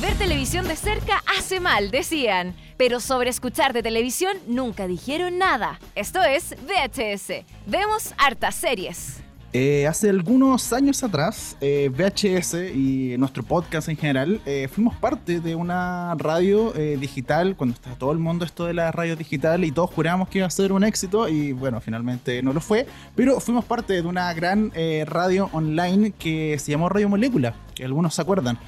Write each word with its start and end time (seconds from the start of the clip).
Ver 0.00 0.16
televisión 0.18 0.68
de 0.68 0.76
cerca 0.76 1.22
hace 1.38 1.60
mal, 1.60 1.90
decían. 1.90 2.54
Pero 2.76 3.00
sobre 3.00 3.30
escuchar 3.30 3.72
de 3.72 3.82
televisión 3.82 4.36
nunca 4.46 4.86
dijeron 4.86 5.38
nada. 5.38 5.78
Esto 5.94 6.22
es 6.22 6.54
VHS. 6.66 7.44
Vemos 7.66 8.14
hartas 8.18 8.54
series. 8.54 9.25
Eh, 9.58 9.86
hace 9.86 10.10
algunos 10.10 10.74
años 10.74 11.02
atrás, 11.02 11.56
eh, 11.62 11.88
VHS 11.90 12.74
y 12.74 13.16
nuestro 13.16 13.42
podcast 13.42 13.88
en 13.88 13.96
general, 13.96 14.38
eh, 14.44 14.68
fuimos 14.70 14.94
parte 14.96 15.40
de 15.40 15.54
una 15.54 16.14
radio 16.18 16.74
eh, 16.76 16.98
digital, 17.00 17.56
cuando 17.56 17.72
estaba 17.72 17.96
todo 17.96 18.12
el 18.12 18.18
mundo 18.18 18.44
esto 18.44 18.66
de 18.66 18.74
la 18.74 18.92
radio 18.92 19.16
digital 19.16 19.64
y 19.64 19.72
todos 19.72 19.88
jurábamos 19.92 20.28
que 20.28 20.40
iba 20.40 20.46
a 20.46 20.50
ser 20.50 20.72
un 20.72 20.84
éxito 20.84 21.26
y 21.26 21.52
bueno, 21.52 21.80
finalmente 21.80 22.42
no 22.42 22.52
lo 22.52 22.60
fue, 22.60 22.86
pero 23.14 23.40
fuimos 23.40 23.64
parte 23.64 23.94
de 23.94 24.02
una 24.02 24.30
gran 24.34 24.72
radio 25.06 25.48
online 25.54 26.10
que 26.10 26.58
se 26.58 26.72
llamó 26.72 26.90
Radio 26.90 27.08
Molécula, 27.08 27.54
que 27.74 27.82
algunos 27.82 28.14
se 28.14 28.20
acuerdan. 28.20 28.58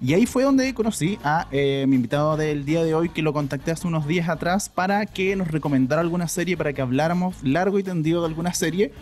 Y 0.00 0.14
ahí 0.14 0.24
fue 0.24 0.44
donde 0.44 0.72
conocí 0.72 1.18
a 1.24 1.46
mi 1.50 1.94
invitado 1.94 2.38
del 2.38 2.64
día 2.64 2.82
de 2.84 2.94
hoy, 2.94 3.10
que 3.10 3.20
lo 3.20 3.34
contacté 3.34 3.72
hace 3.72 3.86
unos 3.86 4.06
días 4.06 4.30
atrás 4.30 4.70
para 4.70 5.04
que 5.04 5.36
nos 5.36 5.48
recomendara 5.48 6.00
alguna 6.00 6.26
serie, 6.26 6.56
para 6.56 6.72
que 6.72 6.80
habláramos 6.80 7.36
largo 7.42 7.78
y 7.78 7.82
tendido 7.82 8.22
de 8.22 8.28
alguna 8.28 8.54
serie. 8.54 8.94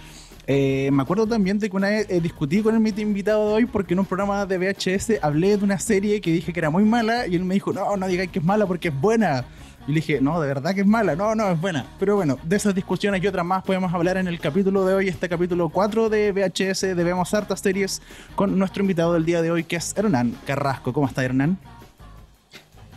Eh, 0.49 0.91
me 0.93 1.03
acuerdo 1.03 1.27
también 1.27 1.59
de 1.59 1.69
que 1.69 1.77
una 1.77 1.89
vez 1.89 2.07
eh, 2.09 2.21
discutí 2.21 2.63
con 2.63 2.75
el 2.75 2.99
invitado 3.01 3.49
de 3.49 3.55
hoy 3.55 3.67
porque 3.67 3.95
en 3.95 4.01
un 4.01 4.07
programa 4.07 4.47
de 4.47 4.59
VHS 4.59 5.15
hablé 5.21 5.57
de 5.57 5.65
una 5.65 5.79
serie 5.81 6.21
que 6.21 6.31
dije 6.31 6.53
que 6.53 6.61
era 6.61 6.71
muy 6.71 6.85
mala 6.85 7.27
y 7.27 7.35
él 7.35 7.45
me 7.45 7.55
dijo, 7.55 7.73
no, 7.73 7.97
no 7.97 8.07
digáis 8.07 8.31
que 8.31 8.39
es 8.39 8.45
mala 8.45 8.67
porque 8.67 8.89
es 8.89 9.01
buena. 9.01 9.45
Y 9.89 9.93
le 9.93 9.97
dije, 9.97 10.21
no, 10.21 10.41
de 10.41 10.49
verdad 10.49 10.75
que 10.75 10.81
es 10.81 10.87
mala, 10.87 11.15
no, 11.15 11.35
no, 11.35 11.49
es 11.51 11.61
buena. 11.61 11.87
Pero 11.99 12.17
bueno, 12.17 12.39
de 12.43 12.57
esas 12.57 12.75
discusiones 12.75 13.23
y 13.23 13.27
otras 13.27 13.45
más 13.45 13.63
podemos 13.65 13.93
hablar 13.93 14.17
en 14.17 14.27
el 14.27 14.41
capítulo 14.41 14.85
de 14.85 14.95
hoy, 14.95 15.09
este 15.09 15.29
capítulo 15.29 15.69
4 15.69 16.09
de 16.09 16.33
VHS, 16.33 16.81
de 16.81 17.05
Vemos 17.05 17.33
Hartas 17.33 17.61
Series, 17.61 18.03
con 18.35 18.59
nuestro 18.59 18.83
invitado 18.83 19.15
del 19.15 19.25
día 19.25 19.43
de 19.43 19.51
hoy, 19.51 19.65
que 19.65 19.77
es 19.77 19.97
Hernán 19.97 20.37
Carrasco. 20.45 20.93
¿Cómo 20.93 21.07
está 21.07 21.25
Hernán? 21.25 21.59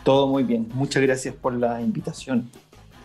Todo 0.02 0.26
muy 0.26 0.42
bien. 0.42 0.68
Muchas 0.74 1.02
gracias 1.02 1.34
por 1.34 1.52
la 1.52 1.80
invitación 1.80 2.50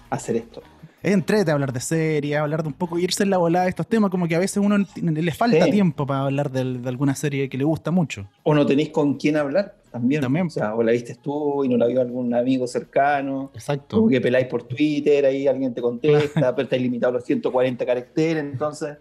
a 0.10 0.16
hacer 0.16 0.36
esto. 0.36 0.64
Es 1.06 1.14
entrete 1.14 1.52
hablar 1.52 1.72
de 1.72 1.80
series, 1.82 2.36
hablar 2.36 2.64
de 2.64 2.70
un 2.70 2.74
poco, 2.74 2.98
irse 2.98 3.22
en 3.22 3.30
la 3.30 3.38
volada 3.38 3.66
de 3.66 3.70
estos 3.70 3.86
temas, 3.86 4.10
como 4.10 4.28
que 4.28 4.36
a 4.36 4.40
veces 4.40 4.58
uno 4.58 4.84
le 4.96 5.32
falta 5.34 5.64
Sí. 5.66 5.70
tiempo 5.70 6.08
para 6.08 6.22
hablar 6.22 6.50
de, 6.50 6.90
alguna 6.90 7.14
serie 7.14 7.48
que 7.48 7.60
le 7.60 7.64
gusta 7.64 7.92
mucho. 7.92 8.28
O 8.42 8.56
no 8.56 8.66
tenéis 8.66 8.90
con 8.90 9.14
quién 9.14 9.38
hablar 9.38 9.76
también. 9.92 10.24
También. 10.24 10.48
O 10.48 10.50
sea, 10.50 10.74
o 10.74 10.82
la 10.82 10.94
viste 10.94 11.14
tú 11.14 11.64
y 11.64 11.70
no 11.70 11.78
la 11.78 11.86
vio 11.86 12.02
algún 12.02 12.34
amigo 12.34 12.66
cercano. 12.66 13.52
Exacto. 13.54 13.98
Como 13.98 14.10
que 14.10 14.20
peláis 14.20 14.48
por 14.48 14.64
Twitter, 14.64 15.28
ahí 15.28 15.46
alguien 15.46 15.76
te 15.76 15.82
contesta, 15.84 16.56
pero 16.56 16.64
estáis 16.64 16.82
limitado 16.82 17.12
a 17.12 17.14
los 17.18 17.24
140 17.24 17.86
caracteres. 17.86 18.44
Entonces, 18.44 18.98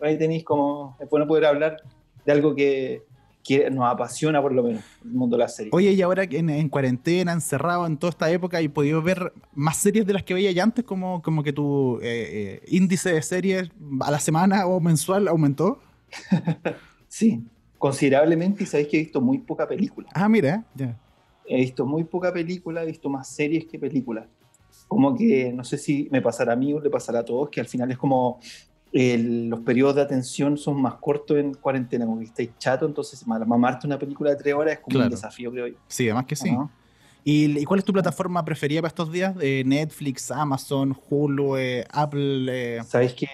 ahí 0.00 0.16
tenéis 0.16 0.44
como. 0.44 0.96
Es 1.00 1.10
bueno 1.10 1.26
poder 1.26 1.44
hablar 1.44 1.76
de 2.24 2.32
algo 2.32 2.54
que, 2.54 3.02
que 3.42 3.68
nos 3.70 3.84
apasiona, 3.90 4.40
por 4.40 4.52
lo 4.52 4.62
menos, 4.62 4.82
el 5.04 5.10
mundo 5.10 5.36
de 5.36 5.42
la 5.42 5.48
serie. 5.48 5.70
Oye, 5.72 5.92
y 5.92 6.02
ahora 6.02 6.26
que 6.26 6.38
en, 6.38 6.50
en 6.50 6.68
cuarentena, 6.68 7.32
encerrado 7.32 7.86
en 7.86 7.96
toda 7.96 8.10
esta 8.10 8.30
época, 8.30 8.62
¿y 8.62 8.68
podido 8.68 9.02
ver 9.02 9.32
más 9.54 9.76
series 9.76 10.06
de 10.06 10.12
las 10.12 10.22
que 10.22 10.34
veía 10.34 10.52
ya 10.52 10.62
antes? 10.62 10.84
Como, 10.84 11.22
como 11.22 11.42
que 11.42 11.52
tu 11.52 11.98
eh, 12.02 12.60
eh, 12.62 12.62
índice 12.68 13.12
de 13.12 13.22
series 13.22 13.70
a 14.00 14.10
la 14.10 14.20
semana 14.20 14.66
o 14.66 14.80
mensual 14.80 15.28
aumentó. 15.28 15.80
Sí, 17.12 17.44
considerablemente. 17.76 18.64
Y 18.64 18.66
sabéis 18.66 18.88
que 18.88 18.96
he 18.96 19.00
visto 19.00 19.20
muy 19.20 19.36
poca 19.36 19.68
película. 19.68 20.08
Ah, 20.14 20.30
mira, 20.30 20.64
ya. 20.74 20.98
He 21.44 21.56
visto 21.56 21.84
muy 21.84 22.04
poca 22.04 22.32
película, 22.32 22.82
he 22.82 22.86
visto 22.86 23.10
más 23.10 23.28
series 23.28 23.66
que 23.66 23.78
películas. 23.78 24.26
Como 24.88 25.14
que 25.14 25.52
no 25.52 25.62
sé 25.62 25.76
si 25.76 26.08
me 26.10 26.22
pasará 26.22 26.54
a 26.54 26.56
mí 26.56 26.72
o 26.72 26.80
le 26.80 26.88
pasará 26.88 27.18
a 27.18 27.24
todos, 27.24 27.50
que 27.50 27.60
al 27.60 27.66
final 27.66 27.90
es 27.90 27.98
como 27.98 28.40
el- 28.92 29.48
los 29.48 29.60
periodos 29.60 29.94
de 29.96 30.02
atención 30.02 30.56
son 30.58 30.80
más 30.80 30.94
cortos 30.96 31.36
en 31.38 31.54
cuarentena, 31.54 32.04
como 32.06 32.18
que 32.18 32.26
estáis 32.26 32.50
chato, 32.58 32.86
entonces 32.86 33.26
ma- 33.26 33.38
mamarte 33.44 33.86
una 33.86 33.98
película 33.98 34.30
de 34.30 34.36
tres 34.36 34.54
horas 34.54 34.74
es 34.74 34.80
como 34.80 34.92
Claro. 34.94 35.06
un 35.06 35.10
desafío, 35.12 35.50
creo 35.50 35.66
yo. 35.68 35.74
Sí, 35.88 36.04
además 36.08 36.26
que 36.26 36.36
sí. 36.36 36.50
¿no? 36.52 36.70
¿Y, 37.24 37.58
y 37.60 37.64
cuál 37.64 37.78
es 37.78 37.84
tu 37.84 37.92
plataforma 37.92 38.44
preferida 38.44 38.80
para 38.82 38.88
estos 38.88 39.10
días? 39.12 39.34
Eh, 39.40 39.62
Netflix, 39.64 40.30
Amazon, 40.30 40.94
Hulu, 41.08 41.56
eh, 41.56 41.86
Apple. 41.90 42.46
eh, 42.78 42.82
¿Sabéis 42.84 43.14
qué? 43.14 43.28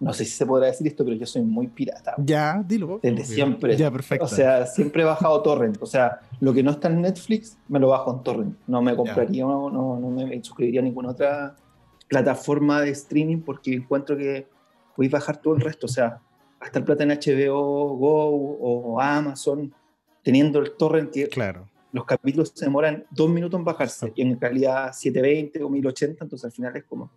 No 0.00 0.12
sé 0.12 0.24
si 0.24 0.30
se 0.30 0.46
podrá 0.46 0.66
decir 0.68 0.86
esto, 0.86 1.04
pero 1.04 1.16
yo 1.16 1.26
soy 1.26 1.42
muy 1.42 1.66
pirata. 1.66 2.14
Ya, 2.18 2.62
dilo. 2.66 3.00
Desde 3.02 3.24
siempre. 3.24 3.76
Ya, 3.76 3.90
perfecto. 3.90 4.24
O 4.24 4.28
sea, 4.28 4.64
siempre 4.64 5.02
he 5.02 5.04
bajado 5.04 5.42
torrent. 5.42 5.76
O 5.80 5.86
sea, 5.86 6.20
lo 6.40 6.54
que 6.54 6.62
no 6.62 6.70
está 6.70 6.88
en 6.88 7.02
Netflix, 7.02 7.58
me 7.68 7.80
lo 7.80 7.88
bajo 7.88 8.14
en 8.16 8.22
torrent. 8.22 8.56
No 8.68 8.80
me 8.80 8.94
compraría, 8.94 9.42
no, 9.44 9.68
no, 9.70 9.98
no 9.98 10.08
me 10.10 10.42
suscribiría 10.42 10.80
a 10.80 10.84
ninguna 10.84 11.10
otra 11.10 11.56
plataforma 12.08 12.80
de 12.80 12.90
streaming 12.90 13.38
porque 13.42 13.74
encuentro 13.74 14.16
que 14.16 14.46
podéis 14.96 15.12
bajar 15.12 15.36
todo 15.40 15.54
el 15.54 15.60
resto. 15.60 15.86
O 15.86 15.88
sea, 15.88 16.20
gastar 16.60 16.84
plata 16.84 17.04
en 17.04 17.10
HBO 17.10 17.96
Go 17.96 18.26
o 18.60 19.00
Amazon, 19.00 19.72
teniendo 20.22 20.58
el 20.58 20.72
torrent 20.76 21.10
que 21.12 21.28
claro. 21.28 21.68
los 21.92 22.04
capítulos 22.04 22.52
se 22.54 22.64
demoran 22.64 23.04
dos 23.10 23.30
minutos 23.30 23.58
en 23.58 23.64
bajarse 23.64 24.12
y 24.16 24.22
en 24.22 24.34
calidad 24.36 24.92
720 24.92 25.62
o 25.62 25.68
1080, 25.70 26.24
entonces 26.24 26.44
al 26.46 26.52
final 26.52 26.76
es 26.76 26.84
como, 26.84 27.10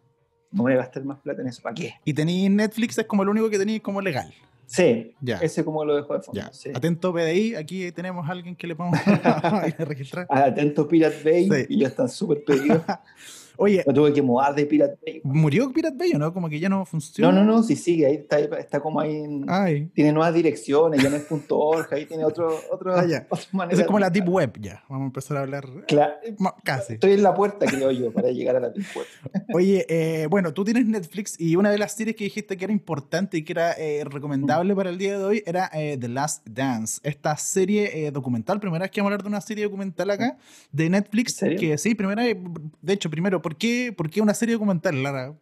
no 0.52 0.64
voy 0.64 0.74
a 0.74 0.78
gastar 0.78 1.04
más 1.04 1.20
plata 1.20 1.42
en 1.42 1.48
eso. 1.48 1.62
¿Para 1.62 1.74
qué? 1.76 1.94
Y 2.06 2.14
tenéis 2.14 2.50
Netflix, 2.52 2.98
es 2.98 3.06
como 3.06 3.24
lo 3.26 3.32
único 3.32 3.50
que 3.50 3.58
tenéis 3.58 3.82
como 3.82 4.02
legal. 4.02 4.32
Sí, 4.68 5.14
Ya. 5.20 5.38
ese 5.40 5.66
como 5.66 5.84
lo 5.84 5.96
dejo 5.96 6.14
de 6.14 6.22
fondo. 6.22 6.40
Ya. 6.40 6.54
sí. 6.54 6.70
Atento 6.74 7.12
PDI, 7.12 7.56
aquí 7.56 7.92
tenemos 7.92 8.26
a 8.30 8.32
alguien 8.32 8.56
que 8.56 8.68
le 8.68 8.76
podemos 8.76 9.00
ir 9.68 9.76
a 9.80 9.86
registrar. 9.86 10.28
Atento 10.30 10.88
Pirate 10.88 11.22
Bay 11.26 11.50
Sí. 11.50 11.66
y 11.70 11.80
ya 11.82 11.88
están 11.88 12.08
súper 12.08 12.44
pedidos. 12.46 12.82
Oye, 13.62 13.84
Me 13.86 13.94
tuve 13.94 14.12
que 14.12 14.22
mudar 14.22 14.56
de 14.56 14.66
Pirate 14.66 14.98
Bay. 15.06 15.22
¿murió 15.24 15.72
Pirate 15.72 15.96
Bay 15.98 16.12
o 16.16 16.20
no? 16.20 16.34
Como 16.34 16.50
que 16.50 16.60
ya 16.60 16.68
no 16.68 16.80
No, 16.80 16.86
funciona. 16.86 17.32
no, 17.32 17.44
no, 17.44 17.62
sí 17.64 17.76
sigue, 17.76 18.08
ahí 18.08 18.16
está, 18.16 18.40
está 18.40 18.80
como 18.80 19.00
ahí. 19.00 19.16
en- 19.16 19.46
Ay, 19.48 19.86
Tiene 19.94 20.12
nuevas 20.14 20.34
direcciones, 20.34 21.02
ya 21.02 21.10
no 21.10 21.16
es 21.16 21.24
punto 21.24 21.60
.org, 21.60 21.88
ahí 21.94 22.06
tiene 22.06 22.26
otro, 22.26 22.60
otro, 22.72 22.96
Ah, 22.96 23.06
ya. 23.06 23.28
otra 23.30 23.46
manera. 23.52 23.74
esa 23.74 23.82
es 23.84 23.88
como 23.88 24.00
la 24.00 24.10
Deep 24.10 24.28
Web, 24.28 24.54
ya. 24.60 24.84
Vamos 24.90 25.04
a 25.04 25.06
empezar 25.08 25.38
a 25.38 25.42
hablar. 25.42 25.66
Cla- 25.88 26.16
Ma- 26.40 26.56
Casi. 26.64 26.94
Estoy 26.94 27.12
en 27.14 27.24
la 27.24 27.34
puerta, 27.34 27.66
creo 27.68 27.92
yo, 27.92 28.12
para 28.12 28.32
llegar 28.32 28.56
a 28.56 28.60
la 28.62 28.70
Deep 28.70 28.86
Web. 28.96 29.06
Oye, 29.56 29.86
eh, 29.90 30.28
bueno, 30.28 30.54
tú 30.54 30.64
tienes 30.64 30.86
Netflix 30.88 31.40
y 31.40 31.56
una 31.56 31.70
de 31.72 31.78
las 31.78 31.94
series 31.94 32.16
que 32.16 32.24
dijiste 32.24 32.58
que 32.58 32.64
era 32.66 32.74
importante 32.74 33.38
y 33.38 33.44
que 33.44 33.54
era 33.54 33.74
eh, 33.78 34.04
Mm. 34.06 34.10
recomendable 34.10 34.76
para 34.76 34.90
el 34.90 34.98
día 34.98 35.18
de 35.20 35.24
hoy 35.24 35.44
era 35.46 35.70
eh, 35.74 35.98
The 36.00 36.08
Last 36.08 36.48
Dance. 36.50 37.00
Esta 37.04 37.38
serie 37.38 38.08
eh, 38.08 38.12
documental, 38.12 38.60
primera 38.60 38.84
vez 38.84 38.92
que 38.92 39.02
vamos 39.02 39.12
a 39.12 39.14
hablar 39.14 39.24
de 39.24 39.28
una 39.30 39.42
serie 39.42 39.66
documental 39.66 40.10
acá 40.10 40.38
de 40.72 40.90
Netflix. 40.90 41.34
¿En 41.34 41.38
serio? 41.52 41.60
Que 41.60 41.78
sí, 41.78 41.94
primera 41.96 42.24
vez. 42.24 42.38
De 42.82 42.94
hecho, 42.94 43.10
primero, 43.10 43.42
¿por 43.52 43.58
qué, 43.58 43.94
por 43.96 44.10
qué 44.10 44.22
una 44.22 44.34
serie 44.34 44.54
documental, 44.54 45.04
Lara? 45.04 45.36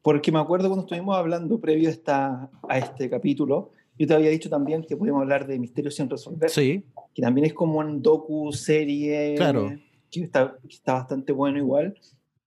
Porque 0.00 0.32
me 0.32 0.38
acuerdo 0.38 0.68
cuando 0.68 0.84
estuvimos 0.86 1.14
hablando 1.14 1.60
previo 1.60 1.88
a, 1.88 1.92
esta, 1.92 2.50
a 2.66 2.78
este 2.78 3.10
capítulo, 3.10 3.72
yo 3.98 4.06
te 4.06 4.14
había 4.14 4.30
dicho 4.30 4.48
también 4.48 4.82
que 4.82 4.96
podíamos 4.96 5.20
hablar 5.20 5.46
de 5.46 5.58
Misterios 5.58 5.96
sin 5.96 6.08
resolver, 6.08 6.48
Sí, 6.48 6.84
que 7.14 7.20
también 7.20 7.46
es 7.46 7.52
como 7.52 7.80
un 7.80 8.00
docu-serie 8.00 9.34
Claro. 9.36 9.74
que, 10.10 10.22
está, 10.22 10.56
que 10.66 10.74
está 10.74 10.94
bastante 10.94 11.32
bueno 11.32 11.58
igual. 11.58 11.98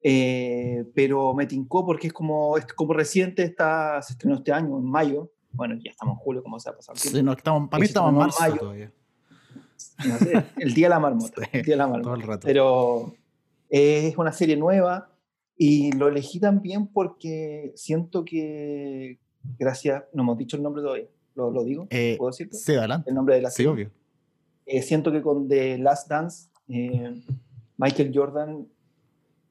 Eh, 0.04 0.84
pero 0.96 1.36
me 1.36 1.46
tincó 1.46 1.86
porque 1.86 2.08
es 2.08 2.14
como, 2.14 2.58
es 2.58 2.66
como 2.74 2.94
reciente, 2.94 3.44
está, 3.44 4.02
se 4.02 4.14
estrenó 4.14 4.38
este 4.38 4.52
año, 4.52 4.80
en 4.80 4.86
mayo. 4.86 5.30
Bueno, 5.52 5.76
ya 5.76 5.92
estamos 5.92 6.14
en 6.14 6.20
julio, 6.20 6.42
como 6.42 6.60
se 6.60 6.70
ha 6.70 6.74
pasado 6.76 6.98
sí, 6.98 7.22
no, 7.22 7.34
estamos, 7.34 7.70
para 7.70 7.82
mí 7.82 7.86
estamos 7.86 8.10
en 8.12 8.18
marzo 8.18 8.42
mayo. 8.42 8.56
todavía. 8.58 8.92
No 10.08 10.18
sé, 10.18 10.44
el 10.58 10.74
día 10.74 10.88
de 10.88 10.90
la 10.90 11.00
marmota. 11.00 11.42
Sí, 11.52 11.58
el 11.60 11.64
día 11.64 11.74
de 11.74 11.78
la 11.78 11.86
Todo 11.86 11.94
marmota. 11.94 12.22
el 12.22 12.28
rato. 12.28 12.48
Pero 12.48 13.14
es 13.72 14.18
una 14.18 14.32
serie 14.34 14.58
nueva 14.58 15.10
y 15.58 15.92
lo 15.94 16.08
elegí 16.10 16.40
también 16.40 16.88
porque 16.88 17.72
siento 17.76 18.24
que, 18.26 19.20
gracias, 19.58 20.04
no 20.14 20.24
hemos 20.24 20.38
dicho 20.38 20.58
el 20.58 20.64
nombre 20.64 20.82
todavía, 20.84 21.08
lo, 21.36 21.50
lo 21.52 21.64
digo, 21.64 21.88
Eh, 21.90 22.16
¿puedo 22.18 22.32
decirlo? 22.32 22.54
sí, 22.54 22.74
adelante. 22.76 23.10
El 23.10 23.16
nombre 23.16 23.36
de 23.36 23.42
la 23.42 23.50
Sí, 23.50 23.58
serie. 23.64 23.72
obvio. 23.72 23.92
Eh, 24.66 24.82
siento 24.82 25.12
que 25.12 25.22
con 25.22 25.48
The 25.48 25.78
Last 25.78 26.10
Dance, 26.10 26.50
eh, 26.68 27.22
Michael 27.78 28.12
Jordan 28.14 28.68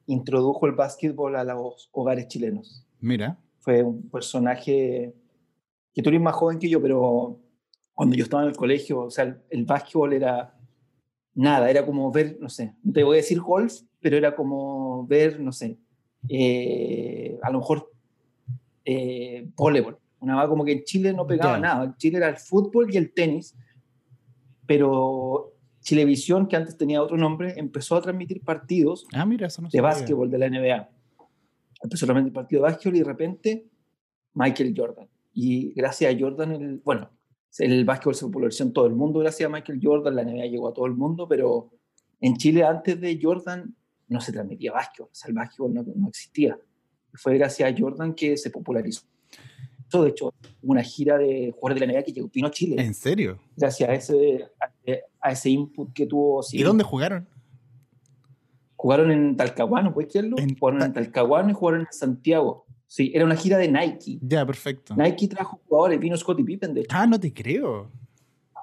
introdujo 0.07 0.67
el 0.67 0.73
básquetbol 0.73 1.37
a 1.37 1.45
los 1.45 1.89
hogares 1.93 2.29
chilenos. 2.29 2.85
Mira. 3.01 3.39
Fue 3.61 3.83
un 3.83 4.09
personaje 4.11 5.15
que 5.93 6.03
tú 6.03 6.09
eres 6.11 6.21
más 6.21 6.35
joven 6.35 6.59
que 6.59 6.69
yo, 6.69 6.81
pero 6.81 7.39
cuando 7.95 8.17
yo 8.17 8.25
estaba 8.25 8.43
en 8.45 8.49
el 8.51 8.57
colegio, 8.57 9.01
o 9.05 9.11
sea, 9.11 9.25
el, 9.25 9.41
el 9.51 9.65
básquetbol 9.65 10.13
era 10.13 10.55
nada, 11.35 11.71
era 11.71 11.85
como 11.87 12.11
ver, 12.11 12.37
no 12.41 12.49
sé, 12.49 12.75
te 12.93 13.03
voy 13.03 13.17
a 13.17 13.23
decir 13.23 13.41
golf, 13.41 13.75
pero 14.01 14.17
era 14.17 14.35
como 14.35 15.07
ver, 15.07 15.41
no 15.41 15.53
sé, 15.53 15.79
eh, 16.29 17.39
a 17.43 17.51
lo 17.51 17.59
mejor 17.61 17.91
eh, 18.85 19.49
voleibol. 19.57 19.99
Una 20.21 20.37
va 20.37 20.49
como 20.49 20.65
que 20.65 20.73
en 20.73 20.85
Chile 20.85 21.13
no 21.13 21.27
pegaba 21.27 21.55
Ya. 21.55 21.61
nada, 21.61 21.85
en 21.85 21.97
Chile 21.97 22.19
era 22.19 22.29
el 22.29 22.37
fútbol 22.37 22.93
y 22.93 22.97
el 22.99 23.13
tenis, 23.13 23.57
pero 24.67 25.53
Chilevisión, 25.81 26.47
que 26.47 26.57
antes 26.57 26.77
tenía 26.77 27.03
otro 27.03 27.17
nombre, 27.17 27.55
empezó 27.57 27.97
a 27.97 28.03
transmitir 28.03 28.43
partidos 28.43 29.07
Ah, 29.13 29.25
mira, 29.25 29.47
eso 29.47 29.63
no 29.63 29.69
de 29.69 29.81
básquetbol 29.81 30.31
de 30.31 30.39
la 30.39 30.47
NBA. 30.49 30.89
Empezó 31.83 32.01
solamente 32.07 32.29
el 32.29 32.35
partido 32.35 32.63
de 32.63 32.71
básquetbol 32.71 32.97
y 32.97 32.99
de 32.99 33.05
repente 33.05 33.67
Michael 34.35 34.75
Jordan. 34.77 35.09
Y 35.33 35.73
gracias 35.73 36.15
a 36.15 36.19
Jordan, 36.19 36.53
el, 36.53 36.79
bueno, 36.85 37.11
el 37.59 37.85
básquetbol 37.85 38.15
se 38.15 38.27
popularizó 38.27 38.65
en 38.65 38.73
todo 38.73 38.87
el 38.87 38.95
mundo 38.95 39.21
gracias 39.21 39.49
a 39.49 39.53
Michael 39.53 39.81
Jordan, 39.83 40.15
la 40.15 40.25
NBA 40.25 40.47
llegó 40.47 40.69
a 40.69 40.75
todo 40.75 40.87
el 40.87 40.95
mundo, 40.95 41.27
pero 41.29 41.71
en 42.21 42.37
Chile 42.37 42.65
antes 42.65 43.01
de 43.01 43.19
Jordan 43.21 43.75
no 44.09 44.21
se 44.21 44.33
transmitía 44.33 44.73
básquetbol, 44.73 45.09
o 45.11 45.15
sea, 45.15 45.29
el 45.29 45.35
básquetbol 45.35 45.75
no, 45.75 45.85
no 45.95 46.09
existía. 46.09 46.59
Fue 47.15 47.37
gracias 47.37 47.73
a 47.73 47.75
Jordan 47.77 48.15
que 48.15 48.37
se 48.37 48.51
popularizó. 48.51 49.03
de 49.93 50.09
hecho, 50.09 50.33
una 50.63 50.83
gira 50.83 51.19
de 51.19 51.53
jugadores 51.53 51.81
de 51.81 51.87
la 51.87 51.93
NBA 51.93 52.03
que 52.05 52.25
vino 52.33 52.49
a 52.49 52.51
Chile. 52.51 52.83
¿En 52.83 52.95
serio? 52.95 53.39
Gracias 53.57 53.89
a 53.89 53.95
ese, 53.95 54.49
a, 55.21 55.33
ese 55.33 55.51
input 55.51 55.93
que 55.93 56.07
tuvo. 56.07 56.41
¿Y 56.53 56.63
dónde 56.63 56.85
jugaron? 56.85 57.27
Jugaron 58.77 59.11
en 59.11 59.37
Talcahuano, 59.37 59.93
¿puedes 59.93 60.11
creerlo? 60.11 60.37
jugaron 60.59 60.83
en 60.83 60.93
Talcahuano 60.93 61.51
y 61.51 61.55
jugaron 61.55 61.81
en 61.83 61.87
Santiago. 61.91 62.65
Sí, 62.91 63.13
era 63.15 63.25
una 63.25 63.37
gira 63.37 63.57
de 63.57 63.69
Nike. 63.69 64.19
Ya, 64.21 64.45
perfecto. 64.45 64.97
Nike 64.97 65.29
trajo 65.29 65.61
jugadores, 65.65 66.01
vino 66.01 66.17
Scottie 66.17 66.45
Pippen, 66.45 66.75
de 66.75 66.87
Ah, 66.89 67.07
no 67.07 67.21
te 67.21 67.33
creo. 67.33 67.89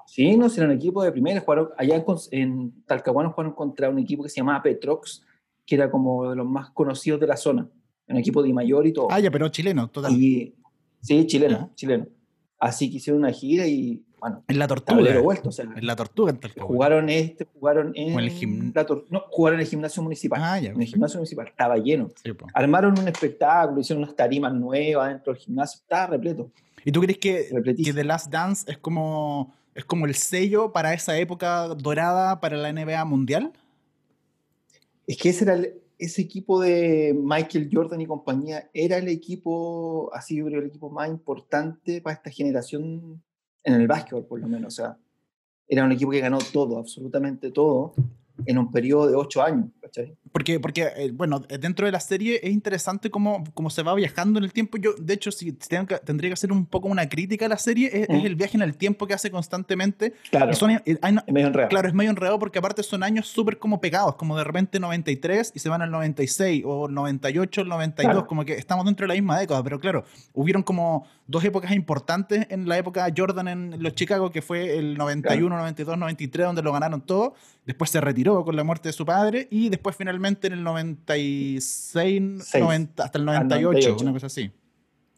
Sí, 0.04 0.36
no, 0.36 0.48
era 0.54 0.66
un 0.66 0.72
equipo 0.72 1.02
de 1.02 1.10
primera. 1.10 1.40
Jugaron, 1.40 1.70
allá 1.78 2.04
en, 2.32 2.84
Talcahuano 2.84 3.30
jugaron 3.30 3.54
contra 3.54 3.88
un 3.88 3.98
equipo 3.98 4.22
que 4.22 4.28
se 4.28 4.36
llamaba 4.36 4.62
Petrox, 4.62 5.24
que 5.64 5.76
era 5.76 5.90
como 5.90 6.28
de 6.28 6.36
los 6.36 6.46
más 6.46 6.68
conocidos 6.72 7.18
de 7.20 7.26
la 7.26 7.38
zona. 7.38 7.70
Un 8.06 8.18
equipo 8.18 8.42
de 8.42 8.52
mayor 8.52 8.86
y 8.86 8.92
todo. 8.92 9.08
Ah, 9.10 9.18
ya, 9.18 9.30
pero 9.30 9.48
chileno, 9.48 9.88
total. 9.88 10.12
sí, 10.12 10.54
chileno, 11.26 11.70
chileno. 11.74 12.06
Así 12.58 12.90
que 12.90 12.98
hicieron 12.98 13.22
una 13.22 13.32
gira 13.32 13.66
y 13.66 14.04
bueno, 14.20 14.44
en 14.48 14.58
la 14.58 14.68
tortuga. 14.68 15.20
Vuelto, 15.20 15.50
en 15.58 15.86
la 15.86 15.96
tortuga 15.96 16.32
en 16.32 16.40
Jugaron 16.60 17.08
este, 17.08 17.46
jugaron 17.54 17.92
en 17.94 18.18
el 18.18 18.72
no, 19.10 19.24
jugaron 19.30 19.58
en 19.58 19.64
el 19.64 19.66
gimnasio 19.66 20.02
municipal. 20.02 20.40
Ah, 20.42 20.58
ya, 20.58 20.70
en 20.70 20.80
el 20.80 20.86
gimnasio 20.86 21.18
municipal, 21.18 21.46
estaba 21.46 21.76
lleno. 21.76 22.08
Armaron 22.54 22.98
un 22.98 23.08
espectáculo, 23.08 23.80
hicieron 23.80 24.02
unas 24.02 24.16
tarimas 24.16 24.52
nuevas 24.54 25.08
dentro 25.08 25.32
del 25.32 25.42
gimnasio, 25.42 25.80
estaba 25.80 26.06
repleto. 26.06 26.50
¿Y 26.84 26.92
tú 26.92 27.00
crees 27.00 27.18
que, 27.18 27.48
que 27.84 27.92
The 27.92 28.04
Last 28.04 28.30
Dance 28.30 28.70
es 28.70 28.78
como, 28.78 29.54
es 29.74 29.84
como 29.84 30.06
el 30.06 30.14
sello 30.14 30.72
para 30.72 30.94
esa 30.94 31.16
época 31.18 31.68
dorada 31.68 32.40
para 32.40 32.56
la 32.56 32.72
NBA 32.72 33.04
mundial? 33.04 33.52
Es 35.06 35.16
que 35.16 35.30
ese 35.30 35.44
era 35.44 35.58
ese 35.98 36.22
equipo 36.22 36.60
de 36.60 37.14
Michael 37.20 37.68
Jordan 37.72 38.00
y 38.00 38.06
compañía 38.06 38.70
era 38.72 38.98
el 38.98 39.08
equipo, 39.08 40.10
así 40.14 40.38
el 40.38 40.66
equipo 40.66 40.90
más 40.90 41.08
importante 41.08 42.00
para 42.00 42.14
esta 42.14 42.30
generación 42.30 43.22
en 43.74 43.80
el 43.80 43.86
básquetbol, 43.86 44.24
por 44.24 44.40
lo 44.40 44.48
menos. 44.48 44.74
O 44.74 44.76
sea, 44.76 44.98
era 45.66 45.84
un 45.84 45.92
equipo 45.92 46.10
que 46.10 46.20
ganó 46.20 46.38
todo, 46.52 46.78
absolutamente 46.78 47.50
todo, 47.50 47.94
en 48.46 48.58
un 48.58 48.70
periodo 48.70 49.06
de 49.06 49.14
ocho 49.14 49.42
años. 49.42 49.66
Porque, 50.32 50.60
porque 50.60 50.88
eh, 50.96 51.10
bueno, 51.12 51.40
dentro 51.40 51.86
de 51.86 51.92
la 51.92 52.00
serie 52.00 52.40
es 52.42 52.50
interesante 52.50 53.10
cómo, 53.10 53.44
cómo, 53.54 53.70
se 53.70 53.82
va 53.82 53.94
viajando 53.94 54.38
en 54.38 54.44
el 54.44 54.52
tiempo. 54.52 54.76
Yo, 54.76 54.92
de 54.98 55.14
hecho, 55.14 55.30
si 55.30 55.52
tendría 55.52 56.30
que 56.30 56.34
hacer 56.34 56.52
un 56.52 56.66
poco 56.66 56.88
una 56.88 57.08
crítica 57.08 57.46
a 57.46 57.48
la 57.48 57.56
serie, 57.56 57.90
es, 57.92 58.08
el 58.08 58.36
viaje 58.36 58.56
en 58.56 58.62
el 58.62 58.76
tiempo 58.76 59.06
que 59.06 59.14
hace 59.14 59.30
constantemente. 59.30 60.12
Claro, 60.30 60.50
es 60.50 60.62
medio 60.62 61.46
enredado. 61.46 61.68
Claro, 61.68 61.88
es 61.88 61.94
medio 61.94 62.10
enredado 62.10 62.38
porque 62.38 62.58
aparte 62.58 62.82
son 62.82 63.02
años 63.02 63.26
súper 63.28 63.58
como 63.58 63.80
pegados, 63.80 64.16
como 64.16 64.36
de 64.36 64.44
repente 64.44 64.78
93 64.78 65.52
y 65.54 65.58
se 65.58 65.68
van 65.68 65.82
al 65.82 65.90
96, 65.90 66.62
o 66.66 66.88
98, 66.88 67.62
el 67.62 67.68
92, 67.68 68.24
como 68.26 68.44
que 68.44 68.54
estamos 68.54 68.84
dentro 68.84 69.04
de 69.04 69.08
la 69.08 69.14
misma 69.14 69.38
década. 69.38 69.62
Pero 69.62 69.80
claro, 69.80 70.04
hubieron 70.34 70.62
como 70.62 71.06
dos 71.26 71.44
épocas 71.44 71.72
importantes 71.72 72.46
en 72.50 72.68
la 72.68 72.78
época 72.78 73.06
Jordan 73.16 73.48
en 73.48 73.82
los 73.82 73.94
Chicago, 73.94 74.30
que 74.30 74.42
fue 74.42 74.78
el 74.78 74.96
91, 74.96 75.56
92, 75.56 75.98
93, 75.98 76.46
donde 76.46 76.62
lo 76.62 76.72
ganaron 76.72 77.00
todo. 77.00 77.34
Después 77.68 77.90
se 77.90 78.00
retiró 78.00 78.42
con 78.46 78.56
la 78.56 78.64
muerte 78.64 78.88
de 78.88 78.94
su 78.94 79.04
padre 79.04 79.46
y 79.50 79.68
después 79.68 79.94
finalmente 79.94 80.46
en 80.46 80.54
el 80.54 80.64
96, 80.64 82.54
90, 82.58 83.04
hasta 83.04 83.18
el 83.18 83.26
98, 83.26 83.96
una 84.00 84.12
cosa 84.14 84.28
así. 84.28 84.50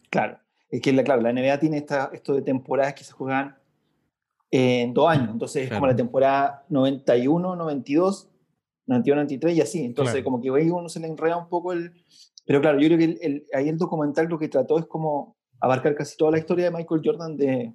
Claro, 0.09 0.37
es 0.69 0.81
que 0.81 0.91
la, 0.91 1.01
claro, 1.01 1.21
la 1.21 1.31
NBA 1.31 1.61
tiene 1.61 1.77
esta, 1.77 2.09
esto 2.11 2.33
de 2.33 2.41
temporadas 2.41 2.93
que 2.93 3.05
se 3.05 3.13
juegan 3.13 3.55
en 4.51 4.93
dos 4.93 5.07
años, 5.07 5.29
entonces 5.31 5.63
es 5.63 5.69
como 5.71 5.87
la 5.87 5.95
temporada 5.95 6.65
91, 6.67 7.55
92, 7.55 8.29
91, 8.85 9.21
93 9.21 9.55
y 9.55 9.61
así, 9.61 9.85
entonces 9.85 10.21
como 10.21 10.41
que 10.41 10.49
ahí 10.49 10.69
uno 10.69 10.89
se 10.89 10.99
le 10.99 11.07
enreda 11.07 11.37
un 11.37 11.47
poco 11.47 11.71
el... 11.71 11.93
Pero 12.45 12.59
claro, 12.59 12.81
yo 12.81 12.87
creo 12.89 12.97
que 12.97 13.17
el, 13.21 13.45
ahí 13.53 13.69
el 13.69 13.77
documental 13.77 14.27
lo 14.27 14.37
que 14.37 14.49
trató 14.49 14.77
es 14.77 14.85
como 14.87 15.37
abarcar 15.61 15.95
casi 15.95 16.17
toda 16.17 16.31
la 16.31 16.39
historia 16.39 16.65
de 16.65 16.71
Michael 16.71 17.01
Jordan 17.01 17.37
de, 17.37 17.71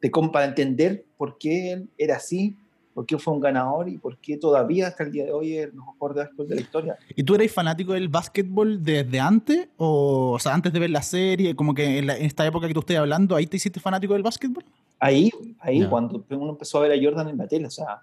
de 0.00 0.10
para 0.32 0.44
entender 0.44 1.04
por 1.16 1.36
qué 1.36 1.72
él 1.72 1.90
era 1.98 2.14
así, 2.14 2.56
por 2.94 3.04
qué 3.06 3.18
fue 3.18 3.34
un 3.34 3.40
ganador 3.40 3.88
y 3.88 3.98
por 3.98 4.16
qué 4.18 4.36
todavía 4.38 4.86
hasta 4.86 5.02
el 5.02 5.10
día 5.10 5.24
de 5.24 5.32
hoy 5.32 5.56
es 5.56 5.64
el 5.66 5.74
mejor 5.74 6.14
de 6.14 6.20
básquetbol 6.20 6.48
de 6.48 6.54
la 6.54 6.60
historia. 6.60 6.98
¿Y 7.14 7.24
tú 7.24 7.34
eres 7.34 7.52
fanático 7.52 7.92
del 7.92 8.08
básquetbol 8.08 8.82
desde 8.82 9.18
antes? 9.18 9.68
O, 9.76 10.38
sea, 10.38 10.54
antes 10.54 10.72
de 10.72 10.78
ver 10.78 10.90
la 10.90 11.02
serie, 11.02 11.56
como 11.56 11.74
que 11.74 11.98
en, 11.98 12.08
esta 12.10 12.46
época 12.46 12.68
que 12.68 12.74
tú 12.74 12.80
estás 12.80 12.96
hablando, 12.96 13.34
¿ahí 13.34 13.46
te 13.46 13.56
hiciste 13.56 13.80
fanático 13.80 14.14
del 14.14 14.22
básquetbol? 14.22 14.64
Ahí, 15.00 15.30
ahí, 15.58 15.84
cuando 15.88 16.24
uno 16.30 16.50
empezó 16.50 16.78
a 16.78 16.82
ver 16.82 16.92
a 16.92 17.02
Jordan 17.02 17.28
en 17.28 17.36
la 17.36 17.48
tele, 17.48 17.66
o 17.66 17.70
sea, 17.70 18.00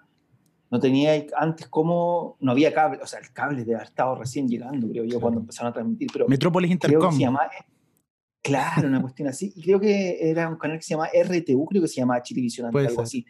no 0.70 0.78
tenía 0.78 1.24
antes 1.38 1.66
como, 1.68 2.36
no 2.40 2.52
había 2.52 2.72
cable, 2.74 2.98
o 3.02 3.06
sea, 3.06 3.18
el 3.20 3.32
cable 3.32 3.64
de 3.64 3.74
haber 3.74 3.86
estado 3.86 4.14
recién 4.14 4.46
llegando, 4.46 4.88
creo 4.88 5.04
yo, 5.04 5.20
cuando 5.20 5.40
empezaron 5.40 5.70
a 5.70 5.72
transmitir. 5.72 6.10
Pero 6.12 6.28
Metrópolis 6.28 6.70
Intercom. 6.70 7.18
claro, 8.42 8.88
una 8.88 9.00
cuestión 9.00 9.28
así. 9.28 9.54
Y 9.56 9.62
creo 9.62 9.80
que 9.80 10.30
era 10.30 10.50
un 10.50 10.56
canal 10.56 10.76
que 10.76 10.82
se 10.82 10.90
llama 10.90 11.08
RTU, 11.08 11.64
creo 11.64 11.80
que 11.80 11.88
se 11.88 11.96
llama 11.96 12.22
Chilevisión, 12.22 12.66
algo 12.66 13.00
así 13.00 13.24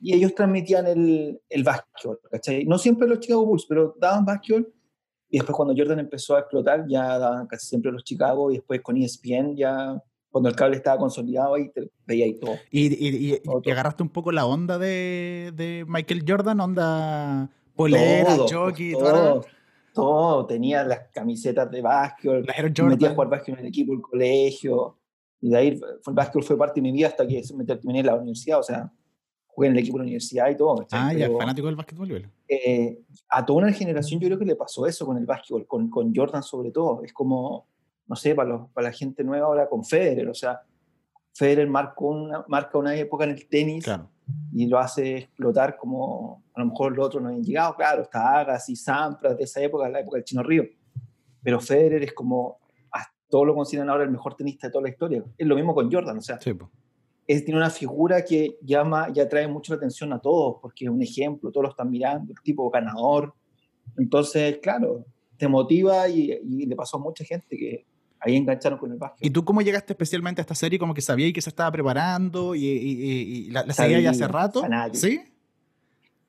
y 0.00 0.14
ellos 0.14 0.34
transmitían 0.34 0.86
el, 0.86 1.40
el 1.48 1.64
básquetbol, 1.64 2.20
¿cachai? 2.30 2.64
No 2.64 2.78
siempre 2.78 3.08
los 3.08 3.20
Chicago 3.20 3.46
Bulls, 3.46 3.66
pero 3.68 3.94
daban 3.98 4.24
básquetbol. 4.24 4.72
Y 5.28 5.38
después 5.38 5.56
cuando 5.56 5.74
Jordan 5.76 5.98
empezó 5.98 6.36
a 6.36 6.40
explotar, 6.40 6.86
ya 6.88 7.18
daban 7.18 7.46
casi 7.46 7.66
siempre 7.66 7.90
los 7.90 8.04
Chicago. 8.04 8.50
Y 8.50 8.56
después 8.56 8.80
con 8.82 8.96
ESPN, 8.96 9.56
ya 9.56 10.00
cuando 10.30 10.48
el 10.48 10.54
cable 10.54 10.76
estaba 10.76 10.98
consolidado, 10.98 11.54
ahí 11.54 11.70
te 11.70 11.90
veía 12.06 12.26
ahí 12.26 12.38
todo. 12.38 12.56
¿Y, 12.70 13.32
y, 13.32 13.40
agarraste 13.70 14.02
un 14.02 14.10
poco 14.10 14.32
la 14.32 14.46
onda 14.46 14.78
de, 14.78 15.52
de 15.54 15.84
Michael 15.88 16.24
Jordan? 16.26 16.60
¿Onda 16.60 17.50
polera, 17.74 18.36
jockey? 18.48 18.92
Todo, 18.92 19.02
todo, 19.02 19.44
todo. 19.94 20.46
Tenía 20.46 20.84
las 20.84 21.08
camisetas 21.12 21.70
de 21.70 21.82
básquetbol. 21.82 22.44
Me 22.46 22.88
metía 22.90 23.08
a 23.08 23.14
jugar 23.14 23.30
básquetbol 23.30 23.60
en 23.60 23.64
el 23.64 23.70
equipo, 23.70 23.94
el 23.94 24.02
colegio. 24.02 24.98
Y 25.40 25.50
de 25.50 25.56
ahí 25.56 25.68
el 25.68 26.14
básquetbol 26.14 26.44
fue 26.44 26.58
parte 26.58 26.80
de 26.80 26.82
mi 26.82 26.92
vida 26.92 27.08
hasta 27.08 27.26
que 27.26 27.42
me 27.54 27.64
terminé 27.64 28.02
la 28.02 28.14
universidad. 28.14 28.60
O 28.60 28.62
sea, 28.62 28.92
jugué 29.56 29.68
en 29.68 29.72
el 29.72 29.78
equipo 29.78 29.96
de 29.96 30.00
la 30.00 30.04
universidad 30.04 30.50
y 30.50 30.56
todo. 30.56 30.86
Ah, 30.90 31.14
ya, 31.14 31.30
fanático 31.30 31.66
del 31.66 31.76
básquetbol. 31.76 32.30
Eh, 32.46 33.00
a 33.30 33.46
toda 33.46 33.60
una 33.60 33.72
generación 33.72 34.20
yo 34.20 34.28
creo 34.28 34.38
que 34.38 34.44
le 34.44 34.54
pasó 34.54 34.86
eso 34.86 35.06
con 35.06 35.16
el 35.16 35.24
básquetbol, 35.24 35.66
con, 35.66 35.88
con 35.88 36.14
Jordan 36.14 36.42
sobre 36.42 36.70
todo. 36.70 37.02
Es 37.02 37.14
como, 37.14 37.66
no 38.06 38.16
sé, 38.16 38.34
para, 38.34 38.50
los, 38.50 38.70
para 38.72 38.88
la 38.88 38.92
gente 38.92 39.24
nueva 39.24 39.46
ahora 39.46 39.66
con 39.66 39.82
Federer, 39.82 40.28
o 40.28 40.34
sea, 40.34 40.60
Federer 41.32 41.66
marcó 41.68 42.08
una, 42.08 42.44
marca 42.48 42.76
una 42.76 42.94
época 42.96 43.24
en 43.24 43.30
el 43.30 43.48
tenis 43.48 43.86
y 44.52 44.66
lo 44.66 44.78
hace 44.78 45.18
explotar 45.18 45.78
como 45.78 46.44
a 46.52 46.60
lo 46.60 46.66
mejor 46.66 46.94
los 46.94 47.06
otros 47.06 47.22
no 47.22 47.30
han 47.30 47.42
llegado, 47.42 47.74
claro, 47.76 48.02
está 48.02 48.40
Agassi, 48.40 48.76
Sampras 48.76 49.38
de 49.38 49.44
esa 49.44 49.62
época, 49.62 49.88
la 49.88 50.00
época 50.00 50.16
del 50.16 50.24
Chino 50.24 50.42
Río. 50.42 50.64
Pero 51.42 51.60
Federer 51.60 52.02
es 52.02 52.12
como, 52.12 52.58
todos 53.30 53.46
lo 53.46 53.54
consideran 53.54 53.88
ahora 53.88 54.04
el 54.04 54.10
mejor 54.10 54.34
tenista 54.34 54.66
de 54.66 54.72
toda 54.72 54.82
la 54.82 54.90
historia. 54.90 55.24
Es 55.38 55.46
lo 55.46 55.54
mismo 55.54 55.74
con 55.74 55.90
Jordan, 55.90 56.18
o 56.18 56.20
sea, 56.20 56.38
sí, 56.40 56.52
es, 57.26 57.44
tiene 57.44 57.58
una 57.58 57.70
figura 57.70 58.24
que 58.24 58.58
llama 58.62 59.08
y 59.14 59.20
atrae 59.20 59.48
mucho 59.48 59.72
la 59.72 59.78
atención 59.78 60.12
a 60.12 60.18
todos, 60.18 60.56
porque 60.60 60.84
es 60.84 60.90
un 60.90 61.02
ejemplo, 61.02 61.50
todos 61.50 61.64
lo 61.64 61.70
están 61.70 61.90
mirando, 61.90 62.32
el 62.32 62.40
tipo 62.40 62.70
ganador. 62.70 63.34
Entonces, 63.96 64.58
claro, 64.62 65.04
te 65.36 65.48
motiva 65.48 66.08
y, 66.08 66.38
le 66.66 66.76
pasó 66.76 66.98
a 66.98 67.00
mucha 67.00 67.24
gente 67.24 67.56
que 67.56 67.84
ahí 68.20 68.36
engancharon 68.36 68.78
con 68.78 68.92
el 68.92 68.98
básquet. 68.98 69.26
¿Y 69.26 69.30
tú 69.30 69.44
cómo 69.44 69.60
llegaste 69.60 69.92
especialmente 69.92 70.40
a 70.40 70.42
esta 70.42 70.54
serie? 70.54 70.78
Como 70.78 70.94
que 70.94 71.02
sabías 71.02 71.32
que 71.32 71.42
se 71.42 71.50
estaba 71.50 71.70
preparando 71.72 72.54
y, 72.54 73.50
la, 73.50 73.72
sabía 73.72 74.00
ya 74.00 74.10
hace 74.10 74.28
rato. 74.28 74.62
¿Sí? 74.92 75.20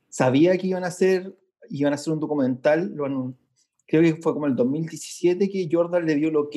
Sabía 0.10 0.58
que 0.58 0.68
iban 0.68 0.84
a 0.84 0.88
hacer, 0.88 1.38
iban 1.70 1.94
a 1.94 1.96
hacer 1.96 2.14
un 2.14 2.20
documental, 2.20 2.94
creo 3.86 4.02
que 4.02 4.16
fue 4.16 4.34
como 4.34 4.48
el 4.48 4.56
2017 4.56 5.50
que 5.50 5.70
Jordan 5.72 6.06
le 6.06 6.16
dio 6.16 6.30
el 6.30 6.38
ok 6.38 6.56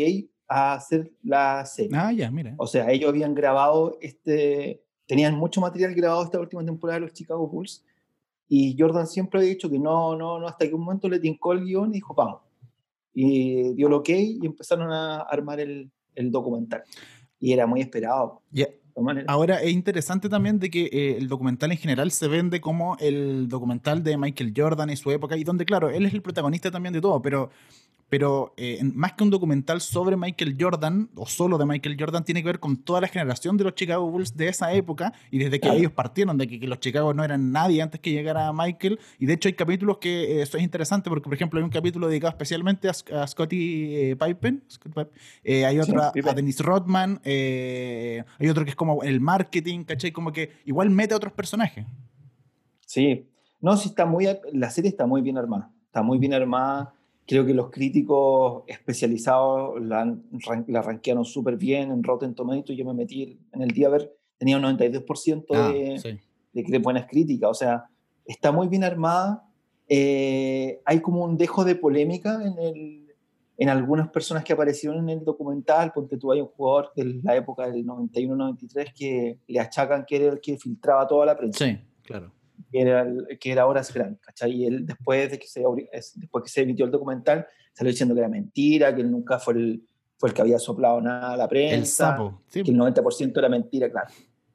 a 0.50 0.74
hacer 0.74 1.12
la 1.22 1.64
serie. 1.64 1.96
Ah, 1.96 2.12
ya, 2.12 2.30
mira. 2.30 2.54
O 2.58 2.66
sea, 2.66 2.90
ellos 2.90 3.08
habían 3.08 3.34
grabado 3.34 3.96
este, 4.00 4.82
tenían 5.06 5.34
mucho 5.34 5.60
material 5.60 5.94
grabado 5.94 6.24
esta 6.24 6.38
última 6.38 6.64
temporada 6.64 6.98
de 6.98 7.06
los 7.06 7.12
Chicago 7.12 7.48
Bulls 7.48 7.84
y 8.48 8.76
Jordan 8.78 9.06
siempre 9.06 9.40
había 9.40 9.50
dicho 9.50 9.70
que 9.70 9.78
no, 9.78 10.16
no, 10.16 10.40
no, 10.40 10.46
hasta 10.48 10.68
que 10.68 10.74
un 10.74 10.82
momento 10.82 11.08
le 11.08 11.20
tincó 11.20 11.52
el 11.52 11.64
guion 11.64 11.90
y 11.90 11.94
dijo, 11.94 12.14
vamos. 12.14 12.42
Y 13.14 13.74
dio 13.74 13.86
el 13.86 13.92
ok 13.92 14.08
y 14.08 14.44
empezaron 14.44 14.92
a 14.92 15.22
armar 15.22 15.60
el, 15.60 15.90
el 16.14 16.30
documental. 16.30 16.82
Y 17.38 17.52
era 17.52 17.66
muy 17.66 17.80
esperado. 17.80 18.42
Ahora 19.26 19.62
es 19.62 19.72
interesante 19.72 20.28
también 20.28 20.58
de 20.58 20.70
que 20.70 20.84
eh, 20.84 21.16
el 21.16 21.28
documental 21.28 21.72
en 21.72 21.78
general 21.78 22.10
se 22.10 22.28
vende 22.28 22.60
como 22.60 22.96
el 22.98 23.48
documental 23.48 24.02
de 24.02 24.16
Michael 24.16 24.52
Jordan 24.56 24.90
y 24.90 24.96
su 24.96 25.10
época, 25.10 25.36
y 25.36 25.44
donde, 25.44 25.64
claro, 25.64 25.90
él 25.90 26.06
es 26.06 26.14
el 26.14 26.22
protagonista 26.22 26.70
también 26.70 26.92
de 26.92 27.00
todo, 27.00 27.20
pero 27.22 27.50
pero 28.10 28.52
eh, 28.56 28.80
más 28.82 29.12
que 29.12 29.22
un 29.22 29.30
documental 29.30 29.80
sobre 29.80 30.16
Michael 30.16 30.56
Jordan 30.60 31.08
o 31.14 31.26
solo 31.26 31.56
de 31.56 31.64
Michael 31.64 31.96
Jordan, 31.98 32.24
tiene 32.24 32.42
que 32.42 32.48
ver 32.48 32.58
con 32.58 32.76
toda 32.76 33.00
la 33.00 33.06
generación 33.06 33.56
de 33.56 33.62
los 33.62 33.74
Chicago 33.76 34.10
Bulls 34.10 34.36
de 34.36 34.48
esa 34.48 34.72
época 34.72 35.12
y 35.30 35.38
desde 35.38 35.60
que 35.60 35.68
ellos 35.68 35.92
partieron, 35.92 36.36
de 36.36 36.48
que, 36.48 36.58
los 36.66 36.80
Chicago 36.80 37.14
no 37.14 37.22
eran 37.22 37.52
nadie 37.52 37.80
antes 37.80 38.00
que 38.00 38.10
llegara 38.10 38.52
Michael. 38.52 38.98
Y 39.20 39.26
de 39.26 39.34
hecho 39.34 39.48
hay 39.48 39.54
capítulos 39.54 39.98
que 39.98 40.24
eh, 40.24 40.42
eso 40.42 40.58
es 40.58 40.64
interesante 40.64 41.08
porque, 41.08 41.24
por 41.24 41.34
ejemplo, 41.34 41.58
hay 41.58 41.64
un 41.64 41.70
capítulo 41.70 42.08
dedicado 42.08 42.30
especialmente 42.30 42.88
a, 42.88 43.26
Scottie 43.26 44.10
eh, 44.10 44.16
Pippen, 44.16 44.64
hay 45.44 45.78
otro 45.78 46.02
a 46.02 46.34
Dennis 46.34 46.60
Rodman, 46.60 47.20
hay 47.24 48.48
otro 48.50 48.64
que 48.64 48.70
es 48.70 48.76
como 48.76 49.04
el 49.04 49.20
marketing, 49.20 49.84
¿cachai? 49.84 50.10
Como 50.10 50.32
que 50.32 50.50
igual 50.64 50.90
mete 50.90 51.14
a 51.14 51.16
otros 51.16 51.32
personajes. 51.32 51.86
Sí, 52.84 53.28
no, 53.60 53.76
sí 53.76 53.90
está 53.90 54.04
muy, 54.04 54.26
la 54.52 54.68
serie 54.70 54.90
está 54.90 55.06
muy 55.06 55.22
bien 55.22 55.38
armada, 55.38 55.70
está 55.86 56.02
muy 56.02 56.18
bien 56.18 56.34
armada 56.34 56.92
Creo 57.30 57.46
que 57.46 57.54
los 57.54 57.70
críticos 57.70 58.64
especializados 58.66 59.80
la, 59.80 60.16
la 60.66 60.82
rankearon 60.82 61.24
súper 61.24 61.56
bien 61.56 61.92
en 61.92 62.02
Rotten 62.02 62.34
Tomatoes. 62.34 62.76
Yo 62.76 62.84
me 62.84 62.92
metí 62.92 63.38
en 63.52 63.62
el 63.62 63.70
día 63.70 63.86
a 63.86 63.90
ver, 63.90 64.12
tenía 64.36 64.56
un 64.56 64.64
92% 64.64 65.44
ah, 65.54 65.68
de, 65.68 66.18
de, 66.52 66.78
buenas 66.80 67.06
críticas. 67.06 67.50
O 67.50 67.54
sea, 67.54 67.84
está 68.24 68.50
muy 68.50 68.66
bien 68.66 68.82
armada. 68.82 69.48
Eh, 69.86 70.80
hay 70.84 70.98
como 70.98 71.22
un 71.22 71.36
dejo 71.36 71.64
de 71.64 71.76
polémica 71.76 72.42
en, 72.44 72.58
el, 72.58 73.14
en 73.58 73.68
algunas 73.68 74.08
personas 74.08 74.42
que 74.42 74.52
aparecieron 74.52 74.98
en 74.98 75.20
el 75.20 75.24
documental. 75.24 75.92
Ponte 75.92 76.16
tú, 76.16 76.32
hay 76.32 76.40
un 76.40 76.48
jugador 76.48 76.90
de 76.96 77.20
la 77.22 77.36
época 77.36 77.70
del 77.70 77.86
91-93 77.86 78.92
que 78.92 79.38
le 79.46 79.60
achacan 79.60 80.04
que 80.04 80.16
era 80.16 80.32
el 80.32 80.40
que 80.40 80.58
filtraba 80.58 81.06
toda 81.06 81.26
la 81.26 81.36
prensa. 81.36 81.64
Sí, 81.64 81.78
claro 82.02 82.32
que 82.70 82.80
era, 82.80 83.06
que 83.38 83.52
era 83.52 83.66
Horace 83.66 83.92
Grant, 83.92 84.20
¿cachai? 84.20 84.52
Y 84.52 84.66
él, 84.66 84.86
después 84.86 85.30
de 85.30 85.38
que 85.38 85.46
se, 85.46 85.62
después 86.16 86.44
que 86.44 86.50
se 86.50 86.62
emitió 86.62 86.84
el 86.84 86.90
documental, 86.90 87.46
salió 87.72 87.90
diciendo 87.90 88.14
que 88.14 88.20
era 88.20 88.28
mentira, 88.28 88.94
que 88.94 89.02
él 89.02 89.10
nunca 89.10 89.38
fue 89.38 89.54
el, 89.54 89.86
fue 90.16 90.30
el 90.30 90.34
que 90.34 90.42
había 90.42 90.58
soplado 90.58 91.00
nada 91.00 91.32
a 91.32 91.36
la 91.36 91.48
prensa. 91.48 91.76
El 91.76 91.86
sapo. 91.86 92.42
Que 92.52 92.60
el 92.60 92.76
90% 92.76 93.38
era 93.38 93.48
mentira, 93.48 93.90
claro. 93.90 94.08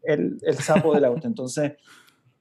El, 0.03 0.37
el 0.41 0.55
sapo 0.55 0.93
del 0.93 1.05
auto. 1.05 1.27
Entonces, 1.27 1.73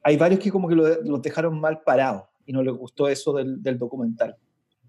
hay 0.02 0.16
varios 0.16 0.40
que 0.40 0.50
como 0.50 0.68
que 0.68 0.74
los 0.74 0.98
lo 1.04 1.18
dejaron 1.18 1.58
mal 1.60 1.82
parados 1.82 2.24
y 2.44 2.52
no 2.52 2.62
les 2.62 2.74
gustó 2.74 3.08
eso 3.08 3.32
del, 3.32 3.62
del, 3.62 3.78
documental. 3.78 4.36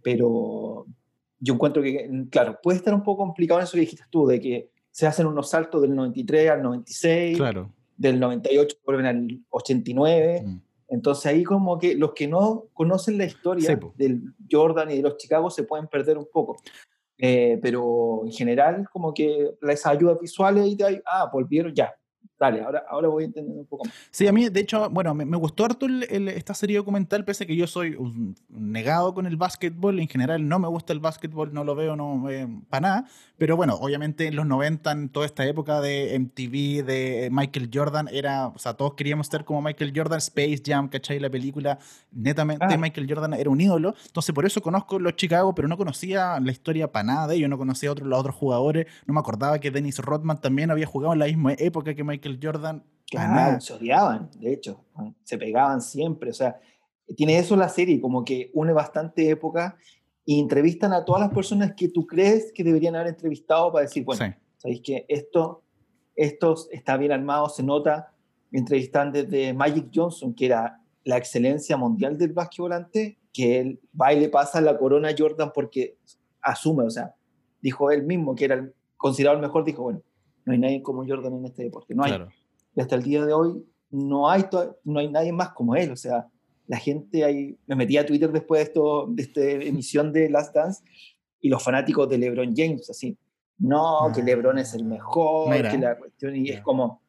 Pero 0.02 0.86
yo 1.40 1.54
encuentro 1.54 1.82
que, 1.82 2.26
claro, 2.30 2.60
puede 2.62 2.78
estar 2.78 2.94
un 2.94 3.04
poco 3.04 3.24
complicado 3.24 3.60
en 3.60 3.64
eso 3.64 3.74
que 3.74 3.82
dijiste 3.82 4.04
tú, 4.10 4.28
de 4.28 4.40
que 4.40 4.72
se 4.92 5.08
hacen 5.08 5.26
unos 5.26 5.50
saltos 5.50 5.82
del 5.82 5.96
93 5.96 6.50
al 6.52 6.64
96. 6.64 7.38
Claro 7.38 7.75
del 7.98 8.20
98 8.20 8.78
vuelven 8.86 9.06
al 9.06 9.40
89. 9.50 10.44
Mm. 10.46 10.62
Entonces 10.88 11.26
ahí 11.26 11.44
como 11.44 11.78
que 11.80 11.96
los 11.96 12.14
que 12.14 12.28
no 12.28 12.66
conocen 12.74 13.18
la 13.18 13.26
historia 13.26 13.80
del 13.96 14.22
Jordan 14.50 14.92
y 14.92 14.98
de 14.98 15.02
los 15.02 15.18
Chicago 15.18 15.50
se 15.50 15.64
pueden 15.64 15.88
perder 15.88 16.18
un 16.18 16.28
poco. 16.32 16.58
Eh, 17.18 17.60
pero 17.62 18.24
en 18.26 18.32
general 18.32 18.88
como 18.92 19.14
que 19.14 19.56
las 19.62 19.86
ayudas 19.86 20.20
visuales 20.20 20.68
y 20.68 20.76
de 20.76 21.02
ah, 21.06 21.30
volvieron 21.32 21.74
ya, 21.74 21.96
Dale, 22.38 22.62
ahora, 22.62 22.84
ahora 22.90 23.08
voy 23.08 23.24
entendiendo 23.24 23.62
un 23.62 23.68
poco 23.68 23.86
más. 23.86 23.94
Sí, 24.12 24.28
a 24.28 24.34
mí, 24.34 24.50
de 24.50 24.60
hecho, 24.60 24.90
bueno, 24.90 25.14
me, 25.14 25.38
gustó 25.38 25.64
harto 25.64 25.88
esta 25.88 26.54
serie 26.54 26.76
documental, 26.76 27.24
pese 27.24 27.46
a 27.46 27.48
que 27.48 27.56
yo 27.56 27.66
soy 27.66 27.96
un 27.96 28.36
negado 28.50 29.14
con 29.14 29.26
el 29.26 29.38
básquetbol. 29.38 30.02
En 30.02 30.10
general, 30.10 30.46
no 30.46 30.60
me 30.60 30.68
gusta 30.68 30.92
el 30.92 31.00
básquetbol, 31.00 31.54
no 31.54 31.64
lo 31.64 31.76
veo 31.76 31.96
no 31.96 32.30
eh, 32.30 32.48
para 32.70 32.82
nada. 32.82 33.06
Pero 33.38 33.56
bueno, 33.56 33.76
obviamente 33.76 34.28
en 34.28 34.36
los 34.36 34.46
90, 34.46 34.92
en 34.92 35.10
toda 35.10 35.26
esta 35.26 35.46
época 35.46 35.80
de 35.80 36.18
MTV, 36.20 36.86
de 36.86 37.30
Michael 37.32 37.70
Jordan, 37.74 38.10
era, 38.12 38.48
o 38.48 38.60
sea, 38.60 38.74
todos 38.74 38.96
queríamos 38.96 39.28
ser 39.28 39.46
como 39.46 39.62
Michael 39.62 39.94
Jordan, 39.96 40.18
Space 40.18 40.62
Jam, 40.66 40.90
¿cachai? 40.90 41.20
La 41.20 41.30
película, 41.30 41.80
netamente 42.12 42.66
ah. 42.70 42.78
Michael 42.78 43.08
Jordan 43.10 43.34
era 43.34 43.50
un 43.50 43.62
ídolo. 43.62 43.96
Entonces, 44.08 44.36
por 44.36 44.46
eso 44.46 44.62
conozco 44.62 45.00
los 45.00 45.16
Chicago, 45.16 45.56
pero 45.56 45.70
no 45.70 45.78
conocía 45.78 46.38
la 46.42 46.52
historia 46.52 46.92
para 46.92 47.04
nada 47.04 47.28
de 47.28 47.36
ellos, 47.36 47.50
no 47.50 47.58
conocía 47.58 47.90
a 47.90 47.92
otros, 47.94 48.10
los 48.10 48.20
otros 48.20 48.36
jugadores. 48.36 48.88
No 49.06 49.14
me 49.14 49.22
acordaba 49.22 49.60
que 49.60 49.72
Dennis 49.72 50.00
Rodman 50.00 50.42
también 50.42 50.70
había 50.70 50.86
jugado 50.86 51.14
en 51.14 51.20
la 51.20 51.28
misma 51.28 51.54
época 51.54 51.94
que 51.94 52.04
Michael 52.04 52.25
Jordan. 52.42 52.84
Claro, 53.10 53.62
se 53.62 53.74
odiaban, 53.74 54.30
de 54.40 54.54
hecho, 54.54 54.84
se 55.24 55.38
pegaban 55.38 55.82
siempre. 55.82 56.32
O 56.32 56.34
sea, 56.34 56.60
tiene 57.16 57.38
eso 57.38 57.56
la 57.56 57.70
serie, 57.70 58.02
como 58.02 58.26
que 58.26 58.50
une 58.54 58.74
bastante 58.74 59.30
época 59.30 59.78
y 60.26 60.40
entrevistan 60.40 60.92
a 60.92 61.06
todas 61.06 61.22
las 61.22 61.32
personas 61.32 61.74
que 61.76 61.90
tú 61.90 62.08
crees 62.08 62.52
que 62.52 62.64
deberían 62.64 62.96
haber 62.96 63.10
entrevistado 63.10 63.72
para 63.72 63.84
decir, 63.84 64.04
bueno, 64.04 64.36
sabéis 64.58 64.82
que 64.82 65.06
esto, 65.08 65.64
esto 66.16 66.56
está 66.72 66.98
bien 66.98 67.12
armado, 67.12 67.48
se 67.48 67.62
nota. 67.62 68.12
Entrevistan 68.52 69.12
desde 69.12 69.54
Magic 69.54 69.90
Johnson, 69.94 70.34
que 70.34 70.48
era 70.48 70.82
la 71.04 71.18
excelencia 71.18 71.78
mundial 71.78 72.18
del 72.18 72.34
básquetbolante, 72.34 73.20
que 73.32 73.60
él 73.60 73.80
va 74.00 74.14
y 74.14 74.20
le 74.20 74.30
pasa 74.30 74.62
la 74.62 74.78
corona 74.78 75.10
a 75.10 75.16
Jordan 75.18 75.52
porque 75.54 75.98
asume, 76.42 76.86
o 76.86 76.90
sea, 76.90 77.14
dijo 77.62 77.92
él 77.92 78.04
mismo 78.04 78.34
que 78.34 78.46
era 78.46 78.68
considerado 78.98 79.38
el 79.38 79.42
mejor, 79.42 79.64
dijo, 79.64 79.84
bueno, 79.84 80.02
no 80.46 80.54
hay 80.54 80.60
nadie 80.60 80.82
como 80.82 81.06
Jordan 81.06 81.34
en 81.34 81.46
este 81.46 81.64
deporte, 81.64 81.94
no 81.96 82.04
hay. 82.04 82.14
Y 82.76 82.82
hasta 82.82 82.96
el 82.96 83.04
día 83.04 83.26
de 83.26 83.34
hoy 83.34 83.66
no 83.90 84.30
hay, 84.30 84.46
no 84.84 85.00
hay 85.00 85.10
nadie 85.10 85.32
más 85.32 85.50
como 85.50 85.76
él, 85.76 85.92
o 85.92 85.96
sea, 85.96 86.28
la 86.68 86.78
gente 86.78 87.24
ahí, 87.24 87.58
me 87.68 87.76
metí 87.76 87.98
a 87.98 88.06
Twitter 88.06 88.32
después 88.32 88.60
de, 88.60 88.64
esto, 88.64 89.08
de 89.10 89.24
esta 89.24 89.42
emisión 89.42 90.12
de 90.12 90.30
Last 90.30 90.54
Dance 90.54 90.84
y 91.42 91.50
los 91.50 91.64
fanáticos 91.64 92.10
de 92.10 92.18
LeBron 92.18 92.54
James, 92.56 92.90
así, 92.90 93.18
no, 93.58 94.12
que 94.14 94.22
ah. 94.22 94.24
LeBron 94.24 94.58
es 94.58 94.74
el 94.74 94.84
mejor, 94.84 95.52
que 95.70 95.78
la 95.78 95.98
cuestión, 95.98 96.36
y 96.36 96.50
es 96.50 96.62
como, 96.62 97.02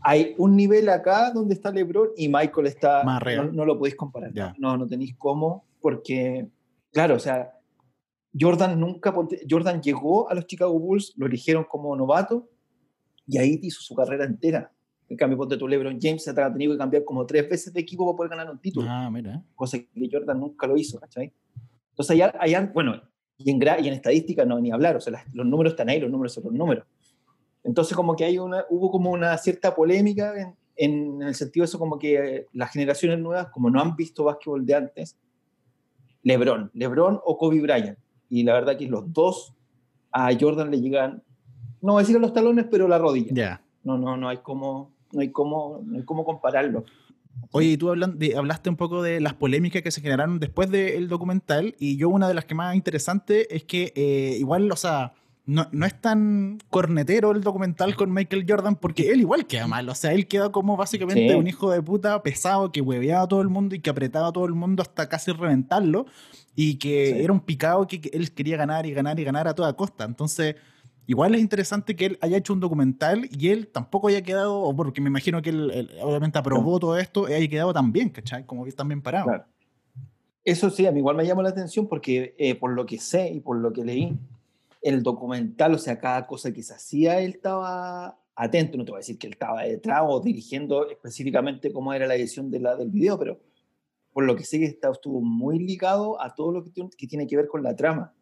hay 0.00 0.34
un 0.38 0.56
nivel 0.56 0.88
acá 0.88 1.30
donde 1.30 1.54
está 1.54 1.70
LeBron 1.70 2.10
y 2.16 2.28
Michael 2.28 2.66
está, 2.66 3.02
no, 3.52 3.64
lo 3.64 3.78
podéis 3.78 3.96
comparar, 3.96 4.32
no, 4.58 4.76
no 4.76 4.86
tenéis 4.86 5.14
cómo, 5.18 5.64
porque, 5.80 6.48
claro, 6.92 7.16
o 7.16 7.18
sea, 7.18 7.52
Jordan 8.38 8.80
nunca, 8.80 9.12
Jordan 9.48 9.82
llegó 9.82 10.30
a 10.30 10.34
los 10.34 10.46
Chicago 10.46 10.78
Bulls, 10.78 11.12
lo 11.16 11.26
eligieron 11.26 11.64
como 11.64 11.94
novato 11.96 12.48
y 13.32 13.38
ahí 13.38 13.58
hizo 13.62 13.80
su 13.80 13.94
carrera 13.94 14.26
entera. 14.26 14.70
En 15.08 15.16
cambio, 15.16 15.38
ponte 15.38 15.56
tu 15.56 15.66
LeBron 15.66 15.98
James 15.98 16.28
ha 16.28 16.52
tenido 16.52 16.72
que 16.72 16.78
cambiar 16.78 17.02
como 17.02 17.24
tres 17.24 17.48
veces 17.48 17.72
de 17.72 17.80
equipo 17.80 18.04
para 18.04 18.16
poder 18.16 18.30
ganar 18.30 18.50
un 18.50 18.60
título. 18.60 18.86
Ah, 18.90 19.10
mira. 19.10 19.42
Cosa 19.54 19.78
que 19.78 20.08
Jordan 20.10 20.38
nunca 20.38 20.66
lo 20.66 20.76
hizo, 20.76 21.00
¿cachai? 21.00 21.32
Entonces, 21.90 22.10
allá, 22.10 22.34
allá 22.38 22.70
bueno, 22.74 23.00
y 23.38 23.50
en, 23.50 23.58
y 23.62 23.88
en 23.88 23.94
estadística 23.94 24.44
no 24.44 24.60
ni 24.60 24.70
hablar, 24.70 24.96
o 24.96 25.00
sea, 25.00 25.24
los 25.32 25.46
números 25.46 25.72
están 25.72 25.88
ahí, 25.88 25.98
los 25.98 26.10
números 26.10 26.34
son 26.34 26.44
los 26.44 26.52
números. 26.52 26.84
Entonces, 27.64 27.96
como 27.96 28.14
que 28.14 28.24
hay 28.24 28.38
una, 28.38 28.66
hubo 28.68 28.90
como 28.90 29.10
una 29.10 29.38
cierta 29.38 29.74
polémica 29.74 30.34
en, 30.38 30.54
en, 30.76 31.22
el 31.22 31.34
sentido 31.34 31.62
de 31.62 31.68
eso, 31.68 31.78
como 31.78 31.98
que 31.98 32.48
las 32.52 32.70
generaciones 32.70 33.18
nuevas, 33.18 33.48
como 33.48 33.70
no 33.70 33.80
han 33.80 33.96
visto 33.96 34.24
básquetbol 34.24 34.66
de 34.66 34.74
antes, 34.74 35.16
LeBron, 36.22 36.70
LeBron 36.74 37.18
o 37.24 37.38
Kobe 37.38 37.60
Bryant. 37.62 37.98
Y 38.28 38.42
la 38.42 38.52
verdad 38.52 38.76
que 38.76 38.88
los 38.88 39.10
dos 39.10 39.54
a 40.10 40.30
Jordan 40.38 40.70
le 40.70 40.82
llegan 40.82 41.22
no 41.82 41.92
voy 41.92 42.00
a 42.00 42.06
decir 42.06 42.18
los 42.20 42.32
talones, 42.32 42.66
pero 42.70 42.88
la 42.88 42.98
rodilla. 42.98 43.32
Ya. 43.32 43.62
No, 43.84 43.98
no, 43.98 44.16
no 44.16 44.28
hay 44.28 44.38
cómo, 44.38 44.92
no 45.12 45.20
hay 45.20 45.30
cómo, 45.30 45.82
no 45.84 45.98
hay 45.98 46.04
cómo 46.04 46.24
compararlo. 46.24 46.84
Oye, 47.50 47.68
y 47.68 47.76
tú 47.76 47.90
hablaste 47.90 48.70
un 48.70 48.76
poco 48.76 49.02
de 49.02 49.20
las 49.20 49.34
polémicas 49.34 49.82
que 49.82 49.90
se 49.90 50.00
generaron 50.00 50.38
después 50.38 50.70
del 50.70 51.08
documental, 51.08 51.74
y 51.78 51.96
yo 51.96 52.08
una 52.08 52.28
de 52.28 52.34
las 52.34 52.44
que 52.44 52.54
más 52.54 52.74
interesante 52.74 53.54
es 53.54 53.64
que 53.64 53.92
eh, 53.96 54.36
igual, 54.38 54.70
o 54.70 54.76
sea, 54.76 55.12
no, 55.44 55.66
no, 55.72 55.86
es 55.86 56.00
tan 56.00 56.58
cornetero 56.70 57.32
el 57.32 57.42
documental 57.42 57.96
con 57.96 58.12
Michael 58.12 58.46
Jordan 58.48 58.76
porque 58.76 59.10
él 59.10 59.20
igual 59.20 59.46
queda 59.46 59.66
mal. 59.66 59.88
O 59.88 59.94
sea, 59.94 60.12
él 60.12 60.28
queda 60.28 60.52
como 60.52 60.76
básicamente 60.76 61.34
un 61.34 61.48
hijo 61.48 61.72
de 61.72 61.82
puta 61.82 62.22
pesado 62.22 62.70
que 62.70 62.80
hueveaba 62.80 63.24
a 63.24 63.28
todo 63.28 63.42
el 63.42 63.48
mundo 63.48 63.74
y 63.74 63.80
que 63.80 63.90
apretaba 63.90 64.28
a 64.28 64.32
todo 64.32 64.44
el 64.44 64.54
mundo 64.54 64.82
hasta 64.82 65.08
casi 65.08 65.32
reventarlo 65.32 66.06
y 66.54 66.76
que 66.76 67.24
era 67.24 67.32
un 67.32 67.40
picado 67.40 67.88
que, 67.88 68.00
que, 68.00 68.10
él 68.12 68.32
quería 68.32 68.56
ganar 68.56 68.86
y 68.86 68.92
ganar 68.92 69.18
y 69.18 69.24
ganar 69.24 69.48
a 69.48 69.54
toda 69.54 69.72
costa. 69.72 70.04
Entonces, 70.04 70.54
Igual 71.06 71.34
es 71.34 71.40
interesante 71.40 71.96
que 71.96 72.06
él 72.06 72.18
haya 72.20 72.36
hecho 72.36 72.52
un 72.52 72.60
documental 72.60 73.28
y 73.30 73.48
él 73.48 73.68
tampoco 73.68 74.08
haya 74.08 74.22
quedado, 74.22 74.74
porque 74.76 75.00
me 75.00 75.08
imagino 75.08 75.42
que 75.42 75.50
él, 75.50 75.90
obviamente 76.00 76.38
aprobó 76.38 76.78
todo 76.78 76.96
esto, 76.96 77.28
y 77.28 77.32
haya 77.32 77.48
quedado 77.48 77.72
tan 77.72 77.92
bien, 77.92 78.08
¿cachai? 78.10 78.46
Como 78.46 78.64
que 78.64 78.72
también 78.72 79.02
parado. 79.02 79.26
Claro. 79.26 79.44
Eso 80.44 80.70
sí, 80.70 80.86
a 80.86 80.92
mí 80.92 80.98
igual 80.98 81.16
me 81.16 81.26
llamó 81.26 81.42
la 81.42 81.50
atención 81.50 81.86
porque 81.86 82.34
eh, 82.38 82.54
por 82.56 82.72
lo 82.72 82.84
que 82.84 82.98
sé 82.98 83.30
y 83.30 83.40
por 83.40 83.58
lo 83.58 83.72
que 83.72 83.84
leí, 83.84 84.16
el 84.80 85.02
documental, 85.02 85.74
o 85.74 85.78
sea, 85.78 85.98
cada 85.98 86.26
cosa 86.26 86.52
que 86.52 86.62
se 86.62 86.74
hacía, 86.74 87.20
él 87.20 87.32
estaba 87.32 88.18
atento, 88.34 88.76
no 88.76 88.84
te 88.84 88.90
voy 88.90 88.98
a 88.98 89.00
decir 89.00 89.18
que 89.18 89.28
él 89.28 89.34
estaba 89.34 89.62
detrás 89.62 90.02
o 90.04 90.20
dirigiendo 90.20 90.88
específicamente 90.90 91.72
cómo 91.72 91.92
era 91.92 92.06
la 92.06 92.16
edición 92.16 92.50
de 92.50 92.58
la, 92.58 92.76
del 92.76 92.90
video, 92.90 93.18
pero 93.18 93.38
por 94.12 94.24
lo 94.24 94.34
que 94.34 94.44
sé 94.44 94.58
que 94.58 94.66
estuvo 94.66 95.20
muy 95.20 95.58
ligado 95.60 96.20
a 96.20 96.34
todo 96.34 96.52
lo 96.52 96.64
que, 96.64 96.72
que 96.96 97.06
tiene 97.06 97.26
que 97.26 97.36
ver 97.36 97.46
con 97.46 97.62
la 97.62 97.76
trama. 97.76 98.12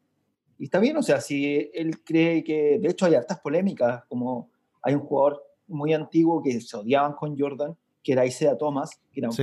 Y 0.61 0.65
está 0.65 0.79
bien, 0.79 0.95
o 0.99 1.03
sea, 1.03 1.23
si 1.23 1.71
él 1.73 2.03
cree 2.05 2.45
que, 2.45 2.79
de 2.79 2.91
hecho 2.91 3.07
hay 3.07 3.15
hartas 3.15 3.41
polémicas, 3.41 4.05
como 4.09 4.51
hay 4.83 4.93
un 4.93 5.01
jugador 5.01 5.43
muy 5.67 5.95
antiguo 5.95 6.43
que 6.43 6.61
se 6.61 6.77
odiaban 6.77 7.15
con 7.15 7.39
Jordan, 7.39 7.75
que 8.03 8.13
era 8.13 8.27
Isaiah 8.27 8.59
Thomas, 8.59 9.01
que 9.11 9.21
era 9.21 9.31
un 9.31 9.35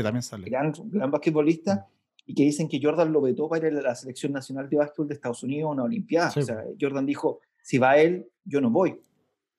Gran, 0.46 0.74
gran 0.92 1.10
basquetbolista, 1.10 1.88
y 2.24 2.36
que 2.36 2.44
dicen 2.44 2.70
que 2.70 2.80
Jordan 2.80 3.12
lo 3.12 3.22
vetó 3.22 3.50
para 3.50 3.68
ir 3.68 3.76
a 3.76 3.82
la 3.82 3.96
selección 3.96 4.32
nacional 4.32 4.70
de 4.70 4.78
básquetbol 4.78 5.08
de 5.08 5.16
Estados 5.16 5.42
Unidos 5.42 5.70
a 5.70 5.72
una 5.72 5.84
Olimpiada. 5.86 6.32
O 6.36 6.42
sea, 6.44 6.64
Jordan 6.80 7.08
dijo, 7.08 7.40
si 7.64 7.80
va 7.80 7.98
él, 7.98 8.28
yo 8.46 8.62
no 8.62 8.70
voy. 8.70 9.02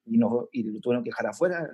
Y, 0.05 0.17
no, 0.17 0.47
y 0.53 0.63
lo 0.63 0.79
tuvieron 0.79 1.03
que 1.03 1.09
dejar 1.09 1.27
afuera. 1.27 1.69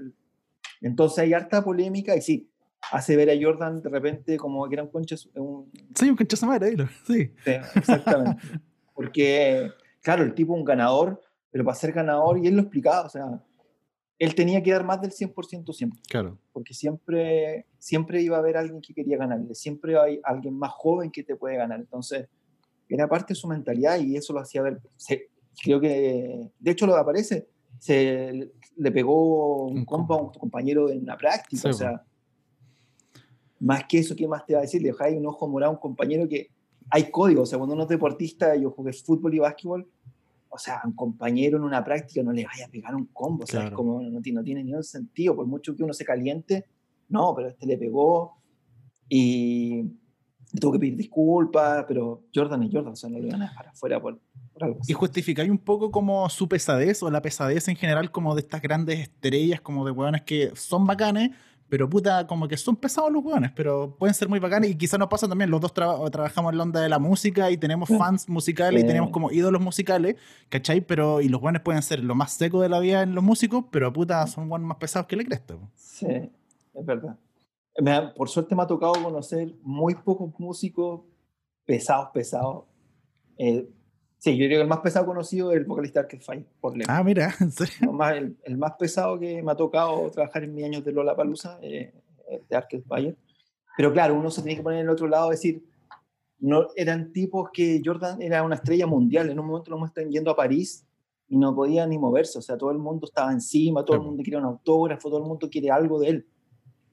Entonces 0.81 1.19
hay 1.19 1.33
harta 1.33 1.63
polémica 1.63 2.15
y 2.15 2.21
sí, 2.21 2.49
hace 2.91 3.15
ver 3.15 3.29
a 3.29 3.39
Jordan 3.39 3.83
de 3.83 3.89
repente 3.89 4.37
como 4.37 4.67
que 4.67 4.73
era 4.73 4.83
un 4.83 4.89
concha. 4.89 5.15
Un... 5.35 5.69
Sí, 5.93 6.09
un 6.09 6.15
concha 6.15 6.43
madre, 6.47 6.75
sí. 7.05 7.31
sí 7.43 7.51
exactamente. 7.75 8.41
Porque, 8.95 9.69
claro, 10.01 10.23
el 10.23 10.33
tipo 10.33 10.53
es 10.53 10.59
un 10.59 10.65
ganador, 10.65 11.21
pero 11.51 11.63
para 11.63 11.75
ser 11.75 11.91
ganador, 11.91 12.39
y 12.39 12.47
él 12.47 12.55
lo 12.55 12.61
explicaba, 12.61 13.05
o 13.05 13.09
sea, 13.09 13.43
él 14.17 14.33
tenía 14.33 14.63
que 14.63 14.71
dar 14.71 14.83
más 14.83 15.01
del 15.01 15.11
100% 15.11 15.73
siempre. 15.73 16.01
Claro. 16.09 16.39
Porque 16.53 16.73
siempre, 16.73 17.67
siempre 17.77 18.21
iba 18.21 18.37
a 18.37 18.39
haber 18.39 18.57
alguien 18.57 18.81
que 18.81 18.93
quería 18.93 19.17
ganarle, 19.17 19.53
siempre 19.53 19.99
hay 19.99 20.19
alguien 20.23 20.57
más 20.57 20.71
joven 20.71 21.11
que 21.11 21.23
te 21.23 21.35
puede 21.35 21.57
ganar. 21.57 21.79
Entonces, 21.79 22.27
era 22.87 23.07
parte 23.07 23.33
de 23.33 23.39
su 23.39 23.47
mentalidad 23.47 23.99
y 23.99 24.15
eso 24.15 24.33
lo 24.33 24.39
hacía 24.39 24.61
ver. 24.61 24.81
creo 25.61 25.79
que, 25.79 26.49
de 26.57 26.71
hecho, 26.71 26.87
lo 26.87 26.95
aparece, 26.95 27.47
se 27.79 28.51
le 28.77 28.91
pegó 28.91 29.65
un, 29.65 29.83
compa 29.85 30.15
a 30.15 30.21
un 30.21 30.29
compañero 30.29 30.89
en 30.89 31.05
la 31.05 31.17
práctica, 31.17 31.69
o 31.69 31.73
sea, 31.73 32.03
más 33.59 33.85
que 33.85 33.99
eso, 33.99 34.15
¿qué 34.15 34.27
más 34.27 34.45
te 34.45 34.53
va 34.53 34.59
a 34.59 34.63
decir? 34.63 34.81
Le 34.81 34.89
dejáis 34.89 35.17
un 35.17 35.25
ojo 35.25 35.47
morado 35.47 35.71
a 35.71 35.75
un 35.75 35.81
compañero 35.81 36.27
que 36.27 36.51
hay 36.89 37.09
código, 37.09 37.43
o 37.43 37.45
sea, 37.45 37.57
cuando 37.57 37.73
uno 37.73 37.83
es 37.83 37.89
deportista, 37.89 38.55
yo 38.55 38.71
jugué 38.71 38.93
fútbol 38.93 39.33
y 39.33 39.39
básquetbol, 39.39 39.87
o 40.49 40.57
sea, 40.57 40.81
un 40.85 40.93
compañero 40.93 41.57
en 41.57 41.63
una 41.63 41.83
práctica 41.83 42.23
no 42.23 42.31
le 42.31 42.45
vaya 42.45 42.65
a 42.65 42.69
pegar 42.69 42.95
un 42.95 43.07
combo, 43.07 43.43
o 43.43 43.47
sea, 43.47 43.65
es 43.65 43.71
como 43.71 44.01
no, 44.01 44.21
tiene, 44.21 44.39
no 44.39 44.43
tiene 44.43 44.63
ningún 44.63 44.83
sentido, 44.83 45.35
por 45.35 45.45
mucho 45.45 45.75
que 45.75 45.83
uno 45.83 45.93
se 45.93 46.05
caliente, 46.05 46.65
no, 47.09 47.33
pero 47.35 47.49
este 47.49 47.65
le 47.65 47.77
pegó 47.77 48.37
y 49.09 49.83
tuvo 50.59 50.73
que 50.73 50.79
pedir 50.79 50.95
disculpas, 50.95 51.85
pero 51.87 52.23
Jordan 52.33 52.63
y 52.63 52.71
Jordan, 52.71 52.93
o 52.93 52.95
sea, 52.95 53.09
no 53.09 53.19
lo 53.19 53.27
iban 53.27 53.41
a 53.41 53.49
dejar 53.49 53.67
afuera 53.67 54.01
por, 54.01 54.19
por 54.53 54.63
algo 54.63 54.79
así. 54.79 54.91
Y 54.91 54.95
justificáis 54.95 55.49
un 55.49 55.57
poco 55.57 55.91
como 55.91 56.29
su 56.29 56.47
pesadez 56.47 57.03
o 57.03 57.11
la 57.11 57.21
pesadez 57.21 57.67
en 57.67 57.75
general 57.75 58.11
como 58.11 58.35
de 58.35 58.41
estas 58.41 58.61
grandes 58.61 58.99
estrellas, 58.99 59.61
como 59.61 59.85
de 59.85 59.91
hueones 59.91 60.21
que 60.21 60.51
son 60.55 60.85
bacanes, 60.85 61.31
pero 61.69 61.89
puta, 61.89 62.27
como 62.27 62.47
que 62.47 62.57
son 62.57 62.75
pesados 62.75 63.11
los 63.11 63.23
hueones, 63.23 63.51
pero 63.55 63.95
pueden 63.97 64.13
ser 64.13 64.29
muy 64.29 64.39
bacanes 64.39 64.69
y 64.71 64.75
quizás 64.75 64.99
nos 64.99 65.07
pasa 65.09 65.27
también, 65.27 65.49
los 65.49 65.59
dos 65.59 65.73
traba- 65.73 66.09
trabajamos 66.11 66.51
en 66.51 66.57
la 66.57 66.63
onda 66.63 66.81
de 66.81 66.89
la 66.89 66.99
música 66.99 67.49
y 67.51 67.57
tenemos 67.57 67.89
fans 67.89 68.29
musicales 68.29 68.79
y 68.79 68.81
Sí. 68.81 68.87
tenemos 68.87 69.09
como 69.09 69.31
ídolos 69.31 69.61
musicales, 69.61 70.15
¿cachai? 70.49 70.81
Pero, 70.81 71.21
y 71.21 71.29
los 71.29 71.41
hueones 71.41 71.61
pueden 71.61 71.81
ser 71.81 72.03
lo 72.03 72.13
más 72.15 72.33
seco 72.33 72.61
de 72.61 72.69
la 72.69 72.79
vida 72.79 73.01
en 73.01 73.15
los 73.15 73.23
músicos, 73.23 73.65
pero 73.71 73.91
puta, 73.91 74.25
son 74.27 74.49
hueones 74.49 74.67
más 74.67 74.77
pesados 74.77 75.07
que 75.07 75.15
la 75.15 75.23
cresta. 75.23 75.55
Sí, 75.75 76.05
es 76.07 76.85
verdad. 76.85 77.17
Me 77.81 77.91
ha- 77.91 78.13
por 78.13 78.29
suerte 78.29 78.55
me 78.55 78.61
ha 78.63 78.67
tocado 78.67 78.93
conocer 79.03 79.53
muy 79.63 79.95
pocos 79.95 80.31
músicos 80.39 81.01
pesados, 81.65 82.09
pesados. 82.13 82.65
Eh, 83.37 83.67
sí, 84.17 84.37
yo 84.37 84.45
creo 84.47 84.57
que 84.59 84.61
el 84.63 84.67
más 84.67 84.79
pesado 84.79 85.05
conocido 85.05 85.51
es 85.51 85.57
el 85.57 85.65
vocalista 85.65 85.99
Arcade 86.01 86.45
por 86.59 86.75
lejos. 86.77 86.93
Ah, 86.93 87.03
mira, 87.03 87.33
en 87.39 87.51
serio. 87.51 87.73
No, 87.81 87.91
más- 87.93 88.15
el, 88.15 88.37
el 88.43 88.57
más 88.57 88.73
pesado 88.79 89.19
que 89.19 89.41
me 89.43 89.51
ha 89.51 89.55
tocado 89.55 90.09
trabajar 90.11 90.43
en 90.43 90.53
mis 90.53 90.65
años 90.65 90.83
de 90.83 90.91
Lollapalooza, 90.91 91.59
eh, 91.61 91.93
eh, 92.29 92.41
de 92.49 92.55
Arcade 92.55 92.83
Fire. 92.87 93.15
Pero 93.77 93.91
claro, 93.93 94.15
uno 94.15 94.29
se 94.31 94.41
tiene 94.41 94.57
que 94.57 94.63
poner 94.63 94.79
en 94.79 94.85
el 94.85 94.91
otro 94.91 95.07
lado, 95.07 95.29
decir, 95.29 95.63
no, 96.39 96.67
eran 96.75 97.11
tipos 97.11 97.49
que 97.51 97.81
Jordan 97.83 98.21
era 98.21 98.43
una 98.43 98.55
estrella 98.55 98.87
mundial. 98.87 99.29
En 99.29 99.39
un 99.39 99.47
momento 99.47 99.71
lo 99.71 99.77
muestran 99.77 100.09
yendo 100.09 100.31
a 100.31 100.35
París 100.35 100.85
y 101.27 101.37
no 101.37 101.55
podía 101.55 101.85
ni 101.87 101.97
moverse. 101.97 102.37
O 102.37 102.41
sea, 102.41 102.57
todo 102.57 102.71
el 102.71 102.77
mundo 102.77 103.05
estaba 103.07 103.31
encima, 103.31 103.83
todo 103.83 103.95
el 103.95 103.99
Claro. 103.99 104.09
mundo 104.11 104.23
quería 104.23 104.39
un 104.39 104.45
autógrafo, 104.45 105.09
todo 105.09 105.19
el 105.19 105.25
mundo 105.27 105.49
quiere 105.49 105.71
algo 105.71 105.99
de 105.99 106.09
él. 106.09 106.27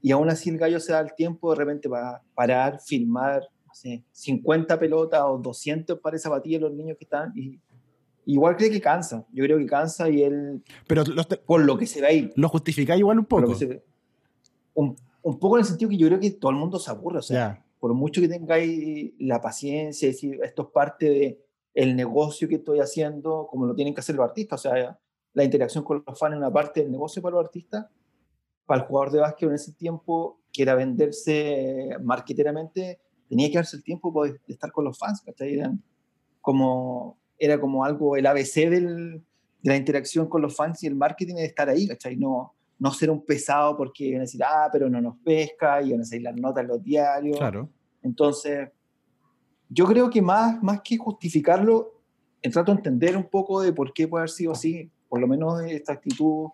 Y 0.00 0.11
aún 0.11 0.29
así 0.31 0.50
el 0.50 0.59
gallo 0.59 0.81
se 0.81 0.93
da 0.93 1.00
el 1.00 1.14
tiempo 1.14 1.50
de 1.50 1.57
repente 1.57 1.88
para 1.88 2.23
parar, 2.35 2.81
filmar, 2.81 3.49
no 3.73 3.76
sé, 3.76 4.05
50 4.12 4.79
pelotas 4.79 5.23
o 5.25 5.38
200 5.38 5.99
pares 6.00 6.21
de 6.21 6.29
zapatillas 6.29 6.61
de 6.61 6.69
los 6.69 6.76
niños 6.76 6.99
que 6.99 7.05
están. 7.05 7.33
Y, 7.35 7.59
igual 8.26 8.55
cree 8.57 8.71
que 8.71 8.81
cansa. 8.83 9.26
Yo 9.33 9.43
creo 9.45 9.57
que 9.59 9.64
cansa 9.67 10.11
y 10.11 10.23
él, 10.23 10.62
Pero 10.87 11.05
los 11.05 11.26
te- 11.26 11.38
por 11.38 11.62
lo 11.64 11.79
que 11.79 11.87
se 11.87 12.02
ve 12.02 12.07
ahí, 12.07 12.33
lo 12.37 12.49
justificáis 12.50 12.99
igual 13.00 13.19
un 13.19 13.25
poco. 13.25 13.55
ve, 13.59 13.83
un, 14.75 14.95
un 15.23 15.38
poco 15.38 15.57
en 15.57 15.61
el 15.61 15.67
sentido 15.67 15.88
que 15.88 15.97
yo 15.97 16.07
creo 16.07 16.21
que 16.21 16.31
todo 16.33 16.50
el 16.50 16.59
mundo 16.59 16.79
se 16.79 16.91
aburre. 16.91 17.19
O 17.19 17.23
sea, 17.23 17.64
por 17.81 17.95
mucho 17.95 18.21
que 18.21 18.29
tengáis 18.29 19.12
la 19.19 19.41
paciencia, 19.41 20.09
es 20.09 20.17
decir, 20.17 20.38
esto 20.43 20.62
es 20.62 20.69
parte 20.69 21.09
de 21.09 21.45
el 21.75 21.97
negocio 21.97 22.47
que 22.49 22.57
estoy 22.57 22.81
haciendo, 22.81 23.47
como 23.50 23.64
lo 23.64 23.75
tienen 23.75 23.95
que 23.95 24.00
hacer 24.00 24.14
los 24.14 24.25
artistas. 24.26 24.61
O 24.67 24.71
sea, 24.71 24.99
la 25.33 25.45
interacción 25.45 25.83
con 25.83 26.05
los 26.07 26.19
fans 26.19 26.35
es 26.35 26.38
una 26.38 26.52
parte 26.52 26.83
del 26.83 26.93
negocio 26.93 27.23
para 27.23 27.37
los 27.37 27.45
artistas. 27.47 27.87
Para 28.67 28.83
el 28.83 28.87
jugador 28.87 29.11
de 29.12 29.19
básquet 29.21 29.49
en 29.49 29.55
ese 29.55 29.73
tiempo, 29.73 30.38
que 30.52 30.62
era 30.62 30.75
venderse 30.75 31.97
marketeramente, 32.02 33.00
tenía 33.33 33.49
que 33.49 33.55
darse 33.57 33.77
el 33.79 33.83
tiempo 33.83 34.12
pues, 34.12 34.33
de 34.47 34.53
estar 34.53 34.71
con 34.71 34.85
los 34.85 34.99
fans, 34.99 35.23
¿cachai? 35.23 35.55
Eran 35.55 35.83
como, 36.43 37.17
era 37.39 37.59
como 37.59 37.83
algo, 37.83 38.15
el 38.15 38.27
ABC 38.27 38.69
del, 38.69 39.23
de 39.62 39.71
la 39.71 39.77
interacción 39.77 40.29
con 40.29 40.43
los 40.43 40.55
fans 40.55 40.83
y 40.83 40.87
el 40.87 40.95
marketing 40.95 41.37
es 41.37 41.45
estar 41.45 41.67
ahí, 41.71 41.89
¿cachai? 41.89 42.15
No, 42.17 42.53
no 42.79 42.93
ser 42.93 43.09
un 43.11 43.25
pesado 43.25 43.75
porque 43.75 44.05
iban 44.05 44.21
a 44.21 44.25
decir, 44.25 44.43
ah, 44.45 44.69
pero 44.71 44.91
no 44.91 45.01
nos 45.01 45.17
pesca, 45.25 45.81
y 45.81 45.89
iban 45.89 46.03
a 46.03 46.05
salir 46.05 46.25
las 46.25 46.37
notas 46.37 46.62
en 46.62 46.69
los 46.69 46.83
diarios. 46.83 47.39
claro. 47.39 47.71
Entonces, 48.03 48.69
yo 49.71 49.87
creo 49.87 50.11
que 50.11 50.21
más, 50.21 50.62
más 50.62 50.83
que 50.83 50.99
justificarlo, 50.99 52.03
eh, 52.43 52.51
trato 52.51 52.73
de 52.73 52.77
entender 52.77 53.17
un 53.17 53.31
poco 53.31 53.62
de 53.62 53.73
por 53.73 53.95
qué 53.95 54.07
puede 54.07 54.23
haber 54.25 54.31
sido 54.31 54.53
así, 54.53 54.91
por 55.09 55.21
lo 55.21 55.27
menos 55.27 55.62
esta 55.62 55.95
actitud 55.95 56.49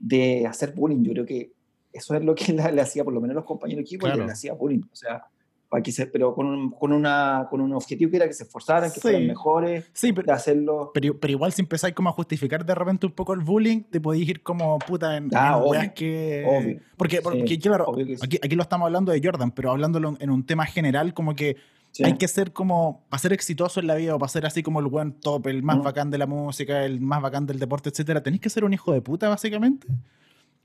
de 0.00 0.44
hacer 0.44 0.72
bullying. 0.74 1.04
Yo 1.04 1.12
creo 1.12 1.26
que 1.26 1.52
eso 1.92 2.16
es 2.16 2.24
lo 2.24 2.34
que 2.34 2.52
le 2.52 2.80
hacía, 2.80 3.04
por 3.04 3.12
lo 3.14 3.20
menos 3.20 3.36
los 3.36 3.44
compañeros 3.44 3.78
de 3.78 3.86
equipo, 3.86 4.06
Claro. 4.06 4.26
le 4.26 4.32
hacía 4.32 4.54
bullying. 4.54 4.82
O 4.90 4.96
sea, 4.96 5.24
para 5.68 5.82
que 5.82 5.90
se, 5.92 6.06
pero 6.06 6.34
con 6.34 6.46
un, 6.46 6.70
con, 6.70 6.92
una, 6.92 7.46
con 7.50 7.60
un 7.60 7.72
objetivo 7.72 8.10
que 8.10 8.16
era 8.18 8.26
que 8.26 8.32
se 8.34 8.44
esforzaran, 8.44 8.90
que 8.90 8.94
Sí. 8.96 9.00
fueran 9.00 9.26
mejores, 9.26 9.90
Sí, 9.92 10.12
pero, 10.12 10.26
de 10.26 10.32
hacerlo. 10.32 10.90
Pero, 10.94 11.18
pero 11.18 11.32
igual 11.32 11.52
si 11.52 11.62
empezáis 11.62 11.92
como 11.94 12.08
a 12.08 12.12
justificar 12.12 12.64
de 12.64 12.74
repente 12.74 13.06
un 13.06 13.12
poco 13.12 13.34
el 13.34 13.40
bullying, 13.40 13.82
te 13.90 14.00
podéis 14.00 14.28
ir 14.28 14.42
como 14.42 14.78
puta 14.78 15.16
en, 15.16 15.28
Ah, 15.34 15.48
en 15.48 15.54
obvio, 15.54 15.70
weas 15.70 15.92
que... 15.92 16.44
obvio. 16.48 16.80
Porque, 16.96 17.16
Sí, 17.16 17.22
porque 17.22 17.58
claro, 17.58 17.84
obvio 17.86 18.06
que 18.06 18.16
sí. 18.16 18.22
aquí, 18.24 18.38
aquí 18.42 18.54
lo 18.54 18.62
estamos 18.62 18.86
hablando 18.86 19.10
de 19.12 19.20
Jordan, 19.22 19.50
pero 19.50 19.70
hablándolo 19.72 20.16
en 20.20 20.30
un 20.30 20.46
tema 20.46 20.66
general, 20.66 21.12
como 21.14 21.34
que 21.34 21.56
hay 22.04 22.18
que 22.18 22.28
ser 22.28 22.52
como, 22.52 23.06
para 23.08 23.18
ser 23.20 23.32
exitoso 23.32 23.80
en 23.80 23.86
la 23.86 23.94
vida 23.94 24.14
o 24.14 24.18
para 24.18 24.28
ser 24.28 24.44
así 24.44 24.62
como 24.62 24.80
el 24.80 24.86
buen 24.86 25.12
top, 25.18 25.46
el 25.46 25.62
más 25.62 25.78
Mm. 25.78 25.82
bacán 25.82 26.10
de 26.10 26.18
la 26.18 26.26
música, 26.26 26.84
el 26.84 27.00
más 27.00 27.22
bacán 27.22 27.46
del 27.46 27.58
deporte, 27.58 27.88
etcétera, 27.88 28.22
tenéis 28.22 28.42
que 28.42 28.50
ser 28.50 28.64
un 28.64 28.74
hijo 28.74 28.92
de 28.92 29.00
puta, 29.00 29.28
básicamente. 29.30 29.86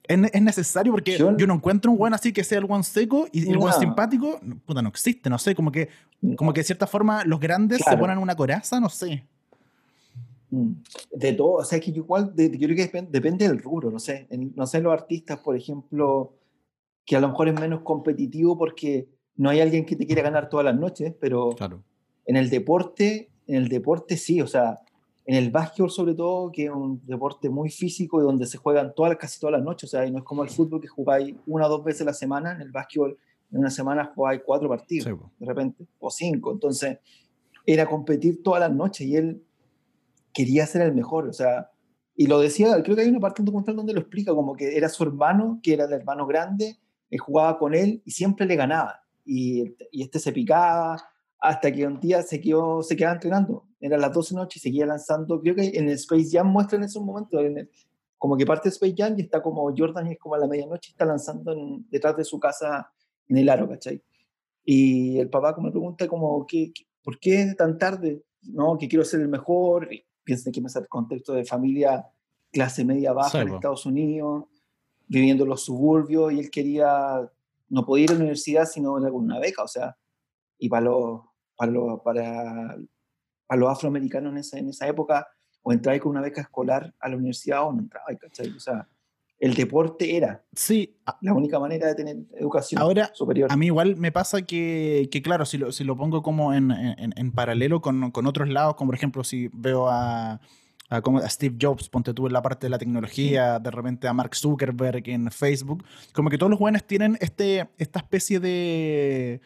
Es, 0.08 0.18
ne- 0.18 0.30
es 0.34 0.42
necesario 0.42 0.92
porque 0.92 1.18
yo, 1.18 1.36
Yo- 1.38 1.48
no 1.48 1.54
encuentro 1.56 1.92
un 1.92 1.98
buen 1.98 2.14
así 2.14 2.34
que 2.34 2.44
sea 2.44 2.58
el 2.58 2.66
buen 2.66 2.84
seco 2.84 3.28
y 3.32 3.50
el 3.50 3.58
buen 3.58 3.72
No. 3.74 3.80
simpático, 3.80 4.40
puta, 4.66 4.82
no 4.82 4.90
existe, 4.90 5.30
no 5.30 5.38
sé, 5.38 5.54
como 5.56 5.72
que, 5.72 5.90
como 6.38 6.54
que 6.54 6.62
de 6.62 6.66
cierta 6.66 6.88
forma 6.88 7.24
los 7.26 7.40
grandes 7.40 7.82
se 7.88 7.98
ponen 7.98 8.18
una 8.18 8.36
coraza, 8.36 8.80
no 8.80 8.90
sé. 8.90 9.24
Mm. 10.50 10.72
De 11.14 11.34
todo, 11.34 11.54
o 11.54 11.64
sea, 11.64 11.78
es 11.80 11.86
que 11.86 11.92
igual, 11.92 12.36
de- 12.36 12.50
yo 12.58 12.68
creo 12.68 12.76
que 12.76 12.92
depen- 12.92 13.08
depende 13.10 13.48
del 13.48 13.60
rubro, 13.60 13.90
no 13.92 14.00
sé, 14.00 14.28
en- 14.30 14.52
no 14.56 14.66
sé, 14.68 14.82
los 14.82 14.92
artistas, 14.92 15.40
por 15.40 15.56
ejemplo, 15.56 16.34
que 17.06 17.16
a 17.16 17.22
lo 17.22 17.30
mejor 17.30 17.48
es 17.48 17.60
menos 17.60 17.82
competitivo 17.82 18.58
porque 18.58 19.08
no 19.38 19.50
hay 19.50 19.62
alguien 19.62 19.86
que 19.86 19.96
te 19.96 20.06
quiera 20.06 20.22
ganar 20.24 20.50
todas 20.50 20.66
las 20.66 20.76
noches, 20.76 21.14
pero 21.22 21.52
Claro. 21.56 21.84
en 22.26 22.36
el 22.36 22.50
deporte, 22.50 23.30
en 23.48 23.56
el 23.56 23.70
deporte 23.70 24.18
sí, 24.18 24.42
o 24.42 24.48
sea, 24.48 24.80
en 25.32 25.38
el 25.38 25.50
básquetbol 25.50 25.90
sobre 25.90 26.14
todo, 26.14 26.52
que 26.52 26.66
es 26.66 26.70
un 26.70 27.02
deporte 27.06 27.50
muy 27.50 27.70
físico 27.70 28.20
y 28.20 28.24
donde 28.26 28.46
se 28.46 28.58
juegan 28.58 28.94
todas, 28.94 29.16
casi 29.16 29.40
todas 29.40 29.54
las 29.54 29.64
noches, 29.64 29.88
o 29.88 29.92
sea, 29.92 30.06
y 30.06 30.12
no 30.12 30.18
es 30.18 30.26
como 30.26 30.44
el 30.44 30.50
fútbol 30.50 30.82
que 30.82 30.90
jugáis 30.90 31.34
una 31.48 31.68
o 31.68 31.70
dos 31.70 31.86
veces 31.86 32.02
a 32.02 32.06
la 32.06 32.14
semana, 32.14 32.52
en 32.52 32.60
el 32.60 32.70
básquetbol 32.70 33.18
en 33.50 33.58
una 33.58 33.70
semana 33.70 34.12
jugáis 34.14 34.42
cuatro 34.46 34.68
partidos 34.68 35.06
Sí, 35.06 35.12
de 35.40 35.46
repente, 35.46 35.88
o 36.00 36.10
cinco. 36.10 36.52
Entonces, 36.52 36.98
era 37.66 37.86
competir 37.86 38.44
todas 38.44 38.60
las 38.60 38.74
noches 38.74 39.08
y 39.08 39.16
él 39.16 39.42
quería 40.34 40.66
ser 40.66 40.82
el 40.82 40.94
mejor, 40.94 41.30
o 41.30 41.34
sea, 41.34 41.72
y 42.14 42.28
lo 42.28 42.38
decía, 42.42 42.84
creo 42.84 42.98
que 42.98 43.04
hay 43.04 43.10
una 43.10 43.22
parte 43.22 43.42
del 43.42 43.46
documental 43.46 43.78
donde 43.78 43.94
lo 43.94 44.02
explica, 44.02 44.36
como 44.36 44.54
que 44.54 44.76
era 44.76 44.90
su 44.90 45.02
hermano, 45.04 45.62
que 45.64 45.76
era 45.76 45.86
el 45.86 45.94
hermano 45.94 46.28
grande, 46.28 46.78
él 47.10 47.20
jugaba 47.20 47.58
con 47.58 47.74
él 47.74 48.02
y 48.04 48.12
siempre 48.12 48.46
le 48.46 48.58
ganaba. 48.58 49.00
Y, 49.24 49.78
y 49.94 50.04
este 50.04 50.20
se 50.20 50.34
picaba 50.34 50.98
hasta 51.40 51.72
que 51.72 51.88
un 51.88 52.02
día 52.02 52.22
se, 52.22 52.42
quedó, 52.42 52.84
se 52.84 52.98
quedaba 52.98 53.14
entrenando. 53.14 53.71
Eran 53.82 54.00
las 54.00 54.14
12 54.14 54.34
de 54.36 54.40
noche 54.42 54.60
y 54.60 54.62
seguía 54.62 54.86
lanzando. 54.86 55.42
Creo 55.42 55.56
que 55.56 55.68
en 55.74 55.90
el 55.90 55.96
Space 55.96 56.30
Jam 56.32 56.48
muestran 56.48 56.84
esos 56.84 57.04
momentos, 57.04 57.42
en 57.44 57.58
el- 57.58 57.70
como 58.18 58.38
que 58.38 58.46
parte 58.46 58.70
Space 58.70 58.94
Jam 58.96 59.16
y 59.18 59.24
está 59.24 59.42
como 59.42 59.74
Jordan 59.76 60.08
y 60.08 60.12
es 60.14 60.20
como 60.20 60.36
a 60.36 60.38
la 60.40 60.48
medianoche 60.48 60.92
está 60.92 61.06
lanzando 61.06 61.52
en- 61.54 61.86
detrás 61.90 62.16
de 62.16 62.24
su 62.24 62.40
casa 62.40 62.92
en 63.28 63.38
el 63.38 63.50
aro, 63.50 63.68
¿cachai? 63.68 64.02
Y 64.64 65.18
el 65.20 65.30
papá 65.30 65.56
como 65.56 65.68
me 65.68 65.72
pregunta 65.72 66.08
como, 66.08 66.46
¿qué, 66.46 66.72
qué- 66.74 66.86
¿por 67.04 67.18
qué 67.20 67.54
tan 67.58 67.78
tarde? 67.80 68.24
No, 68.44 68.78
que 68.78 68.88
quiero 68.88 69.04
ser 69.04 69.22
el 69.22 69.28
mejor. 69.28 69.92
Y 69.92 70.06
piensa 70.24 70.52
que 70.52 70.60
en 70.60 70.68
ese 70.68 70.86
contexto 70.88 71.34
de 71.34 71.44
familia 71.46 72.06
clase 72.52 72.86
media 72.86 73.12
baja 73.14 73.30
Sí, 73.32 73.38
en. 73.48 73.56
Estados 73.56 73.86
Unidos, 73.88 74.46
viviendo 75.08 75.44
en 75.44 75.50
los 75.50 75.64
suburbios, 75.64 76.32
y 76.34 76.40
él 76.40 76.52
quería, 76.52 77.28
no 77.70 77.86
podía 77.86 78.04
ir 78.04 78.12
a 78.12 78.14
la 78.14 78.20
universidad 78.20 78.66
sino 78.66 78.98
era 79.00 79.10
con 79.10 79.24
una 79.24 79.40
beca, 79.40 79.64
o 79.64 79.68
sea, 79.68 79.98
y 80.60 80.70
para 80.70 80.84
los, 80.86 81.22
para 81.56 81.72
los, 81.72 82.02
para, 82.02 82.78
para 83.52 83.60
los 83.60 83.70
afroamericanos 83.70 84.32
en 84.32 84.38
esa, 84.38 84.58
en 84.60 84.70
esa 84.70 84.88
época, 84.88 85.28
o 85.62 85.74
entraba 85.74 86.00
con 86.00 86.12
una 86.12 86.22
beca 86.22 86.40
escolar 86.40 86.94
a 87.02 87.10
la 87.10 87.18
universidad 87.18 87.68
o 87.68 87.74
no 87.74 87.82
entraba, 87.82 88.06
¿cachai? 88.18 88.48
O 88.56 88.60
sea, 88.62 88.88
el 89.40 89.56
deporte 89.56 90.16
era 90.16 90.42
Sí, 90.56 90.96
a- 91.06 91.18
la 91.22 91.34
única 91.34 91.60
manera 91.60 91.88
de 91.88 91.96
tener 91.96 92.16
educación 92.38 92.82
Ahora, 92.82 93.12
superior. 93.14 93.52
A 93.52 93.58
mí 93.58 93.66
igual 93.66 93.98
me 93.98 94.10
pasa 94.14 94.42
que, 94.44 95.10
que 95.12 95.22
claro, 95.22 95.46
si 95.46 95.58
lo, 95.58 95.74
si 95.74 95.84
lo 95.84 95.98
pongo 95.98 96.22
como 96.24 96.54
en, 96.54 96.72
en- 96.72 97.12
en 97.14 97.32
paralelo 97.34 97.82
con, 97.82 98.12
con 98.12 98.26
otros 98.26 98.48
lados, 98.48 98.76
como 98.76 98.88
por 98.88 98.96
ejemplo 98.96 99.22
si 99.26 99.50
veo 99.52 99.90
a, 99.90 100.40
a, 100.90 101.02
como 101.02 101.18
a 101.18 101.28
Steve 101.28 101.58
Jobs, 101.62 101.90
ponte 101.90 102.14
tú 102.14 102.28
en 102.28 102.32
la 102.34 102.42
parte 102.42 102.68
de 102.68 102.70
la 102.70 102.78
tecnología, 102.80 103.60
de 103.60 103.70
repente 103.70 104.08
a 104.08 104.14
Mark 104.14 104.34
Zuckerberg 104.34 105.10
en 105.10 105.30
Facebook, 105.30 105.84
como 106.14 106.30
que 106.30 106.38
todos 106.38 106.50
los 106.52 106.60
buenos 106.60 106.86
tienen 106.86 107.18
este, 107.20 107.68
esta 107.78 108.00
especie 108.00 108.40
de... 108.40 109.42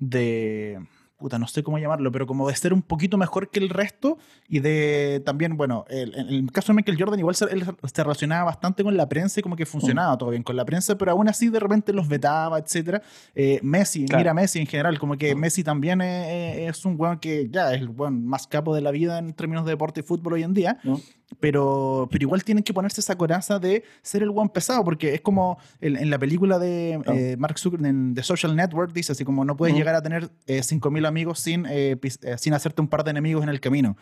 de 0.00 0.84
puta, 1.16 1.38
no 1.38 1.46
sé 1.46 1.62
cómo 1.62 1.78
llamarlo, 1.78 2.12
pero 2.12 2.26
como 2.26 2.46
de 2.48 2.54
ser 2.54 2.72
un 2.74 2.82
poquito 2.82 3.16
mejor 3.16 3.50
que 3.50 3.58
el 3.58 3.70
resto 3.70 4.18
y 4.48 4.60
de 4.60 5.22
también, 5.24 5.56
bueno, 5.56 5.84
el- 5.88 6.14
en 6.14 6.28
el, 6.28 6.52
caso 6.52 6.72
de 6.72 6.76
Michael 6.76 6.98
Jordan 6.98 7.18
igual 7.18 7.34
se, 7.34 7.46
él 7.46 7.64
se 7.64 8.02
relacionaba 8.02 8.44
bastante 8.44 8.84
con 8.84 8.96
la 8.96 9.08
prensa 9.08 9.40
y 9.40 9.42
como 9.42 9.56
que 9.56 9.64
funcionaba 9.66 10.16
todo 10.18 10.30
bien 10.30 10.42
con 10.42 10.56
la 10.56 10.64
prensa, 10.64 10.96
pero 10.98 11.12
aún 11.12 11.28
así 11.28 11.48
de 11.48 11.58
repente 11.58 11.92
los 11.92 12.06
vetaba, 12.08 12.58
etcétera. 12.58 13.02
Eh, 13.34 13.60
Messi, 13.62 14.04
Claro. 14.04 14.20
mira 14.20 14.34
Messi 14.34 14.58
en 14.58 14.66
general, 14.66 14.98
como 14.98 15.16
que 15.16 15.34
Messi 15.34 15.64
también 15.64 16.00
es, 16.02 16.76
es 16.76 16.84
un 16.84 16.96
weón 16.98 17.18
que 17.18 17.48
ya 17.50 17.72
es 17.72 17.80
el 17.80 17.88
weón 17.88 18.26
más 18.26 18.46
capo 18.46 18.74
de 18.74 18.82
la 18.82 18.90
vida 18.90 19.18
en 19.18 19.32
términos 19.32 19.64
de 19.64 19.70
deporte 19.72 20.00
y 20.00 20.02
fútbol 20.02 20.34
hoy 20.34 20.42
en 20.42 20.52
día. 20.54 20.78
¿no? 20.84 21.00
Pero, 21.40 22.08
pero 22.10 22.22
igual 22.22 22.44
tienen 22.44 22.62
que 22.62 22.72
ponerse 22.72 23.00
esa 23.00 23.16
coraza 23.16 23.58
de 23.58 23.82
ser 24.02 24.22
el 24.22 24.30
buen 24.30 24.48
pesado, 24.48 24.84
porque 24.84 25.14
es 25.14 25.20
como 25.20 25.58
en, 25.80 26.08
la 26.08 26.18
película 26.18 26.58
de 26.58 27.00
eh, 27.06 27.36
Mark 27.36 27.58
Zuckerberg, 27.58 27.90
en 27.90 28.14
The 28.14 28.22
Social 28.22 28.54
Network, 28.54 28.92
dice 28.92 29.12
así 29.12 29.24
como 29.24 29.44
no 29.44 29.56
puedes 29.56 29.74
llegar 29.74 29.94
a 29.94 30.02
tener 30.02 30.30
eh, 30.46 30.60
5.000 30.60 31.06
amigos 31.06 31.40
sin, 31.40 31.66
eh, 31.66 31.98
eh, 32.02 32.38
sin 32.38 32.54
hacerte 32.54 32.80
un 32.80 32.88
par 32.88 33.04
de 33.04 33.10
enemigos 33.10 33.42
en 33.42 33.48
el 33.48 33.60
camino. 33.60 33.96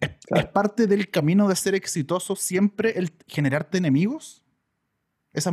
¿Es, 0.00 0.10
¿Es, 0.28 0.46
parte 0.46 0.86
del 0.86 1.10
camino 1.10 1.48
de 1.48 1.56
ser 1.56 1.74
exitoso 1.74 2.36
siempre 2.36 2.96
el 2.96 3.10
generarte 3.26 3.78
enemigos? 3.78 4.44
Esa 5.32 5.52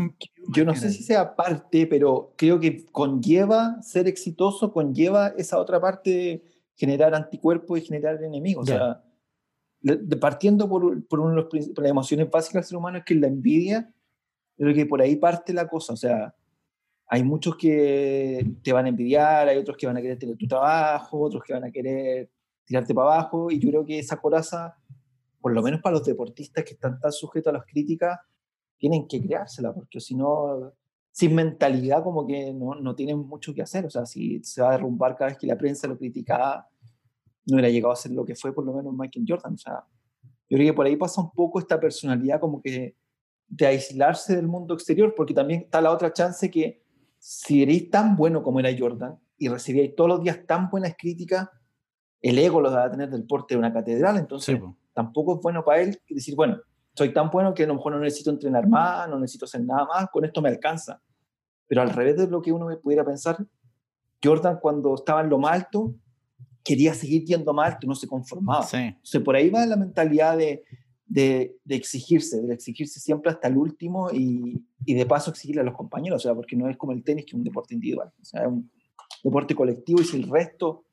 Yo 0.50 0.65
no 0.65 0.76
sé 0.76 0.91
si 0.91 1.04
sea 1.04 1.36
parte, 1.36 1.88
pero 1.88 2.34
creo 2.38 2.60
que 2.60 2.86
conlleva 2.91 3.82
ser 3.82 4.08
exitoso, 4.08 4.71
conlleva 4.71 5.30
esa 5.38 5.58
otra 5.58 5.82
parte 5.82 6.10
de 6.10 6.43
generar 6.76 7.15
anticuerpos 7.15 7.80
y 7.80 7.86
generar 7.86 8.24
enemigos. 8.24 8.63
O 8.63 8.67
sea, 8.67 9.04
partiendo 10.19 10.67
por, 10.67 11.06
por, 11.08 11.19
una 11.19 11.43
de 11.43 11.74
las 11.78 11.89
emociones 11.89 12.30
básicas 12.30 12.63
del 12.63 12.63
ser 12.63 12.78
humano, 12.78 12.98
es 12.98 13.06
que 13.06 13.15
la 13.15 13.28
envidia, 13.28 13.93
creo 14.58 14.74
que 14.74 14.86
por 14.86 15.02
ahí 15.02 15.15
parte 15.15 15.54
la 15.54 15.67
cosa. 15.67 15.93
O 15.93 15.98
sea, 15.98 16.36
hay 17.08 17.24
muchos 17.24 17.56
que 17.56 18.45
te 18.63 18.74
van 18.74 18.86
a 18.86 18.89
envidiar, 18.89 19.48
hay 19.48 19.58
otros 19.58 19.78
que 19.78 19.88
van 19.88 19.98
a 19.98 20.02
querer 20.02 20.17
tener 20.17 20.38
tu 20.38 20.48
trabajo, 20.48 21.19
otros 21.19 21.43
que 21.43 21.54
van 21.54 21.63
a 21.63 21.71
querer 21.71 22.30
tirarte 22.65 22.95
para 22.95 23.13
abajo, 23.13 23.52
y 23.52 23.60
yo 23.60 23.69
creo 23.69 23.86
que 23.86 24.00
esa 24.00 24.17
coraza, 24.17 24.76
por 25.39 25.54
lo 25.54 25.62
menos 25.62 25.82
para 25.82 25.98
los 25.98 26.06
deportistas 26.06 26.63
que 26.63 26.74
están 26.74 27.00
tan 27.00 27.12
sujetos 27.12 27.52
a 27.52 27.58
las 27.58 27.65
críticas, 27.65 28.19
tienen 28.78 29.08
que 29.08 29.21
creársela, 29.21 29.71
porque 29.71 30.00
si 30.00 30.15
no, 30.15 30.74
sin 31.12 31.36
mentalidad 31.36 32.04
como 32.04 32.26
que 32.26 32.54
no, 32.54 32.76
no 32.76 32.95
tienen 32.95 33.19
mucho 33.19 33.54
que 33.54 33.62
hacer. 33.62 33.86
O 33.86 33.89
sea, 33.89 34.06
si 34.06 34.43
se 34.43 34.62
va 34.62 34.69
a 34.69 34.71
derrumbar 34.74 35.15
cada 35.15 35.30
vez 35.30 35.38
que 35.38 35.48
la 35.48 35.58
prensa 35.58 35.88
lo 35.88 35.98
criticaba, 35.98 36.67
no 37.45 37.55
hubiera 37.55 37.69
llegado 37.69 37.93
a 37.93 37.95
ser 37.95 38.12
lo 38.12 38.25
que 38.25 38.36
fue 38.36 38.53
por 38.53 38.65
lo 38.65 38.73
menos 38.73 38.93
Michael 38.93 39.25
Jordan. 39.27 39.53
O 39.53 39.58
sea, 39.58 39.84
yo 40.49 40.58
creo 40.58 40.71
que 40.71 40.73
por 40.73 40.86
ahí 40.86 40.95
pasa 40.95 41.21
un 41.21 41.31
poco 41.31 41.60
esta 41.60 41.79
personalidad 41.79 42.39
como 42.39 42.62
que 42.62 42.95
de 43.47 43.65
aislarse 43.65 44.36
del 44.36 44.47
mundo 44.47 44.73
exterior, 44.73 45.13
porque 45.15 45.34
también 45.34 45.62
está 45.62 45.81
la 45.81 45.91
otra 45.91 46.12
chance 46.12 46.49
que 46.49 46.84
si 47.17 47.63
eres 47.63 47.89
tan 47.89 48.15
bueno 48.15 48.43
como 48.43 48.60
era 48.60 48.69
Jordan 48.77 49.19
y 49.38 49.47
recibíais 49.47 49.95
todos 49.95 50.10
los 50.10 50.21
días 50.21 50.45
tan 50.45 50.69
buenas 50.69 50.95
críticas, 50.97 51.49
el 52.21 52.38
ego 52.39 52.62
lo 52.62 52.71
va 52.71 52.86
a 52.86 52.91
tener 52.91 53.10
del 53.10 53.25
porte 53.25 53.53
de 53.53 53.60
una 53.60 53.71
catedral, 53.71 54.17
entonces 54.17 54.60
tampoco 54.93 55.36
es 55.36 55.41
bueno 55.41 55.63
para 55.63 55.81
él 55.81 55.99
decir, 56.10 56.36
bueno, 56.36 56.60
soy 56.95 57.13
tan 57.13 57.29
bueno 57.29 57.53
que 57.53 57.63
a 57.63 57.67
lo 57.67 57.75
mejor 57.75 57.93
no 57.93 57.99
necesito 57.99 58.31
entrenar 58.31 58.67
más, 58.67 59.10
no 59.10 59.19
necesito 59.19 59.45
hacer 59.45 59.62
nada 59.62 59.86
más, 59.86 60.10
con 60.10 60.23
esto 60.23 60.41
me 60.41 60.49
alcanza. 60.49 61.01
Pero 61.67 61.81
al 61.81 61.89
revés 61.89 62.17
de 62.17 62.27
lo 62.27 62.41
que 62.41 62.51
uno 62.51 62.67
pudiera 62.79 63.03
pensar, 63.03 63.38
Jordan 64.23 64.60
cuando 64.62 64.95
estaba 64.95 65.21
en 65.21 65.29
lo 65.29 65.38
más 65.38 65.53
alto, 65.53 65.93
quería 66.65 66.93
seguir 66.93 67.23
yendo 67.23 67.54
más 67.54 67.73
alto, 67.73 67.88
no 67.88 67.95
se 67.95 68.08
conformaba. 68.08 68.63
Sí. 68.63 68.78
Entonces, 68.78 69.21
por 69.21 69.36
ahí 69.36 69.49
va 69.49 69.65
la 69.65 69.78
mentalidad 69.78 70.36
de, 70.36 70.63
de, 71.08 71.56
exigirse, 71.69 72.41
de 72.41 72.54
exigirse 72.54 72.99
siempre 72.99 73.32
hasta 73.32 73.47
el 73.47 73.56
último 73.56 74.10
y, 74.12 74.65
y, 74.84 74.95
de 74.95 75.06
paso 75.06 75.30
exigirle 75.30 75.62
a 75.62 75.65
los 75.65 75.75
compañeros, 75.75 76.23
o 76.23 76.28
sea, 76.28 76.36
porque 76.36 76.56
no 76.56 76.67
es 76.67 76.75
como 76.75 76.91
el 76.91 77.04
tenis 77.04 77.25
que 77.25 77.32
es 77.32 77.36
un 77.36 77.43
deporte 77.43 77.75
individual, 77.75 78.12
o 78.19 78.25
sea, 78.25 78.41
es 78.41 78.47
un 78.47 78.69
deporte 79.23 79.56
colectivo 79.56 80.01
y 80.01 80.06
si 80.06 80.17
el 80.17 80.30
resto 80.30 80.86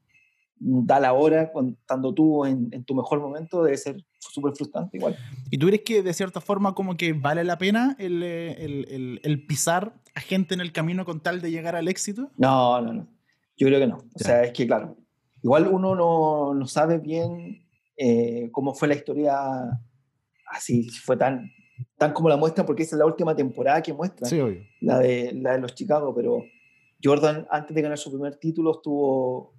da 0.65 1.01
la 1.01 1.13
hora, 1.13 1.51
estando 1.67 2.15
tú 2.15 2.45
en, 2.45 2.69
en, 2.71 2.85
tu 2.85 2.95
mejor 2.95 3.21
momento, 3.21 3.65
debe 3.65 3.77
ser 3.77 4.05
súper 4.19 4.53
frustrante 4.55 4.97
igual. 4.97 5.17
¿Y 5.51 5.59
tú 5.59 5.67
crees 5.67 5.83
que 5.83 6.03
de 6.03 6.13
cierta 6.13 6.41
forma 6.41 6.75
como 6.75 6.97
que 6.97 7.15
vale 7.15 7.43
la 7.43 7.59
pena 7.59 7.97
el, 7.99 8.23
el, 8.23 8.87
el, 8.89 9.21
el, 9.25 9.47
pisar 9.47 9.95
a 10.15 10.21
gente 10.21 10.55
en 10.55 10.61
el 10.61 10.71
camino 10.71 11.05
con 11.05 11.21
tal 11.21 11.41
de 11.41 11.51
llegar 11.51 11.75
al 11.75 11.89
éxito? 11.89 12.31
No, 12.37 12.81
no, 12.81 12.93
no. 12.93 13.09
Yo 13.57 13.67
creo 13.67 13.81
que 13.81 13.87
no. 13.89 13.99
O 14.15 14.19
sea, 14.19 14.45
es 14.45 14.53
que 14.53 14.67
claro, 14.67 14.97
igual 15.43 15.69
uno 15.69 15.95
no, 15.95 16.55
no 16.55 16.67
sabe 16.67 16.99
bien 16.99 17.67
eh, 17.97 18.49
cómo 18.53 18.75
fue 18.75 18.89
la 18.89 18.95
historia 18.95 19.81
así, 20.47 20.89
fue 20.89 21.17
tan, 21.17 21.51
tan 21.97 22.13
como 22.13 22.29
la 22.29 22.37
muestra, 22.37 22.65
porque 22.65 22.83
esa 22.83 22.97
es 22.97 22.99
la 22.99 23.07
última 23.07 23.35
temporada 23.35 23.83
que 23.83 23.93
muestra, 23.93 24.29
sí, 24.29 24.41
obvio. 24.41 24.63
La, 24.81 24.99
de, 24.99 25.33
la 25.35 25.53
de 25.53 25.61
los 25.61 25.75
Chicago, 25.75 26.15
pero 26.15 26.43
Jordan 27.03 27.47
antes 27.51 27.75
de 27.75 27.83
ganar 27.83 27.99
su 27.99 28.11
primer 28.11 28.37
título 28.37 28.73
estuvo 28.73 29.55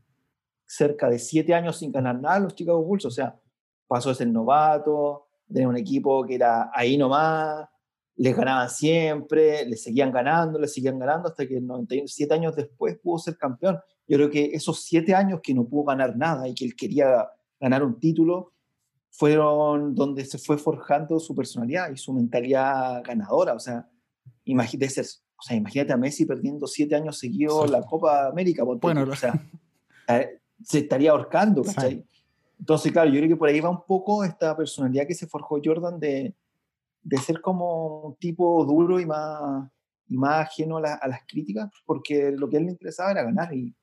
cerca 0.66 1.10
de 1.10 1.20
siete 1.20 1.54
años 1.54 1.78
sin 1.78 1.92
ganar 1.92 2.20
nada 2.20 2.40
los 2.40 2.56
Chicago 2.56 2.84
Bulls, 2.84 3.06
o 3.06 3.12
sea, 3.12 3.40
pasó 3.88 4.10
de 4.10 4.16
ser 4.16 4.28
novato, 4.28 5.28
de 5.48 5.68
un 5.68 5.78
equipo 5.78 6.26
que 6.26 6.36
era 6.36 6.72
ahí 6.74 6.98
nomás, 6.98 7.68
les 8.16 8.36
ganaban 8.36 8.70
siempre, 8.70 9.66
les 9.66 9.84
seguían 9.84 10.12
ganando, 10.12 10.60
les 10.60 10.74
seguían 10.74 11.00
ganando, 11.00 11.30
hasta 11.30 11.48
que 11.48 11.60
97 11.60 12.34
años 12.34 12.56
después 12.56 12.98
pudo 13.00 13.20
ser 13.20 13.38
campeón. 13.38 13.80
Yo 14.08 14.18
creo 14.18 14.30
que 14.30 14.52
esos 14.54 14.84
siete 14.84 15.16
años 15.16 15.40
que 15.42 15.54
no 15.54 15.66
pudo 15.66 15.86
ganar 15.86 16.18
nada 16.18 16.48
y 16.48 16.54
que 16.54 16.66
él 16.66 16.76
quería 16.76 17.30
ganar 17.60 17.84
un 17.84 18.00
título, 18.00 18.54
fueron 19.14 19.94
donde 19.94 20.26
se 20.26 20.40
fue 20.40 20.58
forjando 20.58 21.20
su 21.20 21.36
personalidad 21.36 21.92
y 21.92 21.98
su 21.98 22.12
mentalidad 22.14 23.04
ganadora. 23.04 23.54
O 23.54 23.60
sea, 23.60 23.88
imagínate, 24.44 25.02
o 25.02 25.42
sea, 25.42 25.56
imagínate 25.56 25.94
a 25.94 25.98
Messi 25.98 26.26
perdiendo 26.26 26.66
siete 26.66 26.96
años 26.96 27.20
seguidos 27.20 27.70
la 27.70 27.84
Copa 27.84 28.28
América. 28.28 28.64
Bueno, 28.64 29.04
o 29.04 29.16
sea, 29.16 29.34
eh, 30.08 30.40
se 30.64 30.80
estaría 30.80 31.12
ahorcando, 31.12 31.62
Entonces, 32.60 32.92
claro, 32.92 33.12
yo 33.12 33.20
creo 33.20 33.30
que 33.30 33.36
por 33.36 33.50
ahí 33.50 33.60
va 33.60 33.70
un 33.70 33.86
poco 33.86 34.24
esta 34.24 34.58
personalidad 34.58 35.06
que 35.06 35.14
se 35.14 35.28
forjó 35.28 35.62
Jordan 35.64 36.00
de, 36.00 36.34
de 37.04 37.18
ser 37.18 37.40
como 37.40 38.02
un 38.08 38.16
tipo 38.16 38.66
duro 38.66 39.00
y 39.00 39.06
más, 39.06 39.70
y 40.08 40.18
más 40.18 40.48
ajeno 40.48 40.78
a, 40.78 40.94
a, 40.96 41.08
las 41.08 41.22
críticas, 41.28 41.70
porque 41.86 42.32
lo 42.32 42.50
que 42.50 42.58
a 42.58 42.60
él 42.60 42.66
le 42.66 42.72
interesaba 42.72 43.12
era 43.12 43.24
ganar 43.24 43.54
y 43.54 43.76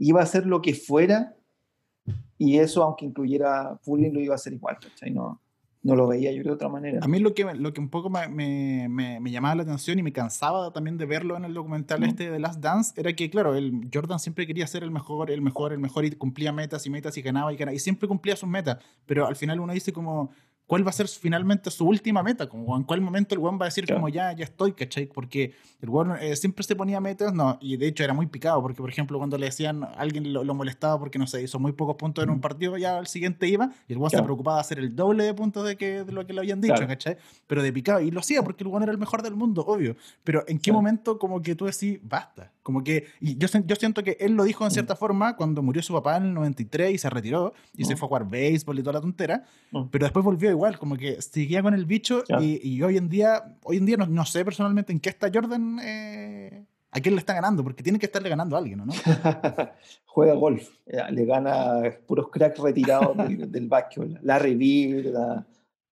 iba 0.00 0.20
a 0.20 0.24
hacer 0.24 0.46
lo 0.46 0.60
que 0.60 0.74
fuera 0.74 1.36
y 2.38 2.58
eso, 2.58 2.82
aunque 2.82 3.04
incluyera 3.04 3.78
bullying, 3.84 4.12
lo 4.12 4.20
iba 4.20 4.34
a 4.34 4.36
hacer 4.36 4.54
igual, 4.54 4.78
No, 5.12 5.40
no 5.82 5.94
lo 5.94 6.08
veía 6.08 6.32
yo 6.32 6.42
de 6.42 6.50
otra 6.50 6.70
manera. 6.70 7.00
A 7.02 7.06
mí 7.06 7.18
lo 7.18 7.34
que, 7.34 7.44
lo 7.54 7.72
que 7.74 7.80
un 7.80 7.90
poco 7.90 8.08
me, 8.08 8.26
me, 8.88 9.20
me, 9.20 9.30
llamaba 9.30 9.54
la 9.56 9.62
atención 9.62 9.98
y 9.98 10.02
me 10.02 10.12
cansaba 10.12 10.72
también 10.72 10.96
de 10.96 11.04
verlo 11.04 11.36
en 11.36 11.44
el 11.44 11.52
documental 11.52 12.02
este 12.02 12.30
de 12.30 12.38
Last 12.38 12.60
Dance 12.60 12.98
era 12.98 13.12
que, 13.12 13.28
claro, 13.28 13.54
el 13.54 13.90
Jordan 13.92 14.18
siempre 14.18 14.46
quería 14.46 14.66
ser 14.66 14.82
el 14.82 14.90
mejor, 14.90 15.30
el 15.30 15.42
mejor, 15.42 15.74
el 15.74 15.78
mejor 15.80 16.06
y 16.06 16.12
cumplía 16.12 16.50
metas 16.50 16.86
y 16.86 16.90
metas 16.90 17.16
y 17.18 17.22
ganaba 17.22 17.52
y 17.52 17.56
ganaba 17.56 17.74
y 17.74 17.78
siempre 17.78 18.08
cumplía 18.08 18.36
sus 18.36 18.48
metas, 18.48 18.78
pero 19.04 19.26
al 19.26 19.36
final 19.36 19.60
uno 19.60 19.74
dice 19.74 19.92
como 19.92 20.30
cuál 20.70 20.86
va 20.86 20.90
a 20.90 20.92
ser 20.92 21.08
finalmente 21.08 21.68
su 21.68 21.84
última 21.84 22.22
meta, 22.22 22.48
como 22.48 22.76
en 22.76 22.84
cuál 22.84 23.00
momento 23.00 23.34
el 23.34 23.40
weón 23.40 23.58
va 23.60 23.64
a 23.64 23.70
decir 23.70 23.92
como 23.92 24.08
ya, 24.08 24.32
ya 24.34 24.44
estoy, 24.44 24.72
¿cachai? 24.72 25.06
Porque 25.06 25.52
el 25.82 25.90
weón 25.90 26.14
eh, 26.20 26.36
siempre 26.36 26.62
se 26.62 26.76
ponía 26.76 27.00
metas, 27.00 27.34
no, 27.34 27.58
y 27.60 27.76
de 27.76 27.88
hecho 27.88 28.04
era 28.04 28.14
muy 28.14 28.26
picado, 28.26 28.62
porque 28.62 28.80
por 28.80 28.88
ejemplo 28.88 29.18
cuando 29.18 29.36
le 29.36 29.46
decían, 29.46 29.82
alguien 29.96 30.32
lo, 30.32 30.54
molestaba 30.54 30.96
porque 30.96 31.18
no 31.18 31.26
sé, 31.26 31.42
hizo 31.42 31.58
muy 31.58 31.72
pocos 31.72 31.96
puntos 31.96 32.22
en 32.22 32.30
un 32.30 32.40
partido, 32.40 32.78
ya 32.78 32.98
al 32.98 33.08
siguiente 33.08 33.48
iba, 33.48 33.72
y 33.88 33.94
el 33.94 33.98
weón 33.98 34.12
se 34.12 34.22
preocupaba 34.22 34.58
de 34.58 34.60
hacer 34.60 34.78
el 34.78 34.94
doble 34.94 35.24
de 35.24 35.34
puntos 35.34 35.66
de, 35.66 35.76
que, 35.76 36.04
de 36.04 36.12
lo 36.12 36.24
que 36.24 36.34
le 36.34 36.38
habían 36.38 36.60
dicho, 36.60 36.86
¿cachai? 36.86 37.16
Pero 37.48 37.64
de 37.64 37.72
picado, 37.72 37.98
y 37.98 38.12
lo 38.12 38.20
hacía 38.20 38.44
porque 38.44 38.62
el 38.62 38.68
weón 38.68 38.84
era 38.84 38.92
el 38.92 38.98
mejor 38.98 39.22
del 39.22 39.34
mundo, 39.34 39.64
obvio, 39.66 39.96
pero 40.22 40.44
¿en 40.46 40.60
qué 40.60 40.70
momento 40.70 41.18
como 41.18 41.42
que 41.42 41.56
tú 41.56 41.64
decís, 41.64 41.98
basta? 42.00 42.52
Como 42.62 42.84
que, 42.84 43.06
y 43.20 43.38
yo, 43.38 43.48
yo 43.64 43.76
siento 43.76 44.02
que 44.02 44.16
él 44.20 44.34
lo 44.34 44.44
dijo 44.44 44.64
en 44.64 44.70
cierta 44.70 44.94
forma 44.94 45.34
cuando 45.36 45.62
murió 45.62 45.82
su 45.82 45.94
papá 45.94 46.18
en 46.18 46.24
el 46.24 46.34
93 46.34 46.92
y 46.92 46.98
se 46.98 47.08
retiró, 47.08 47.54
y 47.74 47.84
se 47.84 47.96
fue 47.96 48.06
a 48.06 48.08
jugar 48.08 48.28
béisbol 48.28 48.78
y 48.78 48.82
toda 48.82 48.94
la 48.94 49.00
tontera, 49.00 49.44
pero 49.90 50.04
después 50.04 50.24
volvió 50.24 50.50
igual, 50.50 50.78
como 50.78 50.96
que 50.96 51.22
seguía 51.22 51.62
con 51.62 51.72
el 51.72 51.86
bicho 51.86 52.22
y, 52.40 52.82
hoy 52.82 52.98
en 52.98 53.08
día, 53.08 53.56
hoy 53.64 53.78
en 53.78 53.86
día 53.86 53.96
no, 53.96 54.06
no 54.06 54.24
sé 54.26 54.44
personalmente 54.44 54.92
en 54.92 55.00
qué 55.00 55.08
está 55.08 55.30
Jordan, 55.32 55.78
eh, 55.82 56.64
a 56.90 57.00
quién 57.00 57.14
le 57.14 57.20
está 57.20 57.32
ganando, 57.32 57.62
porque 57.62 57.82
tiene 57.82 57.98
que 57.98 58.06
estarle 58.06 58.28
ganando 58.28 58.56
a 58.56 58.58
alguien, 58.58 58.84
¿no? 58.84 58.92
Juega 60.06 60.34
golf, 60.34 60.68
eh, 60.86 60.98
le 61.10 61.24
gana 61.24 61.82
puros 62.06 62.28
cracks 62.30 62.58
retirados 62.58 63.16
del, 63.16 63.50
del 63.52 63.68
básquetbol, 63.68 64.18
Larry 64.22 64.54
Bird, 64.54 65.14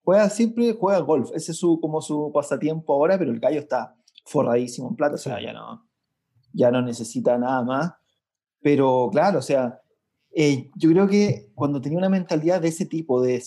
juega 0.04 0.28
siempre, 0.28 0.76
juega 0.78 0.98
golf, 1.00 1.30
ese 1.34 1.52
es 1.52 1.58
su, 1.58 1.80
como 1.80 2.02
su 2.02 2.30
pasatiempo 2.32 2.92
ahora, 2.92 3.18
pero 3.18 3.30
el 3.30 3.40
gallo 3.40 3.60
está 3.60 3.94
forradísimo 4.24 4.88
en 4.88 4.96
plata, 4.96 5.14
o 5.14 5.18
sea, 5.18 5.40
ya 5.40 5.52
no, 5.52 5.87
ya 6.52 6.70
no 6.70 6.82
necesita 6.82 7.38
nada 7.38 7.62
más, 7.62 7.92
pero 8.60 9.08
claro, 9.12 9.38
o 9.38 9.42
sea, 9.42 9.80
eh, 10.34 10.70
yo 10.76 10.90
creo 10.90 11.08
que 11.08 11.50
cuando 11.54 11.80
tenía 11.80 11.98
una 11.98 12.08
mentalidad 12.08 12.60
de 12.60 12.68
ese 12.68 12.86
tipo, 12.86 13.22
de 13.22 13.42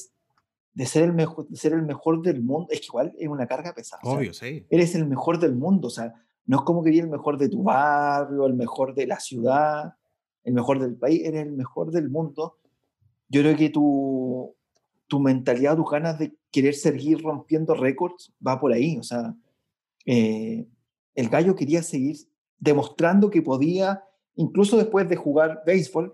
de 0.74 0.86
ser 0.86 1.04
el 1.04 1.14
mejor, 1.14 1.48
de 1.48 1.58
ser 1.58 1.74
el 1.74 1.84
mejor 1.84 2.22
del 2.22 2.42
mundo, 2.42 2.68
es 2.72 2.80
que 2.80 2.88
igual 2.88 3.14
es 3.18 3.28
una 3.28 3.48
carga 3.48 3.74
pesada. 3.74 4.02
Obvio, 4.04 4.34
sí. 4.34 4.66
Eres 4.70 4.96
el 4.96 5.06
mejor 5.06 5.40
del 5.40 5.56
mundo, 5.56 5.88
o 5.88 5.92
sea, 5.92 6.14
no 6.46 6.58
es 6.58 6.64
como 6.64 6.84
que 6.84 6.90
eres 6.90 7.02
el 7.02 7.10
mejor 7.10 7.38
de 7.38 7.50
tu 7.50 7.64
barrio, 7.64 8.46
el 8.46 8.54
mejor 8.54 8.96
de 8.96 9.08
la 9.08 9.20
ciudad, 9.20 9.96
el 10.44 10.54
mejor 10.54 10.80
del 10.80 10.96
país, 10.96 11.22
eres 11.24 11.46
el 11.46 11.52
mejor 11.52 11.92
del 11.92 12.10
mundo. 12.10 12.58
Yo 13.28 13.42
creo 13.42 13.56
que 13.56 13.70
tu, 13.70 14.56
tu 15.08 15.20
mentalidad, 15.20 15.76
tus 15.76 15.90
ganas 15.90 16.18
de 16.20 16.34
querer 16.52 16.74
seguir 16.74 17.22
rompiendo 17.22 17.74
récords 17.74 18.34
va 18.46 18.60
por 18.60 18.74
ahí, 18.74 18.98
o 18.98 19.04
sea, 19.04 19.36
eh, 20.06 20.66
el 21.16 21.30
gallo 21.30 21.56
quería 21.56 21.84
seguir 21.84 22.18
demostrando 22.62 23.30
que 23.30 23.42
podía, 23.42 24.04
incluso 24.36 24.78
después 24.78 25.10
de 25.10 25.18
jugar 25.18 25.64
béisbol, 25.66 26.14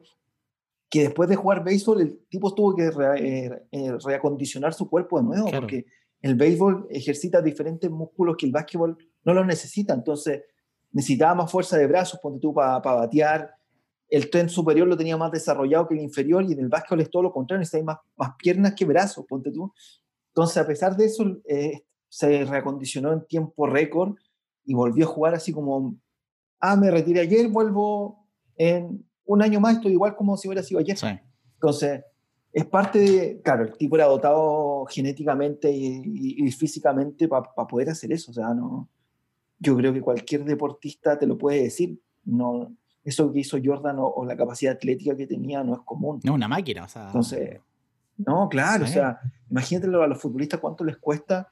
que 0.90 1.02
después 1.04 1.30
de 1.30 1.36
jugar 1.36 1.64
béisbol 1.64 2.02
el 2.02 2.20
tipo 2.30 2.56
tuvo 2.56 2.74
que 2.76 2.88
eh, 2.88 3.68
eh, 3.72 3.98
reacondicionar 4.04 4.74
su 4.74 4.90
cuerpo 4.90 5.20
de 5.20 5.26
nuevo, 5.26 5.52
porque 5.52 5.86
el 6.22 6.36
béisbol 6.36 6.88
ejercita 6.90 7.42
diferentes 7.42 7.92
músculos 7.92 8.38
que 8.38 8.46
el 8.46 8.54
básquetbol 8.54 8.98
no 9.26 9.34
los 9.34 9.46
necesita, 9.46 9.94
entonces 9.94 10.42
necesitaba 10.92 11.36
más 11.36 11.52
fuerza 11.52 11.78
de 11.78 11.86
brazos, 11.86 12.20
ponte 12.22 12.40
tú, 12.40 12.54
para 12.54 12.80
batear, 12.80 13.52
el 14.10 14.30
tren 14.30 14.48
superior 14.48 14.88
lo 14.88 14.96
tenía 14.96 15.18
más 15.18 15.32
desarrollado 15.32 15.86
que 15.86 15.96
el 15.96 16.02
inferior 16.02 16.46
y 16.46 16.54
en 16.54 16.60
el 16.60 16.70
básquetbol 16.70 17.02
es 17.02 17.10
todo 17.10 17.24
lo 17.24 17.34
contrario, 17.34 17.60
necesitas 17.60 17.84
más, 17.84 17.98
más 18.16 18.32
piernas 18.38 18.74
que 18.74 18.86
brazos, 18.86 19.26
ponte 19.28 19.52
tú. 19.52 19.74
Entonces, 20.30 20.58
a 20.58 20.66
pesar 20.66 20.96
de 20.96 21.06
eso, 21.06 21.26
eh, 21.46 21.84
se 22.08 22.46
reacondicionó 22.46 23.12
en 23.12 23.26
tiempo 23.26 23.68
récord 23.68 24.16
y 24.64 24.74
volvió 24.74 25.06
a 25.06 25.10
jugar 25.10 25.36
así 25.36 25.52
como, 25.52 25.98
ah, 26.60 26.76
me 26.76 26.92
retiré 26.92 27.22
ayer, 27.22 27.48
vuelvo 27.48 28.26
en 28.56 29.06
un 29.26 29.42
año 29.42 29.60
más, 29.60 29.78
estoy 29.78 29.94
igual 29.94 30.16
como 30.16 30.38
si 30.38 30.48
hubiera 30.48 30.64
sido 30.64 30.80
ayer. 30.80 30.98
Entonces, 31.56 32.04
es 32.54 32.66
parte 32.66 33.00
de, 33.00 33.42
claro, 33.44 33.64
el 33.64 33.78
tipo 33.78 33.96
era 33.96 34.06
dotado 34.06 34.86
genéticamente 34.86 35.72
y, 35.72 36.52
físicamente 36.52 37.28
para 37.28 37.44
poder 37.68 37.90
hacer 37.90 38.12
eso. 38.12 38.32
O 38.32 38.34
sea, 38.34 38.54
no, 38.54 38.90
yo 39.60 39.76
creo 39.76 39.94
que 39.94 40.02
cualquier 40.02 40.44
deportista 40.44 41.20
te 41.20 41.28
lo 41.28 41.38
puede 41.38 41.64
decir. 41.64 42.00
No, 42.26 42.74
eso 43.04 43.32
que 43.32 43.40
hizo 43.40 43.58
Jordan 43.64 43.98
o, 44.00 44.26
la 44.26 44.36
capacidad 44.36 44.74
atlética 44.74 45.16
que 45.16 45.28
tenía 45.28 45.64
no 45.64 45.74
es 45.74 45.82
común. 45.82 46.20
No, 46.24 46.34
una 46.34 46.48
máquina, 46.48 46.86
o 46.86 46.88
sea. 46.88 47.08
Entonces, 47.08 47.60
no, 48.18 48.50
claro, 48.50 48.86
o 48.86 48.88
sea, 48.88 49.20
imagínate 49.50 49.88
a 49.88 50.08
los 50.08 50.20
futbolistas 50.20 50.60
cuánto 50.60 50.84
les 50.84 50.98
cuesta 50.98 51.50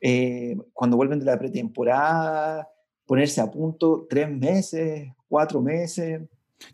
eh, 0.00 0.56
cuando 0.72 0.96
vuelven 0.96 1.18
de 1.18 1.24
la 1.26 1.38
pretemporada, 1.38 2.68
ponerse 3.06 3.40
a 3.40 3.50
punto 3.50 4.06
tres 4.08 4.30
meses, 4.30 5.08
cuatro 5.28 5.60
meses. 5.60 6.22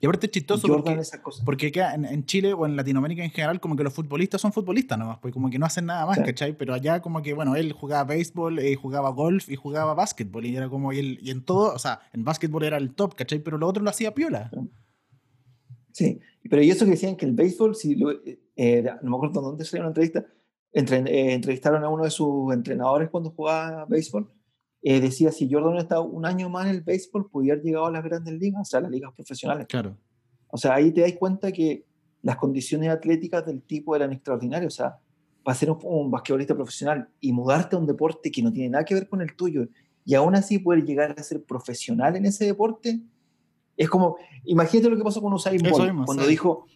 Y 0.01 0.07
aparte 0.07 0.27
es 0.27 0.33
chistoso 0.33 0.69
porque, 0.69 1.01
porque 1.45 1.67
acá 1.67 1.95
en, 1.95 2.25
Chile 2.25 2.53
o 2.53 2.67
en 2.67 2.77
Latinoamérica 2.77 3.25
en 3.25 3.31
general 3.31 3.59
como 3.61 3.75
que 3.75 3.83
los 3.83 3.93
futbolistas 3.93 4.41
son 4.41 4.53
futbolistas 4.53 4.97
nomás, 4.97 5.19
pues 5.19 5.35
como 5.35 5.51
que 5.51 5.59
no 5.59 5.67
hacen 5.67 5.87
nada 5.87 6.07
más, 6.07 6.19
¿cachai? 6.21 6.57
Pero 6.57 6.73
allá 6.73 7.03
como 7.03 7.21
que, 7.21 7.35
bueno, 7.35 7.57
él 7.57 7.73
jugaba 7.73 8.05
béisbol, 8.05 8.61
eh, 8.61 8.77
jugaba 8.77 9.11
golf 9.11 9.49
y 9.51 9.57
jugaba 9.57 9.95
básquetbol 9.95 10.47
y 10.47 10.57
era 10.57 10.69
como, 10.69 10.93
y, 10.93 11.19
y 11.21 11.31
en 11.31 11.45
todo, 11.45 11.75
o 11.75 11.79
sea, 11.81 12.01
en 12.13 12.25
básquetbol 12.25 12.63
era 12.63 12.77
el 12.77 12.95
top, 12.95 13.17
¿cachai? 13.17 13.41
Pero 13.41 13.59
lo 13.59 13.67
otro 13.67 13.83
lo 13.83 13.91
hacía 13.91 14.15
piola. 14.15 14.51
Sí, 15.93 16.21
pero 16.49 16.63
y 16.63 16.71
eso 16.71 16.85
que 16.85 16.93
decían 16.93 17.17
que 17.17 17.27
el 17.27 17.33
béisbol, 17.33 17.75
si 17.75 17.97
lo, 17.97 18.13
eh, 18.57 18.85
no 19.03 19.11
me 19.11 19.17
acuerdo 19.17 19.41
dónde 19.41 19.65
salió 19.65 19.83
una 19.83 19.91
entrevista, 19.91 20.25
eh, 20.73 21.33
entrevistaron 21.35 21.85
a 21.85 21.89
uno 21.89 22.05
de 22.05 22.11
sus 22.11 22.53
entrenadores 22.53 23.11
cuando 23.11 23.31
jugaba 23.31 23.85
béisbol, 23.87 24.31
eh, 24.83 25.01
decía 25.01 25.31
si 25.31 25.51
Jordan 25.51 25.77
estaba 25.77 26.01
un 26.01 26.27
año 26.27 26.49
más 26.49 26.67
en 26.67 26.73
el 26.73 26.81
béisbol, 26.81 27.31
podía 27.31 27.53
haber 27.53 27.65
llegado 27.65 27.87
a 27.87 27.91
las 27.91 28.03
grandes 28.03 28.35
ligas, 28.35 28.63
o 28.63 28.65
sea, 28.65 28.81
las 28.81 28.91
ligas 28.91 29.13
profesionales. 29.15 29.67
Claro. 29.69 29.97
O 30.49 30.57
sea, 30.57 30.75
ahí 30.75 30.91
te 30.91 31.03
das 31.03 31.13
cuenta 31.13 31.53
que 31.53 31.85
las 32.23 32.37
condiciones 32.37 32.91
atléticas 32.91 33.47
del 33.47 33.63
tipo 33.63 33.95
eran 33.97 34.13
extraordinarias. 34.13 34.73
O 34.73 34.77
sea, 34.77 34.99
para 35.43 35.57
ser 35.57 35.71
un, 35.71 36.11
basquetbolista 36.11 36.55
profesional 36.55 37.09
y 37.21 37.33
mudarte 37.33 37.77
a 37.77 37.79
un 37.79 37.87
deporte 37.87 38.31
que 38.31 38.43
no 38.43 38.53
tiene 38.53 38.71
nada 38.71 38.85
que 38.85 38.95
ver 38.95 39.09
con 39.09 39.23
el 39.23 39.35
tuyo 39.35 39.67
y 40.05 40.15
aún 40.15 40.35
así 40.35 40.59
poder 40.59 40.85
llegar 40.85 41.15
a 41.17 41.23
ser 41.23 41.43
profesional 41.45 42.17
en 42.17 42.27
ese 42.27 42.45
deporte, 42.45 43.01
es 43.77 43.89
como, 43.89 44.17
imagínate 44.45 44.91
lo 44.91 44.97
que 44.97 45.05
pasó 45.05 45.23
con 45.23 45.33
Usain 45.33 45.63
Bolt, 45.63 46.05
cuando 46.05 46.27
dijo, 46.27 46.67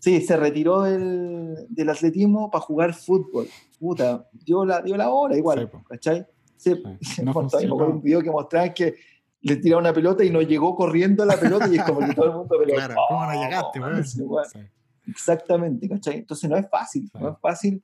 Sí, 0.00 0.22
se 0.22 0.34
retiró 0.36 0.82
del, 0.82 1.66
del 1.68 1.88
atletismo 1.90 2.50
para 2.50 2.64
jugar 2.64 2.94
fútbol. 2.94 3.46
Puta, 3.78 4.26
dio 4.32 4.64
la, 4.64 4.80
dio 4.80 4.96
la 4.96 5.10
hora 5.10 5.36
igual, 5.36 5.70
¿cachai? 5.86 6.26
Sí, 6.60 6.82
sí. 7.00 7.22
No 7.22 7.32
un 7.32 8.02
video 8.02 8.20
que 8.20 8.30
mostraba 8.30 8.68
que 8.74 8.96
le 9.40 9.56
tiraba 9.56 9.80
una 9.80 9.94
pelota 9.94 10.22
y 10.22 10.30
no 10.30 10.42
llegó 10.42 10.76
corriendo 10.76 11.22
a 11.22 11.26
la 11.26 11.40
pelota 11.40 11.66
y 11.68 11.76
es 11.76 11.84
como 11.84 12.06
que 12.06 12.14
todo 12.14 12.26
el 12.26 12.32
mundo... 12.32 12.56
Pero, 12.58 12.74
claro, 12.74 12.94
¿cómo 13.08 13.26
no 13.26 13.32
llegaste? 13.32 14.70
Exactamente, 15.06 15.88
¿cachai? 15.88 16.18
Entonces 16.18 16.50
no 16.50 16.56
es 16.56 16.68
fácil, 16.68 17.10
no 17.18 17.30
es 17.30 17.38
fácil. 17.40 17.82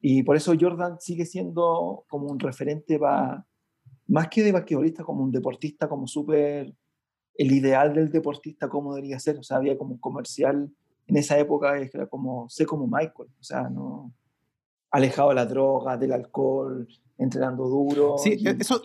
Y 0.00 0.22
por 0.22 0.36
eso 0.36 0.54
Jordan 0.58 0.98
sigue 1.00 1.26
siendo 1.26 2.04
como 2.08 2.28
un 2.28 2.38
referente 2.38 2.98
para, 2.98 3.44
más 4.06 4.28
que 4.28 4.44
de 4.44 4.52
basquetbolista, 4.52 5.02
como 5.02 5.24
un 5.24 5.32
deportista, 5.32 5.88
como 5.88 6.06
súper, 6.06 6.72
el 7.34 7.52
ideal 7.52 7.92
del 7.92 8.10
deportista, 8.10 8.68
como 8.68 8.94
debería 8.94 9.18
ser. 9.18 9.38
O 9.38 9.42
sea, 9.42 9.56
había 9.56 9.76
como 9.76 9.94
un 9.94 9.98
comercial 9.98 10.72
en 11.08 11.16
esa 11.16 11.38
época 11.38 11.76
era 11.76 12.06
como, 12.06 12.48
sé 12.48 12.64
como 12.64 12.86
Michael, 12.86 13.28
o 13.38 13.42
sea, 13.42 13.68
no 13.68 14.12
alejado 14.90 15.30
de 15.30 15.34
la 15.34 15.46
droga, 15.46 15.96
del 15.96 16.12
alcohol, 16.12 16.86
entrenando 17.22 17.64
duro. 17.68 18.16
Sí, 18.18 18.42
eso, 18.58 18.82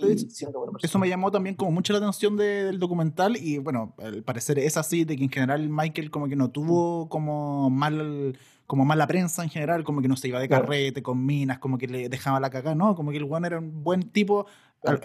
eso 0.82 1.00
me 1.00 1.10
llamó 1.10 1.32
también 1.32 1.56
como 1.56 1.72
mucho 1.72 1.94
la 1.94 2.00
atención 2.00 2.38
del 2.38 2.80
documental 2.80 3.38
y 3.38 3.58
bueno, 3.58 3.96
al 3.98 4.24
parecer 4.24 4.60
es 4.60 4.78
así, 4.78 5.04
de 5.06 5.18
que 5.18 5.24
en 5.24 5.30
general 5.30 5.70
Michael 5.70 6.12
como 6.12 6.28
que 6.28 6.36
no 6.36 6.52
tuvo 6.52 7.10
como 7.10 7.70
mal 7.70 8.38
como 8.68 8.84
mala 8.84 9.08
prensa 9.08 9.44
en 9.44 9.50
general, 9.50 9.86
como 9.86 10.02
que 10.02 10.10
no 10.10 10.18
se 10.18 10.28
iba 10.28 10.42
de 10.42 10.50
carrete 10.50 11.02
con 11.02 11.26
minas, 11.26 11.58
como 11.58 11.78
que 11.78 11.88
le 11.88 12.10
dejaba 12.10 12.42
la 12.42 12.50
caca, 12.50 12.76
no, 12.76 12.96
como 12.96 13.12
que 13.12 13.18
el 13.18 13.24
Juan 13.24 13.46
era 13.46 13.60
un 13.60 13.82
buen 13.82 14.12
tipo, 14.12 14.46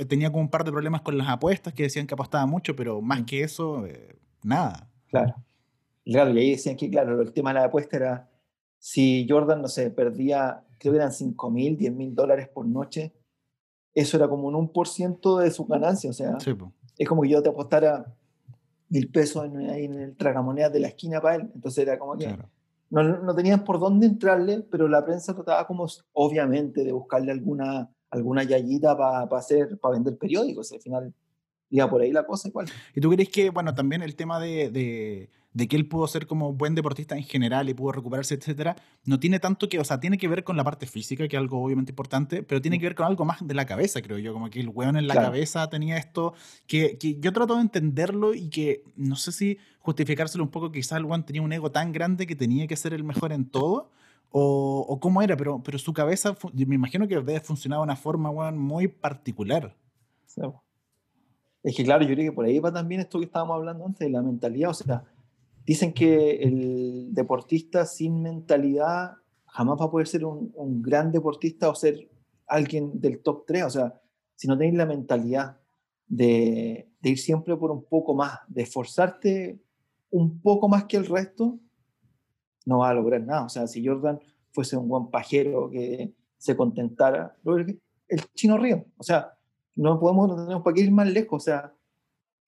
tenía 0.09 0.31
como 0.31 0.43
un 0.43 0.51
par 0.51 0.65
de 0.65 0.73
problemas 0.73 1.03
con 1.03 1.17
las 1.17 1.29
apuestas 1.29 1.73
que 1.73 1.85
decían 1.85 2.09
que 2.09 2.15
apostaba 2.15 2.45
mucho, 2.45 2.75
pero 2.75 3.01
más 3.01 3.21
mm. 3.21 3.25
que 3.25 3.43
eso, 3.45 3.87
eh, 3.87 4.17
nada. 4.43 4.91
Claro. 5.09 5.37
Claro, 6.05 6.33
y 6.33 6.39
ahí 6.39 6.51
decían 6.51 6.77
que, 6.77 6.91
claro, 6.91 7.21
el 7.23 7.33
tema 7.33 7.51
de 7.51 7.61
la 7.61 7.67
apuesta 7.67 7.97
era 7.97 8.29
si 8.79 9.27
Jordan, 9.29 9.63
no 9.63 9.69
sé, 9.69 9.91
perdía, 9.91 10.65
creo 10.79 10.93
que 10.93 10.99
eran 10.99 11.13
5 11.13 11.51
mil, 11.51 11.77
10 11.77 11.93
mil 11.93 12.15
dólares 12.17 12.49
por 12.49 12.67
noche, 12.67 13.13
eso 13.95 14.17
era 14.17 14.29
como 14.29 14.49
un 14.49 14.55
1% 14.55 15.39
de 15.41 15.51
su 15.51 15.65
ganancia. 15.67 16.11
O 16.11 16.13
sea, 16.13 16.39
es 16.99 17.09
como 17.09 17.23
que 17.23 17.29
yo 17.29 17.43
te 17.43 17.49
apostara 17.49 18.15
mil 18.89 19.11
pesos 19.11 19.45
en, 19.45 19.71
ahí 19.71 19.85
en 19.85 19.95
el 19.95 20.17
tragamonedas 20.17 20.73
de 20.73 20.81
la 20.81 20.89
esquina 20.89 21.21
para 21.21 21.37
él. 21.37 21.51
Entonces 21.55 21.83
era 21.83 21.99
como 21.99 22.17
que 22.17 22.37
no, 22.91 23.03
no, 23.03 23.35
tenían 23.35 23.65
por 23.65 23.79
dónde 23.79 24.07
entrarle, 24.07 24.61
pero 24.71 24.87
la 24.87 25.05
prensa 25.05 25.35
trataba 25.35 25.67
como, 25.67 25.87
obviamente, 26.13 26.85
de 26.85 26.93
buscarle 26.93 27.33
alguna, 27.33 27.91
alguna 28.11 28.43
yayita 28.43 28.97
para 28.97 29.39
hacer, 29.39 29.79
para 29.79 29.95
vender 29.95 30.19
periódicos. 30.19 30.73
Al 30.73 30.81
final 30.81 31.15
iba 31.71 31.89
por 31.89 32.03
ahí 32.03 32.13
la 32.13 32.27
cosa 32.27 32.49
igual. 32.49 32.67
¿Y 32.95 33.01
tú 33.01 33.11
crees 33.11 33.31
que, 33.31 33.49
bueno, 33.49 33.75
también 33.75 34.03
el 34.03 34.15
tema 34.15 34.39
de 34.39 34.71
de 34.71 35.31
que 35.55 35.77
él 35.77 35.87
pudo 35.87 36.07
ser 36.07 36.27
como 36.27 36.53
buen 36.53 36.75
deportista 36.75 37.17
en 37.17 37.25
general 37.25 37.69
y 37.69 37.75
pudo 37.75 37.93
recuperarse, 37.93 38.35
etcétera, 38.35 38.77
no 39.05 39.21
tiene 39.21 39.39
tanto 39.39 39.69
que, 39.69 39.79
o 39.79 39.85
sea, 39.85 40.01
tiene 40.01 40.19
que 40.19 40.29
ver 40.29 40.45
con 40.45 40.57
la 40.57 40.65
parte 40.65 40.87
física, 40.87 41.29
que 41.29 41.37
es 41.37 41.41
algo 41.41 41.63
obviamente 41.63 41.93
importante, 41.93 42.43
pero 42.43 42.61
tiene 42.61 42.79
que 42.79 42.87
ver 42.87 42.95
con 42.95 43.07
algo 43.07 43.25
más 43.25 43.47
de 43.47 43.55
la 43.55 43.67
cabeza, 43.67 44.01
creo 44.03 44.19
yo, 44.19 44.33
como 44.33 44.49
que 44.51 44.61
el 44.61 44.69
weón 44.69 44.97
en 44.97 45.07
la 45.07 45.15
cabeza 45.15 45.69
tenía 45.69 45.97
esto, 45.97 46.35
que, 46.67 46.97
que, 46.99 47.19
yo 47.21 47.33
trato 47.33 47.57
de 47.57 47.63
entenderlo 47.63 48.35
y 48.35 48.49
que 48.49 48.85
no 48.97 49.17
sé 49.17 49.33
si 49.33 49.59
justificárselo 49.81 50.45
un 50.45 50.51
poco, 50.51 50.73
quizás 50.73 50.99
el 50.99 51.05
weón 51.05 51.25
tenía 51.25 51.43
un 51.43 51.53
ego 51.53 51.71
tan 51.71 51.93
grande 51.93 52.27
que 52.27 52.37
tenía 52.37 52.67
que 52.67 52.77
ser 52.77 52.95
el 52.95 53.05
mejor 53.05 53.33
en 53.33 53.47
todo. 53.47 53.91
O, 54.35 54.87
o 54.89 54.99
cómo 54.99 55.21
era, 55.21 55.37
pero, 55.37 55.63
pero 55.63 55.77
su 55.79 55.93
cabeza, 55.93 56.35
me 56.55 56.75
imagino 56.75 57.07
que 57.07 57.17
debe 57.17 57.39
funcionar 57.41 57.81
de 57.81 57.83
una 57.83 57.97
forma, 57.97 58.31
weón, 58.31 58.57
muy 58.57 58.89
particular. 58.89 59.77
Es 61.63 61.77
que 61.77 61.85
claro, 61.85 62.03
yo 62.05 62.15
creo 62.15 62.31
que 62.31 62.35
por 62.35 62.45
ahí 62.45 62.59
va 62.59 62.73
también 62.73 63.01
esto 63.01 63.19
que 63.19 63.27
estábamos 63.27 63.57
hablando 63.57 63.87
antes 63.87 64.01
de 64.01 64.11
la 64.11 64.23
mentalidad, 64.23 64.71
o 64.71 64.75
sea, 64.75 65.05
Dicen 65.65 65.93
que 65.93 66.43
el 66.43 67.15
deportista 67.15 67.87
sin 67.87 68.23
mentalidad 68.23 69.13
jamás 69.47 69.81
va 69.81 69.85
a 69.85 69.91
poder 69.91 70.09
ser 70.09 70.25
un, 70.25 70.83
gran 70.83 71.13
deportista 71.13 71.69
o 71.69 71.75
ser 71.75 72.09
alguien 72.47 73.01
del 73.01 73.23
top 73.23 73.45
3. 73.47 73.65
O 73.65 73.71
sea, 73.71 74.01
si 74.35 74.49
no 74.49 74.57
tenéis 74.57 74.77
la 74.77 74.87
mentalidad 74.87 75.61
de, 76.07 76.89
ir 77.03 77.19
siempre 77.19 77.57
por 77.57 77.71
un 77.71 77.85
poco 77.85 78.15
más, 78.15 78.41
de 78.49 78.63
esforzarte 78.63 79.61
un 80.11 80.41
poco 80.41 80.69
más 80.69 80.85
que 80.85 80.97
el 80.97 81.07
resto, 81.07 81.59
no 82.67 82.79
va 82.79 82.91
a 82.91 82.95
lograr 82.95 83.23
nada. 83.23 83.45
O 83.45 83.49
sea, 83.49 83.67
si 83.67 83.87
Jordan 83.87 84.21
fuese 84.51 84.77
un 84.77 84.89
buen 84.89 85.11
pajero 85.11 85.71
que 85.71 86.15
se 86.39 86.57
contentara, 86.57 87.37
el 88.09 88.21
chino 88.35 88.59
río. 88.59 88.85
O 88.97 89.03
sea, 89.03 89.39
no 89.77 89.99
podemos, 90.01 90.29
no 90.29 90.37
tenemos 90.37 90.63
para 90.63 90.75
qué 90.75 90.83
ir 90.83 90.91
más 90.91 91.09
lejos. 91.09 91.43
O 91.43 91.45
sea, 91.45 91.75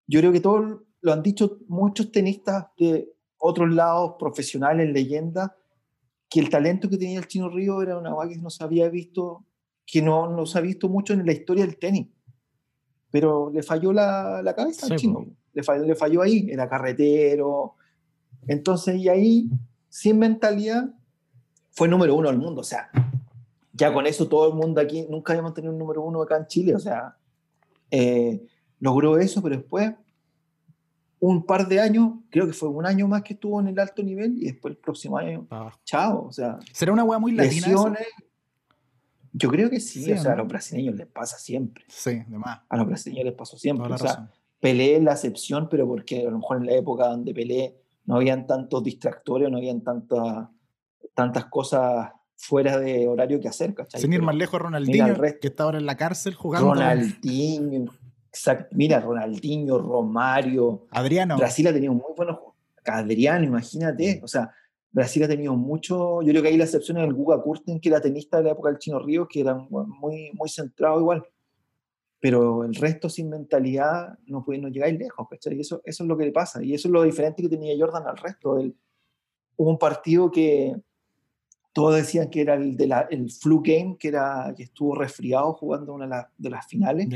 yo 0.06 0.20
creo 0.20 0.32
que 0.32 0.40
todos 0.40 0.80
lo 1.04 1.12
han 1.12 1.22
dicho 1.22 1.58
muchos 1.68 2.10
tenistas 2.10 2.68
de 2.78 3.12
otros 3.36 3.70
lados, 3.74 4.14
profesionales, 4.18 4.90
leyendas, 4.90 5.50
que 6.30 6.40
el 6.40 6.48
talento 6.48 6.88
que 6.88 6.96
tenía 6.96 7.18
el 7.18 7.28
Chino 7.28 7.50
Río 7.50 7.82
era 7.82 7.98
una 7.98 8.10
cosa 8.12 8.30
que 8.30 8.38
no 8.38 8.48
se 8.48 8.64
había 8.64 8.88
visto, 8.88 9.44
que 9.84 10.00
no, 10.00 10.30
no 10.30 10.46
se 10.46 10.56
ha 10.56 10.62
visto 10.62 10.88
mucho 10.88 11.12
en 11.12 11.26
la 11.26 11.32
historia 11.32 11.66
del 11.66 11.76
tenis. 11.76 12.08
Pero 13.10 13.50
le 13.50 13.62
falló 13.62 13.92
la, 13.92 14.40
la 14.42 14.54
cabeza 14.54 14.86
al 14.86 14.96
Chino, 14.96 15.26
le 15.52 15.62
falló, 15.62 15.84
le 15.84 15.94
falló 15.94 16.22
ahí, 16.22 16.48
era 16.50 16.70
carretero. 16.70 17.74
Entonces, 18.48 18.96
y 18.96 19.10
ahí, 19.10 19.50
sin 19.90 20.18
mentalidad, 20.18 20.88
fue 21.70 21.86
número 21.86 22.14
uno 22.14 22.30
del 22.30 22.38
mundo. 22.38 22.62
O 22.62 22.64
sea, 22.64 22.88
ya 23.74 23.92
con 23.92 24.06
eso 24.06 24.26
todo 24.26 24.48
el 24.48 24.54
mundo 24.54 24.80
aquí, 24.80 25.06
nunca 25.10 25.34
habíamos 25.34 25.52
tenido 25.52 25.74
un 25.74 25.78
número 25.78 26.00
uno 26.00 26.22
acá 26.22 26.38
en 26.38 26.46
Chile. 26.46 26.74
O 26.74 26.78
sea, 26.78 27.14
eh, 27.90 28.42
logró 28.80 29.18
eso, 29.18 29.42
pero 29.42 29.56
después 29.56 29.94
un 31.26 31.46
par 31.46 31.66
de 31.68 31.80
años, 31.80 32.12
creo 32.30 32.46
que 32.46 32.52
fue 32.52 32.68
un 32.68 32.84
año 32.84 33.08
más 33.08 33.22
que 33.22 33.34
estuvo 33.34 33.58
en 33.60 33.68
el 33.68 33.78
alto 33.78 34.02
nivel 34.02 34.36
y 34.36 34.46
después 34.46 34.72
el 34.72 34.78
próximo 34.78 35.16
año, 35.16 35.46
ah. 35.50 35.72
chao, 35.84 36.26
o 36.26 36.32
sea. 36.32 36.58
¿Será 36.72 36.92
una 36.92 37.04
hueá 37.04 37.18
muy 37.18 37.32
latina? 37.32 37.68
Yo 39.32 39.48
creo 39.48 39.68
que 39.68 39.80
sí, 39.80 40.12
o 40.12 40.18
sea, 40.18 40.34
a 40.34 40.36
los 40.36 40.46
brasileños 40.46 40.94
les 40.94 41.06
pasa 41.06 41.38
siempre. 41.38 41.84
Sí, 41.88 42.22
de 42.26 42.38
más. 42.38 42.60
A 42.68 42.76
los 42.76 42.86
brasileños 42.86 43.24
les 43.24 43.34
pasó 43.34 43.56
siempre. 43.56 43.92
O 43.92 43.98
sea, 43.98 44.30
Pelé 44.60 45.00
la 45.00 45.12
excepción, 45.12 45.68
pero 45.68 45.86
porque 45.86 46.26
a 46.26 46.30
lo 46.30 46.38
mejor 46.38 46.58
en 46.58 46.66
la 46.66 46.74
época 46.74 47.08
donde 47.08 47.34
Pelé 47.34 47.74
no 48.04 48.16
habían 48.16 48.46
tantos 48.46 48.82
distractores, 48.82 49.50
no 49.50 49.58
habían 49.58 49.82
tanta, 49.82 50.50
tantas 51.14 51.46
cosas 51.46 52.12
fuera 52.36 52.78
de 52.78 53.08
horario 53.08 53.40
que 53.40 53.48
hacer, 53.48 53.74
¿cachai? 53.74 54.00
Sin 54.00 54.12
ir 54.12 54.22
más 54.22 54.36
lejos, 54.36 54.60
Ronaldinho, 54.60 55.14
que 55.40 55.48
está 55.48 55.64
ahora 55.64 55.78
en 55.78 55.86
la 55.86 55.96
cárcel 55.96 56.34
jugando. 56.34 56.74
Ronaldinho, 56.74 57.92
Mira, 58.72 59.00
Ronaldinho, 59.00 59.78
Romario. 59.78 60.86
Adriano. 60.90 61.36
Brasil 61.36 61.66
ha 61.68 61.72
tenido 61.72 61.92
muy 61.92 62.12
buenos 62.16 62.38
Adriano, 62.84 63.44
imagínate. 63.44 64.20
O 64.22 64.28
sea, 64.28 64.52
Brasil 64.92 65.24
ha 65.24 65.28
tenido 65.28 65.56
mucho, 65.56 66.22
yo 66.22 66.30
creo 66.30 66.42
que 66.42 66.48
ahí 66.48 66.56
la 66.56 66.64
excepción 66.64 66.98
es 66.98 67.04
el 67.04 67.14
Guga 67.14 67.40
Kurten, 67.40 67.80
que 67.80 67.88
era 67.88 68.00
tenista 68.00 68.38
de 68.38 68.44
la 68.44 68.50
época 68.50 68.70
del 68.70 68.78
Chino 68.78 68.98
Ríos, 68.98 69.26
que 69.28 69.40
era 69.40 69.54
muy, 69.54 70.30
muy 70.32 70.48
centrado 70.48 71.00
igual. 71.00 71.24
Pero 72.20 72.64
el 72.64 72.74
resto 72.74 73.08
sin 73.08 73.28
mentalidad 73.28 74.18
no, 74.26 74.44
puede, 74.44 74.60
no 74.60 74.68
llegáis 74.68 74.98
lejos, 74.98 75.26
¿cachai? 75.28 75.56
Y 75.56 75.60
eso, 75.60 75.82
eso 75.84 76.04
es 76.04 76.08
lo 76.08 76.16
que 76.16 76.24
le 76.24 76.32
pasa. 76.32 76.62
Y 76.62 76.74
eso 76.74 76.88
es 76.88 76.92
lo 76.92 77.02
diferente 77.02 77.42
que 77.42 77.48
tenía 77.48 77.74
Jordan 77.78 78.06
al 78.06 78.16
resto. 78.16 78.58
El, 78.58 78.74
hubo 79.56 79.70
un 79.70 79.78
partido 79.78 80.30
que 80.30 80.74
todos 81.72 81.96
decían 81.96 82.30
que 82.30 82.40
era 82.40 82.54
el, 82.54 82.76
de 82.76 82.86
la, 82.86 83.00
el 83.10 83.30
flu 83.30 83.60
game, 83.62 83.96
que, 83.98 84.08
era, 84.08 84.54
que 84.56 84.62
estuvo 84.62 84.94
resfriado 84.94 85.52
jugando 85.54 85.92
una 85.92 86.30
de, 86.38 86.50
las 86.50 86.66
finales. 86.66 87.08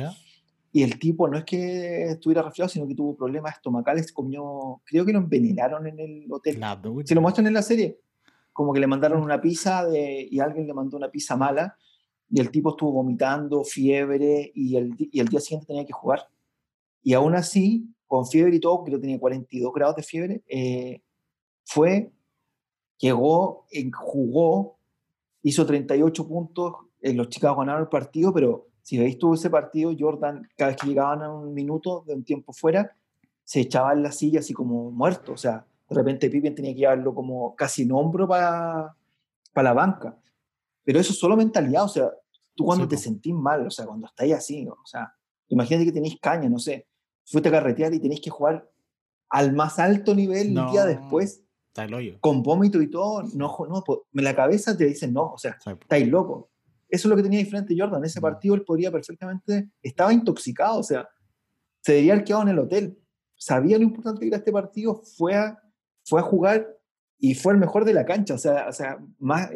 Y 0.73 0.83
el 0.83 0.99
tipo 0.99 1.29
no 1.29 1.39
es 1.39 1.45
que 1.45 2.05
estuviera 2.11 2.43
resfriado, 2.43 2.69
sino 2.69 2.87
que 2.87 2.95
tuvo 2.95 3.17
problemas 3.17 3.55
estomacales, 3.55 4.13
comió, 4.13 4.83
creo 4.85 5.05
que 5.05 5.13
lo 5.13 5.19
envenenaron 5.19 5.87
en 5.87 5.99
el 5.99 6.27
hotel. 6.31 6.59
Se 7.05 7.15
lo 7.15 7.23
muestran 7.23 7.47
en 7.47 7.55
la 7.55 7.63
serie. 7.63 7.99
Como 8.53 8.73
que 8.73 8.81
le 8.81 8.87
mandaron 8.87 9.23
una 9.23 9.41
pizza 9.41 9.87
de, 9.87 10.29
y 10.31 10.41
alguien 10.41 10.67
le 10.67 10.75
mandó 10.75 10.97
una 10.97 11.11
pizza 11.11 11.37
mala 11.37 11.77
y 12.31 12.41
el 12.41 12.51
tipo 12.51 12.71
estuvo 12.71 12.93
vomitando, 12.93 13.65
fiebre 13.65 14.53
y 14.55 14.77
el, 14.77 14.95
y 14.99 15.21
el 15.21 15.29
día 15.29 15.41
siguiente 15.41 15.67
tenía 15.67 15.87
que 15.87 15.93
jugar. 15.93 16.29
Y 17.03 17.15
aún 17.15 17.35
así, 17.35 17.89
con 18.07 18.27
fiebre 18.27 18.57
y 18.57 18.61
todo, 18.61 18.85
creo 18.85 18.99
que 18.99 19.03
tenía 19.03 19.19
42 19.19 19.73
grados 19.73 19.97
de 19.97 20.03
fiebre, 20.03 20.43
eh, 20.49 21.01
fue 21.65 22.11
llegó, 22.99 23.67
jugó, 23.95 24.79
hizo 25.43 25.65
38 25.65 26.29
puntos, 26.29 26.75
en 27.01 27.17
los 27.17 27.29
Chicago 27.29 27.61
ganaron 27.61 27.83
el 27.83 27.89
partido, 27.89 28.33
pero 28.33 28.68
si 28.89 28.97
veis 28.97 29.19
todo 29.19 29.35
ese 29.35 29.51
partido, 29.51 29.93
Jordan, 29.97 30.49
cada 30.57 30.71
vez 30.71 30.81
que 30.81 30.87
llegaban 30.87 31.21
a 31.21 31.31
un 31.31 31.53
minuto 31.53 32.05
de 32.07 32.15
un 32.15 32.25
tiempo 32.25 32.55
fuera, 32.55 32.97
se 33.45 33.61
echaba 33.61 33.93
en 33.93 34.03
la 34.03 34.11
silla 34.11 34.41
así 34.41 34.55
como 34.55 34.91
muerto, 34.91 35.33
o 35.33 35.37
sea, 35.37 35.67
de 35.91 35.95
repente 35.95 36.31
Pippen 36.31 36.55
tenía 36.55 36.73
que 36.73 36.79
llevarlo 36.79 37.15
como 37.15 37.55
casi 37.55 37.83
en 37.83 37.93
hombro 37.93 38.27
para, 38.27 38.97
para 39.53 39.69
la 39.69 39.75
banca. 39.75 40.17
Pero 40.85 41.01
eso 41.01 41.13
es 41.13 41.19
solo 41.19 41.37
mentalidad, 41.37 41.85
o 41.85 41.89
sea, 41.89 42.11
tú 42.55 42.65
cuando 42.65 42.89
te 42.89 42.97
sentís 42.97 43.35
mal, 43.35 43.67
o 43.67 43.71
sea, 43.71 43.85
cuando 43.85 44.07
estáis 44.07 44.33
así, 44.33 44.67
o 44.67 44.87
sea, 44.87 45.13
imagínate 45.49 45.85
que 45.85 45.93
tenéis 45.93 46.19
caña, 46.19 46.49
no 46.49 46.59
sé, 46.59 46.87
fuiste 47.27 47.51
a 47.51 47.53
carretear 47.53 47.93
y 47.93 48.01
tenéis 48.01 48.23
que 48.23 48.31
jugar 48.31 48.71
al 49.29 49.53
más 49.53 49.79
alto 49.79 50.15
nivel 50.15 50.59
un 50.59 50.71
día 50.71 50.87
después 50.87 51.43
con 52.21 52.43
vómito 52.43 52.81
y 52.81 52.91
todo, 52.91 53.23
no, 53.35 53.55
no, 53.69 53.85
en 54.15 54.25
la 54.25 54.35
cabeza 54.35 54.75
te 54.75 54.87
dicen 54.87 55.13
no, 55.13 55.35
o 55.35 55.39
sea, 55.39 55.59
estáis 55.67 56.09
loco. 56.09 56.48
Eso 56.89 57.07
es 57.07 57.11
lo 57.11 57.17
que 57.17 57.23
tenía 57.23 57.39
diferente 57.39 57.75
Jordan. 57.77 58.05
Ese 58.05 58.21
mm. 58.21 58.23
partido 58.23 58.55
él 58.55 58.65
podría 58.65 58.91
perfectamente, 58.91 59.71
estaba 59.83 60.13
intoxicado, 60.13 60.79
o 60.79 60.83
sea, 60.83 61.09
se 61.81 61.93
debería 61.93 62.15
haber 62.15 62.25
quedado 62.25 62.43
en 62.43 62.49
el 62.49 62.59
hotel. 62.59 62.99
Sabía 63.37 63.79
lo 63.79 63.85
importante 63.85 64.21
que 64.21 64.29
era 64.29 64.39
este 64.39 64.53
partido, 64.53 65.03
fue 65.17 65.35
a, 65.35 65.59
fue 66.05 66.21
a 66.21 66.25
jugar 66.25 66.67
y 67.19 67.35
fue 67.35 67.53
el 67.53 67.59
mejor 67.59 67.85
de 67.85 67.95
la 67.95 68.05
cancha. 68.05 68.35
O 68.35 68.39
sea, 68.39 68.67
o 68.69 68.73
sea 68.73 68.99
más, 69.19 69.51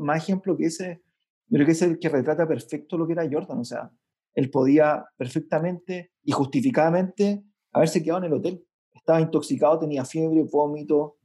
más 0.00 0.22
ejemplo 0.22 0.56
que 0.56 0.66
ese, 0.66 1.02
creo 1.48 1.66
que 1.66 1.72
es 1.72 1.82
el 1.82 1.98
que 1.98 2.08
retrata 2.08 2.46
perfecto 2.46 2.98
lo 2.98 3.06
que 3.06 3.12
era 3.14 3.28
Jordan. 3.30 3.58
O 3.58 3.64
sea, 3.64 3.90
él 4.34 4.50
podía 4.50 5.04
perfectamente 5.16 6.12
y 6.22 6.32
justificadamente 6.32 7.44
haberse 7.72 8.02
quedado 8.02 8.20
en 8.20 8.26
el 8.26 8.34
hotel. 8.34 8.66
Estaba 8.92 9.20
intoxicado, 9.20 9.78
tenía 9.78 10.04
fiebre, 10.04 10.44
vómito, 10.44 11.16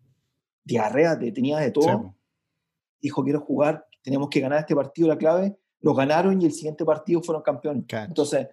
diarrea, 0.64 1.18
tenía 1.20 1.58
de 1.60 1.72
todo. 1.72 2.16
Dijo, 3.00 3.24
quiero 3.24 3.42
jugar, 3.42 3.86
tenemos 4.08 4.30
que 4.30 4.40
ganar 4.40 4.60
este 4.60 4.74
partido, 4.74 5.10
la 5.10 5.18
clave. 5.18 5.60
Lo 5.82 5.94
ganaron 5.94 6.42
y 6.42 6.46
el 6.46 6.54
siguiente 6.54 6.86
partido 6.86 7.22
fueron 7.22 7.44
campeones. 7.44 7.84
Entonces, 7.92 8.48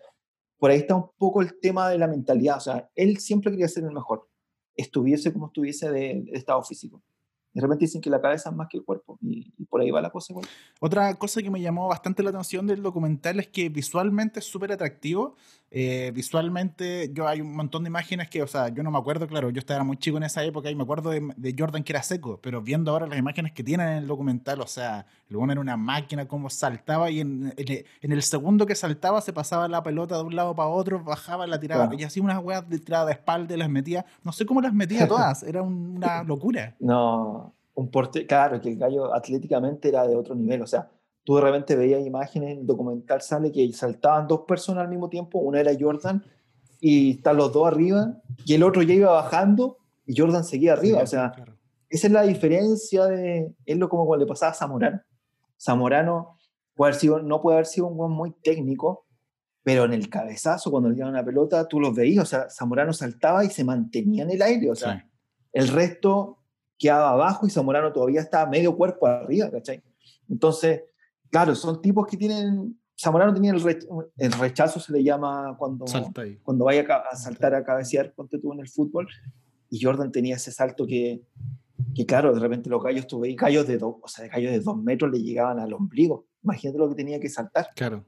por 0.59 0.73
ahí 0.73 0.79
está 0.79 0.97
un 0.97 1.11
poco 1.17 1.43
el 1.43 1.61
tema 1.61 1.89
de 1.91 1.97
la 1.97 2.09
mentalidad. 2.09 2.57
O 2.57 2.61
sea, 2.61 2.91
él 2.97 3.19
siempre 3.19 3.53
quería 3.53 3.69
ser 3.69 3.85
el 3.85 3.93
mejor, 3.93 4.29
estuviese 4.75 5.33
como 5.33 5.47
estuviese 5.47 5.93
de 5.93 6.25
estado 6.33 6.61
físico. 6.65 7.05
De 7.53 7.61
repente 7.61 7.85
dicen 7.85 8.01
que 8.01 8.11
la 8.11 8.21
cabeza 8.21 8.51
es 8.51 8.57
más 8.57 8.67
que 8.69 8.79
el 8.79 8.85
cuerpo 8.85 9.17
y, 9.23 9.53
por 9.67 9.81
ahí 9.81 9.93
va 9.93 10.03
la 10.03 10.11
cosa 10.11 10.33
igual. 10.33 10.45
Otra 10.81 11.15
cosa 11.15 11.41
que 11.41 11.53
me 11.53 11.61
llamó 11.61 11.87
bastante 11.87 12.25
la 12.25 12.31
atención 12.31 12.67
del 12.67 12.83
documental 12.83 13.39
es 13.39 13.47
que 13.47 13.69
visualmente 13.69 14.41
es 14.41 14.47
súper 14.47 14.73
atractivo. 14.73 15.37
Eh, 15.77 16.13
visualmente, 16.15 17.11
yo 17.13 17.27
hay 17.27 17.41
un 17.41 17.53
montón 17.53 17.83
de 17.83 17.89
imágenes 17.89 18.31
que, 18.31 18.45
o 18.45 18.47
sea, 18.47 18.69
yo 18.69 18.85
no 18.85 18.93
me 18.93 18.99
acuerdo, 18.99 19.27
claro, 19.27 19.51
yo 19.51 19.59
estaba 19.59 19.83
muy 19.83 19.97
chico 19.97 20.17
en 20.19 20.23
esa 20.23 20.45
época 20.45 20.71
y 20.71 20.77
me 20.77 20.85
acuerdo 20.85 21.11
de, 21.11 21.55
Jordan 21.59 21.83
que 21.83 21.93
era 21.93 22.03
seco, 22.05 22.39
pero 22.41 22.63
viendo 22.63 22.93
ahora 22.93 23.09
las 23.09 23.19
imágenes 23.19 23.51
que 23.51 23.65
tienen 23.65 23.89
en 23.89 23.97
el 23.97 24.07
documental, 24.07 24.61
o 24.61 24.69
sea, 24.69 25.05
luego 25.29 25.51
era 25.51 25.61
una 25.61 25.77
máquina, 25.77 26.29
como 26.29 26.49
saltaba 26.49 27.11
y 27.11 27.19
en, 27.19 27.53
el 28.03 28.23
segundo 28.23 28.67
que 28.67 28.77
saltaba 28.77 29.21
se 29.21 29.33
pasaba 29.33 29.67
la 29.67 29.83
pelota 29.83 30.17
de 30.17 30.23
un 30.23 30.37
lado 30.37 30.55
para 30.55 30.69
otro, 30.69 31.03
bajaba, 31.03 31.45
la 31.49 31.59
tiraba 31.59 31.93
y 31.93 32.05
hacía 32.05 32.23
unas 32.23 32.39
weas 32.41 32.69
de 32.69 32.79
tirada 32.79 33.07
de 33.07 33.13
espalda 33.15 33.57
y 33.57 33.59
las 33.59 33.69
metía, 33.69 34.07
no 34.23 34.31
sé 34.31 34.47
cómo 34.47 34.61
las 34.61 34.73
metía 34.73 35.09
todas, 35.09 35.43
era 35.43 35.63
una 35.63 36.23
locura. 36.23 36.77
No, 36.79 37.53
un 37.75 37.91
porte, 37.91 38.27
claro, 38.27 38.61
que 38.61 38.69
el 38.69 38.79
gallo 38.79 39.13
atléticamente 39.13 39.89
era 39.89 40.07
de 40.07 40.15
otro 40.15 40.37
nivel, 40.37 40.63
o 40.63 40.69
sea, 40.69 40.89
tú 41.25 41.37
de 41.37 41.43
repente 41.43 41.75
veías 41.75 42.07
imágenes 42.07 42.53
en 42.53 42.59
el 42.61 42.67
documental, 42.67 43.23
sale 43.23 43.51
que 43.51 43.73
saltaban 43.73 44.29
dos 44.29 44.43
personas 44.47 44.85
al 44.85 44.91
mismo 44.91 45.09
tiempo, 45.09 45.39
una 45.39 45.61
era 45.61 45.73
Jordan 45.79 46.23
y 46.81 47.13
están 47.13 47.39
los 47.39 47.53
dos 47.53 47.67
arriba 47.67 48.19
y 48.45 48.55
el 48.55 48.63
otro 48.63 48.83
ya 48.83 48.95
iba 48.95 49.11
bajando 49.11 49.79
y 50.07 50.17
Jordan 50.17 50.45
seguía 50.45 50.75
arriba, 50.75 51.03
o 51.03 51.07
sea, 51.07 51.33
esa 51.89 52.07
es 52.07 52.13
la 52.13 52.23
diferencia 52.23 53.07
de, 53.07 53.55
es 53.65 53.77
lo 53.79 53.89
como 53.89 54.07
cuando 54.07 54.25
le 54.25 54.29
pasaba 54.29 54.53
a 54.53 54.55
Zamorano. 54.55 55.01
Zamorano 55.59 56.37
puede 56.75 56.91
haber 56.91 57.01
sido, 57.01 57.23
no 57.23 57.41
puede 57.41 57.57
haber 57.57 57.67
sido 57.67 57.87
un 57.87 57.97
buen 57.97 58.11
muy 58.11 58.33
técnico, 58.43 59.07
pero 59.63 59.85
en 59.85 59.95
el 59.95 60.11
cabezazo, 60.11 60.71
cuando 60.71 60.91
le 60.91 60.97
dieron 60.97 61.15
la 61.15 61.25
pelota, 61.25 61.67
tú 61.67 61.81
los 61.81 61.95
veías, 61.95 62.25
o 62.25 62.27
sea, 62.27 62.51
Zamorano 62.51 62.93
saltaba 62.93 63.45
y 63.45 63.49
se 63.49 63.65
mantenía 63.65 64.25
en 64.25 64.31
el 64.33 64.43
aire, 64.43 64.71
o 64.71 64.75
sea, 64.75 65.09
el 65.53 65.69
resto 65.69 66.39
quedaba 66.77 67.11
abajo 67.11 67.47
y 67.47 67.51
Zamorano 67.51 67.93
todavía 67.93 68.21
estaba 68.21 68.51
medio 68.51 68.77
cuerpo 68.77 69.07
arriba, 69.07 69.51
¿cachai? 69.51 69.83
Entonces, 70.29 70.83
claro, 71.35 71.57
son 71.57 71.83
tipos 71.83 72.07
que 72.07 72.17
tienen... 72.17 72.79
Zamorano 72.97 73.35
tenía 73.35 73.51
el, 73.51 74.33
rechazo, 74.39 74.79
se 74.79 74.93
le 74.93 75.03
llama 75.03 75.57
cuando, 75.59 75.85
cuando 76.45 76.65
vaya 76.65 76.87
a, 77.11 77.17
saltar 77.17 77.57
a 77.57 77.65
cabecear, 77.65 78.15
ponte 78.15 78.39
tú 78.39 78.53
en 78.53 78.61
el 78.61 78.69
fútbol, 78.69 79.09
y 79.69 79.83
Jordan 79.83 80.13
tenía 80.13 80.37
ese 80.37 80.53
salto 80.53 80.87
que, 80.87 81.25
que 81.93 82.07
claro, 82.07 82.33
de 82.33 82.39
repente 82.39 82.71
los 82.71 82.81
gallos, 82.81 83.09
tuve 83.09 83.35
gallos 83.35 83.67
de 83.67 83.79
dos, 83.79 83.97
o 84.01 84.07
sea, 84.07 84.29
gallos 84.29 84.53
de 84.53 84.61
dos 84.61 84.81
metros 84.81 85.11
le 85.11 85.21
llegaban 85.25 85.59
al 85.59 85.73
ombligo. 85.73 86.29
Imagínate 86.45 86.79
lo 86.79 86.89
que 86.89 86.95
tenía 86.95 87.19
que 87.19 87.29
saltar. 87.29 87.67
Claro. 87.75 88.05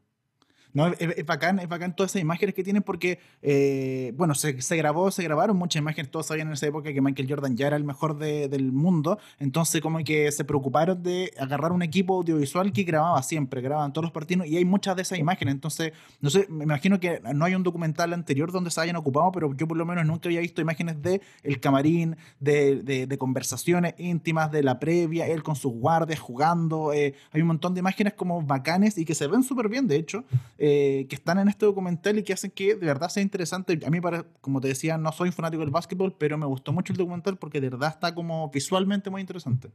No, 0.77 0.89
es, 0.89 1.25
bacán, 1.25 1.59
es 1.59 1.71
bacán 1.71 1.97
todas 1.97 2.11
esas 2.11 2.21
imágenes 2.21 2.55
que 2.55 2.63
tienen 2.63 2.83
porque, 2.83 3.19
eh, 3.41 4.13
bueno, 4.15 4.35
se, 4.35 4.61
se, 4.61 4.77
grabó, 4.77 5.11
se 5.11 5.23
grabaron 5.23 5.57
muchas 5.57 5.81
imágenes, 5.81 6.11
todos 6.11 6.27
sabían 6.27 6.49
en 6.49 6.53
esa 6.53 6.67
época 6.67 6.93
que 6.93 7.01
Michael 7.01 7.31
Jordan 7.31 7.57
ya 7.57 7.69
era 7.69 7.77
el 7.77 7.85
mejor 7.85 8.19
de, 8.19 8.47
del 8.51 8.73
mundo, 8.73 9.19
entonces 9.39 9.81
como 9.81 10.05
que 10.05 10.31
se 10.33 10.45
preocuparon 10.45 11.03
de 11.03 11.33
agarrar 11.39 11.73
un 11.73 11.81
equipo 11.81 12.17
audiovisual 12.17 12.75
que 12.75 12.83
grababa 12.83 13.23
siempre, 13.23 13.63
grababan 13.63 13.95
todos 13.95 14.05
los 14.05 14.13
partidos 14.13 14.49
y 14.49 14.59
hay 14.59 14.67
muchas 14.67 14.97
de 14.97 15.01
esas 15.01 15.19
imágenes, 15.19 15.55
entonces, 15.55 15.95
no 16.21 16.29
sé, 16.29 16.47
me 16.51 16.65
imagino 16.65 17.01
que 17.01 17.23
no 17.35 17.47
hay 17.47 17.55
un 17.55 17.63
documental 17.63 18.13
anterior 18.13 18.53
donde 18.53 18.71
se 18.71 18.79
hayan 18.79 18.97
ocupado, 18.97 19.33
pero 19.33 19.55
yo 19.55 19.67
por 19.67 19.79
lo 19.79 19.87
menos 19.87 20.05
nunca 20.05 20.29
había 20.29 20.41
visto 20.41 20.61
imágenes 20.61 21.01
de 21.01 21.23
el 21.43 21.59
camarín, 21.59 22.19
de, 22.39 22.83
de, 22.83 23.17
conversaciones 23.17 23.95
íntimas, 23.97 24.53
de 24.53 24.63
la 24.63 24.79
previa, 24.79 25.27
él 25.27 25.43
con 25.43 25.57
sus 25.57 25.73
guardias 25.73 26.21
jugando, 26.21 26.93
eh, 26.93 27.15
hay 27.33 27.41
un 27.41 27.47
montón 27.47 27.73
de 27.73 27.81
imágenes 27.81 28.13
como 28.13 28.43
bacanes 28.43 28.99
y 28.99 29.07
que 29.07 29.15
se 29.15 29.27
ven 29.27 29.43
súper 29.43 29.71
bien, 29.71 29.87
de 29.87 29.97
hecho. 29.97 30.23
Eh, 30.59 30.66
que 30.69 31.15
están 31.15 31.39
en 31.39 31.49
este 31.49 31.67
documental 31.67 32.19
y 32.19 32.23
que 32.23 32.33
hacen 32.33 32.51
que 32.51 32.75
de 32.75 32.87
verdad 32.87 33.09
sea 33.09 33.23
interesante. 33.23 33.79
A 33.87 33.91
mí, 33.91 34.01
para, 34.01 34.25
como 34.41 34.61
te 34.61 34.69
decía, 34.69 34.99
no 34.99 35.13
soy 35.13 35.31
fanático 35.33 35.63
del 35.63 35.71
básquetbol, 35.71 36.17
pero 36.19 36.39
me 36.39 36.47
gustó 36.47 36.73
mucho 36.73 36.93
el 36.93 36.97
documental 36.97 37.37
porque 37.37 37.61
de 37.61 37.71
verdad 37.71 37.91
está 37.91 38.15
como 38.15 38.51
visualmente 38.51 39.11
muy 39.11 39.21
interesante. 39.21 39.71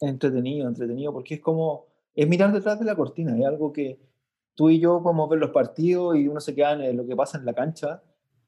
Entretenido, 0.00 0.68
entretenido, 0.68 1.12
porque 1.12 1.34
es 1.34 1.40
como, 1.40 1.86
es 2.14 2.26
mirar 2.26 2.52
detrás 2.52 2.78
de 2.78 2.86
la 2.86 2.96
cortina, 2.96 3.36
es 3.38 3.44
algo 3.44 3.72
que 3.72 4.00
tú 4.54 4.70
y 4.70 4.80
yo 4.80 5.02
podemos 5.02 5.28
ver 5.28 5.38
los 5.38 5.50
partidos 5.50 6.16
y 6.16 6.26
uno 6.28 6.40
se 6.40 6.54
queda 6.54 6.72
en 6.72 6.96
lo 6.96 7.06
que 7.06 7.16
pasa 7.16 7.38
en 7.38 7.44
la 7.44 7.54
cancha 7.54 8.02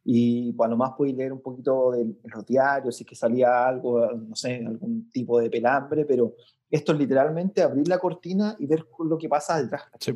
y 0.05 0.53
pues, 0.53 0.67
a 0.67 0.71
lo 0.71 0.77
más 0.77 0.93
puedes 0.97 1.15
leer 1.15 1.33
un 1.33 1.41
poquito 1.41 1.93
de 1.93 2.15
los 2.25 2.47
diarios, 2.47 2.97
si 2.97 3.05
es 3.05 3.09
que 3.09 3.15
salía 3.15 3.67
algo, 3.67 4.11
no 4.13 4.35
sé, 4.35 4.65
algún 4.67 5.11
tipo 5.11 5.39
de 5.39 5.49
pelambre, 5.49 6.05
pero 6.05 6.35
esto 6.71 6.93
es 6.93 6.99
literalmente 6.99 7.63
abrir 7.63 7.87
la 7.89 7.99
cortina 7.99 8.57
y 8.59 8.67
ver 8.67 8.87
lo 8.99 9.19
que 9.19 9.29
pasa 9.29 9.63
detrás. 9.63 9.83
Sí, 10.01 10.13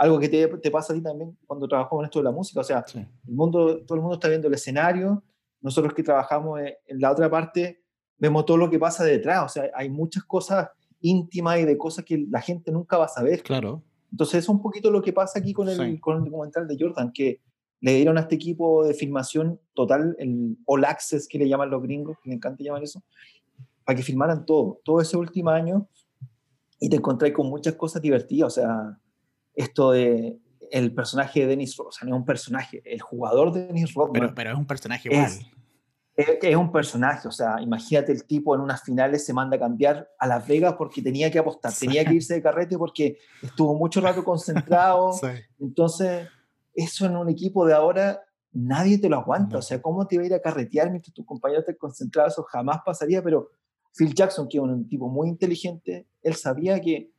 algo 0.00 0.18
que 0.18 0.30
te, 0.30 0.48
te, 0.48 0.70
pasa 0.70 0.94
a 0.94 0.96
ti 0.96 1.02
también 1.02 1.36
cuando 1.46 1.68
trabajas 1.68 1.90
con 1.90 2.02
esto 2.06 2.20
de 2.20 2.24
la 2.24 2.30
música. 2.30 2.60
O 2.60 2.64
sea, 2.64 2.82
el 2.94 3.34
mundo, 3.34 3.84
todo 3.84 3.96
el 3.96 4.00
mundo 4.00 4.14
está 4.14 4.28
viendo 4.28 4.48
el 4.48 4.54
escenario, 4.54 5.22
nosotros 5.60 5.92
que 5.92 6.02
trabajamos 6.02 6.58
en 6.58 7.00
la 7.00 7.12
otra 7.12 7.30
parte 7.30 7.82
vemos 8.16 8.46
todo 8.46 8.56
lo 8.56 8.70
que 8.70 8.78
pasa 8.78 9.04
detrás. 9.04 9.44
O 9.44 9.48
sea, 9.50 9.70
hay 9.74 9.90
muchas 9.90 10.24
cosas 10.24 10.70
íntimas 11.02 11.58
y 11.58 11.66
de 11.66 11.76
cosas 11.76 12.06
que 12.06 12.24
la 12.30 12.40
gente 12.40 12.72
nunca 12.72 12.96
va 12.96 13.04
a 13.04 13.08
saber. 13.08 13.42
Claro. 13.42 13.82
Entonces, 14.10 14.44
es 14.44 14.48
un 14.48 14.62
poquito 14.62 14.90
lo 14.90 15.02
que 15.02 15.12
pasa 15.12 15.38
aquí 15.38 15.52
con 15.52 15.68
el, 15.68 16.00
con 16.00 16.16
el 16.16 16.24
documental 16.24 16.66
de 16.66 16.78
Jordan, 16.80 17.12
que 17.12 17.42
le 17.82 17.94
dieron 17.94 18.16
a 18.16 18.22
este 18.22 18.36
equipo 18.36 18.86
de 18.86 18.94
filmación 18.94 19.60
total, 19.74 20.16
el 20.18 20.56
All 20.64 20.86
Access 20.86 21.28
que 21.28 21.38
le 21.38 21.46
llaman 21.46 21.68
los 21.68 21.82
gringos, 21.82 22.16
que 22.22 22.30
me 22.30 22.36
encanta 22.36 22.64
llamar 22.64 22.82
eso, 22.82 23.02
para 23.84 23.96
que 23.96 24.02
filmaran 24.02 24.46
todo, 24.46 24.80
todo 24.82 25.02
ese 25.02 25.18
último 25.18 25.50
año 25.50 25.86
y 26.78 26.88
te 26.88 26.96
encontrás 26.96 27.32
con 27.32 27.48
muchas 27.48 27.74
cosas 27.74 28.00
divertidas. 28.00 28.46
O 28.46 28.60
sea, 28.62 28.98
esto 29.54 29.92
de 29.92 30.38
el 30.70 30.94
personaje 30.94 31.40
de 31.40 31.46
Dennis 31.48 31.76
Rodman, 31.76 31.88
o 31.88 31.92
sea, 31.92 32.08
no 32.08 32.14
es 32.14 32.20
un 32.20 32.26
personaje, 32.26 32.82
el 32.84 33.00
jugador 33.00 33.52
de 33.52 33.66
Dennis 33.66 33.92
Rodman. 33.94 34.20
Pero, 34.20 34.34
pero 34.34 34.50
es 34.52 34.56
un 34.56 34.66
personaje 34.66 35.08
igual. 35.12 35.30
Es, 36.16 36.56
un 36.56 36.70
personaje, 36.70 37.26
o 37.28 37.32
sea, 37.32 37.56
imagínate 37.62 38.12
el 38.12 38.24
tipo 38.24 38.54
en 38.54 38.60
unas 38.60 38.82
finales 38.82 39.24
se 39.24 39.32
manda 39.32 39.56
a 39.56 39.60
cambiar 39.60 40.10
a 40.18 40.26
Las 40.26 40.46
Vegas 40.46 40.74
porque 40.76 41.00
tenía 41.00 41.30
que 41.30 41.38
apostar, 41.38 41.72
tenía 41.72 42.04
que 42.04 42.14
irse 42.14 42.34
de 42.34 42.42
carrete 42.42 42.76
porque 42.76 43.16
estuvo 43.40 43.74
mucho 43.74 44.00
rato 44.02 44.22
concentrado. 44.22 45.12
Entonces, 45.58 46.28
eso 46.74 47.06
en 47.06 47.16
un 47.16 47.30
equipo 47.30 47.64
de 47.64 47.72
ahora 47.72 48.22
nadie 48.52 48.98
te 48.98 49.08
lo 49.08 49.16
aguanta. 49.16 49.58
O 49.58 49.62
sea, 49.62 49.80
¿cómo 49.80 50.06
te 50.06 50.16
iba 50.16 50.24
a 50.24 50.26
ir 50.26 50.34
a 50.34 50.42
carretear 50.42 50.90
mientras 50.90 51.14
tus 51.14 51.24
compañeros 51.24 51.64
te 51.64 51.76
concentraban? 51.76 52.30
Eso 52.30 52.42
jamás 52.42 52.80
pasaría, 52.84 53.22
pero 53.22 53.50
Phil 53.96 54.14
Jackson, 54.14 54.46
que 54.48 54.58
es 54.58 54.62
un 54.62 54.86
tipo 54.88 55.08
muy 55.08 55.28
inteligente, 55.28 56.06
él 56.22 56.34
sabía 56.34 56.80
que 56.80 57.10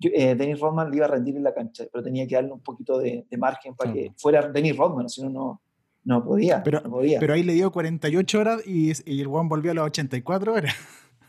eh, 0.00 0.34
Dennis 0.34 0.60
Rodman 0.60 0.90
le 0.90 0.96
iba 0.96 1.06
a 1.06 1.10
rendir 1.10 1.36
en 1.36 1.42
la 1.42 1.54
cancha, 1.54 1.84
pero 1.92 2.04
tenía 2.04 2.26
que 2.26 2.34
darle 2.34 2.52
un 2.52 2.60
poquito 2.60 2.98
de, 2.98 3.26
margen 3.36 3.74
para 3.74 3.92
que 3.92 4.12
fuera 4.16 4.48
Dennis 4.48 4.76
Rodman, 4.76 5.08
si 5.08 5.22
no, 5.22 5.30
no 5.30 5.60
no 6.04 6.24
podía, 6.24 6.62
pero, 6.62 6.82
podía. 6.84 7.20
Pero 7.20 7.34
ahí 7.34 7.42
le 7.42 7.52
dio 7.52 7.70
48 7.70 8.40
horas 8.40 8.66
y, 8.66 8.92
y 9.04 9.20
el 9.20 9.26
Juan 9.26 9.46
volvió 9.46 9.72
a 9.72 9.74
las 9.74 9.84
84 9.86 10.54
horas. 10.54 10.74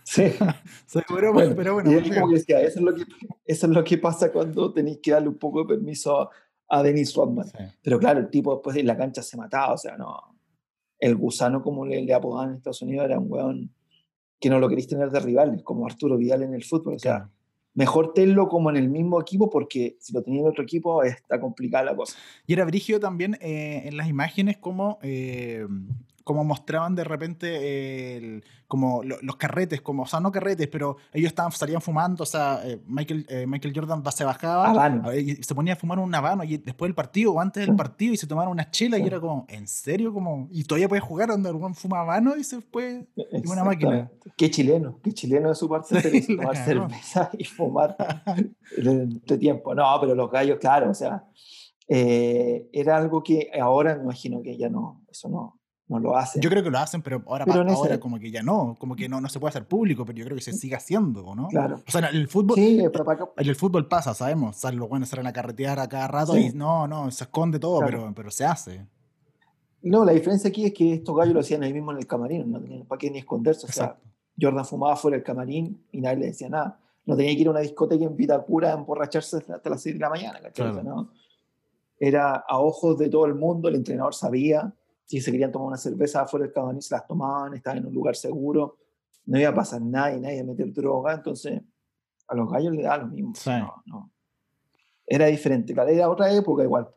Sí. 0.04 0.24
pero 1.08 1.34
bueno, 1.34 1.54
pero 1.56 1.74
bueno. 1.76 1.92
eso, 1.92 2.14
es 2.54 2.78
lo 2.82 2.96
que, 2.96 3.04
eso 3.46 3.68
es 3.68 3.72
lo 3.74 3.84
que 3.84 3.98
pasa 3.98 4.32
cuando 4.32 4.74
tenéis 4.74 5.00
que 5.04 5.12
darle 5.12 5.28
un 5.28 5.38
poco 5.38 5.64
de 5.64 5.76
permiso 5.76 6.30
a, 6.68 6.84
Dennis 6.84 7.14
Rodman. 7.14 7.48
Pero 7.82 8.00
claro, 8.00 8.20
el 8.20 8.30
tipo 8.30 8.56
después 8.56 8.78
en 8.78 8.88
la 8.88 8.98
cancha 8.98 9.22
se 9.22 9.38
mataba, 9.38 9.74
o 9.74 9.78
sea, 9.78 9.98
no. 9.98 10.18
El 10.98 11.16
gusano, 11.16 11.62
como 11.62 11.86
le, 11.86 12.02
le 12.02 12.14
apodaban 12.14 12.50
en 12.50 12.56
Estados 12.56 12.82
Unidos, 12.82 13.06
era 13.06 13.20
un 13.20 13.32
weón 13.32 13.74
que 14.40 14.50
no 14.50 14.60
lo 14.60 14.70
queréis 14.70 14.88
tener 14.88 15.12
de 15.12 15.20
rivales, 15.20 15.62
como 15.62 15.86
Arturo 15.86 16.18
Vidal 16.18 16.44
en 16.44 16.54
el 16.54 16.64
fútbol. 16.64 16.96
O 16.96 17.00
sea, 17.00 17.30
mejor 17.80 18.12
tenlo 18.14 18.50
como 18.50 18.70
en 18.70 18.76
el 18.76 18.90
mismo 18.90 19.22
equipo 19.22 19.50
porque 19.50 19.96
si 20.02 20.12
lo 20.12 20.22
tenía 20.22 20.42
en 20.42 20.48
otro 20.48 20.64
equipo 20.64 21.02
está 21.02 21.40
complicada 21.40 21.86
la 21.86 21.96
cosa. 21.96 22.18
Y 22.46 22.52
era 22.52 22.66
brigio 22.66 23.00
también 23.00 23.38
eh, 23.40 23.84
en 23.86 23.96
las 23.96 24.10
imágenes 24.10 24.58
como 24.58 25.00
eh, 25.02 25.66
como 26.30 26.44
mostraban 26.44 26.94
de 26.94 27.04
repente 27.04 28.44
como 28.68 29.02
los 29.02 29.36
carretes, 29.38 29.82
como, 29.82 30.04
o 30.04 30.06
sea, 30.06 30.20
no 30.20 30.32
carretes, 30.32 30.68
pero 30.68 30.98
ellos 31.12 31.30
estaban, 31.30 31.52
salían 31.52 31.82
fumando, 31.82 32.22
o 32.22 32.26
sea, 32.28 32.62
eh, 32.64 32.80
Michael, 32.86 33.26
eh, 33.30 33.48
Michael 33.48 33.74
Jordan 33.76 34.04
se 34.12 34.24
bajaba 34.26 35.16
y 35.16 35.42
se 35.42 35.56
ponía 35.56 35.74
a 35.74 35.76
fumar 35.76 35.98
un 35.98 36.14
habano 36.14 36.44
y 36.44 36.58
después 36.58 36.88
del 36.88 36.94
partido 36.94 37.34
o 37.34 37.42
antes 37.42 37.66
del 37.66 37.76
partido 37.76 38.14
y 38.14 38.18
se 38.18 38.28
tomaron 38.28 38.52
una 38.52 38.70
chela 38.70 39.00
y 39.00 39.08
era 39.08 39.20
como, 39.20 39.48
¿en 39.50 39.68
serio? 39.68 40.14
como 40.14 40.48
Y 40.52 40.66
todavía 40.66 40.88
puede 40.88 41.02
jugar 41.02 41.30
donde 41.30 41.50
algún 41.50 41.74
fuma 41.74 42.02
habano 42.02 42.38
y 42.38 42.44
se 42.44 42.62
fue 42.62 43.08
y 43.16 43.48
una 43.48 43.64
máquina. 43.64 44.12
Qué 44.38 44.52
chileno, 44.52 45.00
qué 45.02 45.12
chileno 45.12 45.50
de 45.50 45.56
su 45.56 45.68
parte 45.68 46.22
tomar 46.28 46.56
cerveza 46.56 47.32
y 47.40 47.44
fumar 47.44 47.98
de 48.78 49.38
tiempo. 49.40 49.74
No, 49.74 49.98
pero 50.00 50.14
los 50.14 50.30
gallos, 50.30 50.60
claro, 50.60 50.92
o 50.92 50.94
sea, 50.94 51.24
eh, 51.88 52.70
era 52.72 52.98
algo 52.98 53.24
que 53.24 53.50
ahora 53.60 53.96
me 53.96 54.04
imagino 54.04 54.44
que 54.44 54.56
ya 54.56 54.70
no, 54.70 55.02
eso 55.10 55.28
no, 55.28 55.59
no 55.90 56.00
lo 56.00 56.16
hacen. 56.16 56.42
Yo 56.42 56.50
creo 56.52 56.64
que 56.64 56.70
lo 56.70 56.78
hacen, 56.78 57.02
pero 57.02 57.24
ahora, 57.26 57.46
ahora 57.48 58.00
como 58.00 58.20
que 58.20 58.30
ya 58.30 58.44
no, 58.44 58.78
como 58.80 58.96
que 58.96 59.10
no, 59.10 59.20
no 59.20 59.28
se 59.28 59.40
puede 59.40 59.50
hacer 59.50 59.66
público, 59.66 60.06
pero 60.06 60.20
yo 60.20 60.26
creo 60.26 60.36
que 60.38 60.44
se 60.44 60.54
sigue 60.54 60.76
haciendo, 60.76 61.36
¿no? 61.36 61.48
Claro. 61.48 61.82
O 61.86 61.92
sea, 61.92 62.08
el 62.10 62.28
fútbol, 62.28 62.56
sí, 62.56 62.80
en 62.80 63.48
el 63.48 63.56
fútbol 63.56 63.88
pasa, 63.88 64.14
sabemos, 64.14 64.58
salen 64.58 64.80
los 64.80 64.88
buenos 64.88 65.10
salen 65.10 65.26
a 65.26 65.34
carretear 65.34 65.80
a 65.80 65.90
cada 65.90 66.08
rato 66.08 66.38
y 66.38 66.54
no, 66.54 66.88
no, 66.88 67.10
se 67.10 67.24
esconde 67.24 67.60
todo, 67.60 67.82
pero, 67.84 68.14
pero 68.16 68.30
se 68.30 68.46
hace. 68.46 68.86
No, 69.82 70.06
la 70.06 70.12
diferencia 70.12 70.50
aquí 70.50 70.66
es 70.66 70.74
que 70.74 70.94
estos 70.94 71.16
gallos 71.16 71.34
lo 71.34 71.40
hacían 71.40 71.64
ahí 71.64 71.74
mismo 71.74 71.92
en 71.92 71.98
el 71.98 72.06
camarín, 72.06 72.52
no 72.52 72.62
tenían 72.62 72.86
para 72.86 73.00
qué 73.00 73.10
ni 73.10 73.18
esconderse, 73.18 73.66
o 73.66 73.72
sea, 73.72 73.98
Jordan 74.40 74.66
fumaba 74.66 74.96
fuera 74.96 75.18
del 75.18 75.24
camarín 75.24 75.86
y 75.92 76.02
nadie 76.02 76.18
le 76.18 76.26
decía 76.28 76.50
nada. 76.50 76.80
No 77.06 77.18
tenía 77.18 77.34
que 77.34 77.42
ir 77.42 77.48
a 77.48 77.52
una 77.52 77.62
discoteca 77.62 78.06
en 78.06 78.16
Vitacura 78.16 78.70
a 78.70 78.74
emborracharse 78.78 79.38
hasta 79.38 79.70
las 79.70 79.82
6 79.82 79.96
de 79.96 80.00
la 80.00 80.10
mañana, 80.10 80.40
¿cachai? 80.40 80.84
¿no? 80.84 81.10
Era 81.98 82.36
a 82.48 82.60
ojos 82.60 83.00
de 83.00 83.10
todo 83.10 83.26
el 83.26 83.34
mundo, 83.34 83.68
el 83.68 83.76
entrenador 83.76 84.14
sabía, 84.14 84.72
si 85.10 85.20
se 85.22 85.32
querían 85.32 85.51
tomar 85.51 85.70
una 85.70 85.78
cerveza 85.78 86.22
afuera 86.22 86.45
del 86.45 86.53
camarín, 86.53 86.84
se 86.84 86.93
las 86.93 87.07
tomaban, 87.07 87.55
estaban 87.55 87.80
en 87.80 87.88
un 87.88 87.93
lugar 87.95 88.16
seguro, 88.16 88.78
no 89.26 89.39
iba 89.39 89.49
a 89.49 89.55
pasar 89.55 89.82
nada 89.82 90.14
y 90.14 90.20
nadie 90.20 90.36
iba 90.36 90.43
a 90.43 90.47
meter 90.51 90.72
droga, 90.72 91.16
entonces 91.16 91.64
a 92.28 92.36
los 92.36 92.47
gallos 92.47 92.76
le 92.76 92.84
da 92.84 92.97
lo 92.97 93.07
mismo. 93.07 93.34
Era 95.07 95.26
diferente, 95.26 95.74
era 95.74 96.07
otra 96.07 96.32
época 96.32 96.62
igual. 96.62 96.89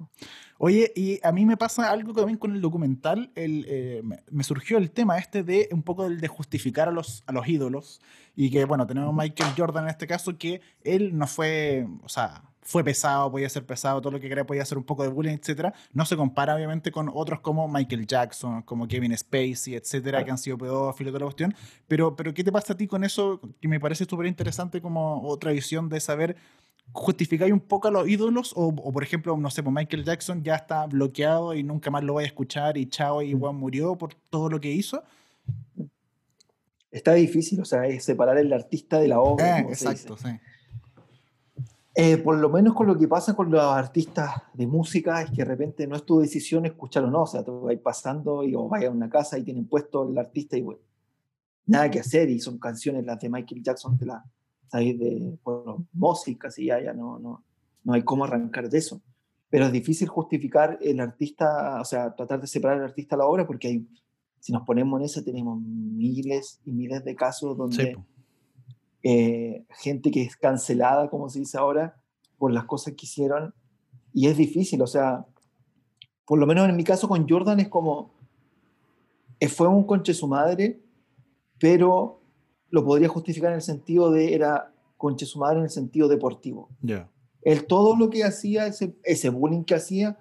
Oye, 0.59 0.93
y 0.95 1.27
a 1.27 1.33
mí 1.33 1.47
me 1.47 1.57
pasa 1.57 1.91
algo 1.91 2.13
también 2.13 2.39
con 2.39 2.55
el 2.55 2.61
documental, 2.61 3.33
el, 3.35 3.65
eh, 3.67 4.03
me 4.31 4.45
surgió 4.45 4.77
el 4.77 4.91
tema 4.91 5.17
este 5.17 5.43
de 5.43 5.71
un 5.73 5.83
poco 5.83 6.05
el 6.05 6.21
de 6.21 6.29
justificar 6.29 6.89
a 6.89 6.93
los, 6.93 7.25
a 7.27 7.33
los 7.33 7.49
ídolos, 7.49 8.03
y 8.37 8.51
que 8.51 8.67
bueno, 8.67 8.87
tenemos 8.87 9.09
a 9.09 9.17
Michael 9.17 9.55
Jordan 9.57 9.85
en 9.85 9.91
este 9.91 10.07
caso, 10.07 10.37
que 10.37 10.61
él 10.83 11.17
no 11.17 11.27
fue, 11.27 11.89
o 12.05 12.11
sea, 12.11 12.43
fue 12.63 12.85
pesado, 12.85 13.31
podía 13.31 13.49
ser 13.49 13.67
pesado, 13.67 14.01
todo 14.01 14.13
lo 14.13 14.21
que 14.21 14.29
quería 14.29 14.47
podía 14.47 14.65
ser 14.65 14.79
un 14.79 14.85
poco 14.85 15.03
de 15.03 15.09
bullying, 15.09 15.35
etcétera. 15.35 15.75
No 15.93 16.07
se 16.07 16.17
compara 16.17 16.55
obviamente 16.55 16.93
con 16.93 17.11
otros 17.13 17.41
como 17.41 17.69
Michael 17.69 18.07
Jackson, 18.07 18.63
como 18.63 18.87
Kevin 18.87 19.17
Spacey, 19.17 19.75
etcétera, 19.75 20.25
que 20.25 20.31
han 20.31 20.39
sido 20.39 20.57
pedófilos 20.57 21.11
toda 21.11 21.21
la 21.21 21.27
cuestión. 21.27 21.55
Pero, 21.89 22.15
pero 22.15 22.33
¿qué 22.33 22.45
te 22.45 22.53
pasa 22.53 22.73
a 22.73 22.77
ti 22.77 22.87
con 22.87 23.03
eso? 23.05 23.41
Que 23.61 23.69
me 23.69 23.81
parece 23.81 24.05
súper 24.05 24.27
interesante 24.27 24.81
como 24.81 25.23
otra 25.29 25.51
visión 25.51 25.89
de 25.89 25.99
saber 26.01 26.37
justificar 26.93 27.53
un 27.53 27.61
poco 27.61 27.89
a 27.89 27.91
los 27.91 28.09
ídolos 28.09 28.53
o, 28.55 28.73
por 28.93 29.03
ejemplo, 29.03 29.37
no 29.37 29.51
sé, 29.51 29.63
pues 29.63 29.75
Michael 29.75 30.05
Jackson 30.05 30.43
ya 30.43 30.57
está 30.57 30.87
bloqueado 30.87 31.55
y 31.55 31.63
nunca 31.63 31.91
más 31.91 32.05
lo 32.05 32.15
voy 32.15 32.25
a 32.25 32.27
escuchar 32.27 32.77
y 32.77 32.87
chao 32.87 33.23
y 33.23 33.33
Juan 33.33 33.57
murió 33.57 33.97
por 33.97 34.15
todo 34.15 34.49
lo 34.49 34.61
que 34.61 34.71
hizo. 34.71 35.03
Está 36.91 37.15
difícil, 37.15 37.61
o 37.61 37.65
sea, 37.65 37.87
es 37.87 38.05
separar 38.05 38.37
el 38.37 38.53
artista 38.53 39.01
de 39.01 39.09
la 39.09 39.21
obra. 39.21 39.61
Eh, 39.61 39.67
exacto, 39.69 40.17
sí. 40.17 40.29
Eh, 41.95 42.17
por 42.17 42.39
lo 42.39 42.49
menos 42.49 42.75
con 42.75 42.87
lo 42.87 42.97
que 42.97 43.07
pasa 43.07 43.35
con 43.35 43.51
los 43.51 43.63
artistas 43.63 44.31
de 44.55 44.67
música 44.67 45.21
es 45.21 45.31
que 45.31 45.37
de 45.39 45.45
repente 45.45 45.87
no 45.87 45.97
es 45.97 46.07
tu 46.07 46.21
decisión 46.21 46.65
escuchar 46.65 47.05
o 47.05 47.11
no, 47.11 47.23
o 47.23 47.27
sea, 47.27 47.45
tú 47.45 47.61
vas 47.61 47.77
pasando 47.77 48.43
y 48.45 48.55
o 48.55 48.67
vayas 48.67 48.91
a 48.91 48.95
una 48.95 49.11
casa 49.11 49.39
y 49.39 49.45
tienen 49.45 49.67
puesto 49.67 50.09
el 50.09 50.17
artista 50.17 50.57
y 50.57 50.63
bueno, 50.63 50.81
nada 51.67 51.91
que 51.91 52.01
hacer 52.01 52.31
y 52.31 52.41
son 52.41 52.59
canciones 52.59 53.05
las 53.05 53.21
de 53.21 53.29
Michael 53.29 53.63
Jackson 53.63 53.99
de 53.99 54.07
la 54.07 54.25
de 54.73 55.39
bueno, 55.45 55.87
música 55.93 56.49
y 56.57 56.67
ya, 56.67 56.81
ya 56.81 56.95
no, 56.95 57.19
no, 57.19 57.45
no 57.85 57.93
hay 57.93 58.03
cómo 58.03 58.25
arrancar 58.25 58.71
de 58.71 58.79
eso. 58.79 59.03
Pero 59.51 59.67
es 59.67 59.73
difícil 59.73 60.09
justificar 60.09 60.79
el 60.81 60.99
artista, 60.99 61.79
o 61.79 61.85
sea, 61.85 62.15
tratar 62.15 62.41
de 62.41 62.47
separar 62.47 62.79
el 62.79 62.85
artista 62.85 63.17
a 63.17 63.19
la 63.19 63.27
obra 63.27 63.47
porque 63.47 63.69
hay, 63.69 63.87
si 64.41 64.51
nos 64.51 64.63
ponemos 64.63 64.99
en 64.99 65.05
eso 65.05 65.23
tenemos 65.23 65.61
miles 65.61 66.61
y 66.65 66.73
miles 66.73 67.05
de 67.05 67.15
casos 67.15 67.57
donde 67.57 67.99
eh, 69.03 69.65
gente 69.71 70.11
que 70.11 70.23
es 70.23 70.37
cancelada, 70.37 71.11
como 71.11 71.29
se 71.29 71.41
dice 71.41 71.59
ahora, 71.59 72.01
por 72.39 72.53
las 72.53 72.65
cosas 72.65 72.95
que 72.95 73.07
hicieron. 73.07 73.55
Y 74.13 74.29
es 74.29 74.37
difícil, 74.37 74.83
o 74.83 74.87
sea, 74.87 75.27
por 76.27 76.39
lo 76.39 76.47
menos 76.47 76.69
en 76.69 76.77
mi 76.77 76.85
caso 76.85 77.09
con 77.09 77.29
Jordan 77.29 77.61
es 77.61 77.69
como, 77.69 78.15
eh, 79.41 79.49
fue 79.49 79.69
un 79.69 79.85
conche 79.85 80.15
su 80.15 80.29
madre, 80.29 80.81
pero 81.59 82.21
lo 82.71 82.85
podría 82.85 83.09
justificar 83.09 83.51
en 83.51 83.57
el 83.57 83.63
sentido 83.63 84.11
de, 84.11 84.35
era 84.35 84.73
conche 84.97 85.27
su 85.27 85.39
madre 85.39 85.59
en 85.59 85.65
el 85.65 85.71
sentido 85.71 86.09
deportivo. 86.09 86.69
Yeah. 86.81 87.11
Él 87.43 87.67
todo 87.67 87.97
lo 87.97 88.09
que 88.09 88.25
hacía, 88.25 88.67
ese, 88.67 88.97
ese 89.03 89.31
bullying 89.31 89.65
que 89.65 89.75
hacía, 89.75 90.19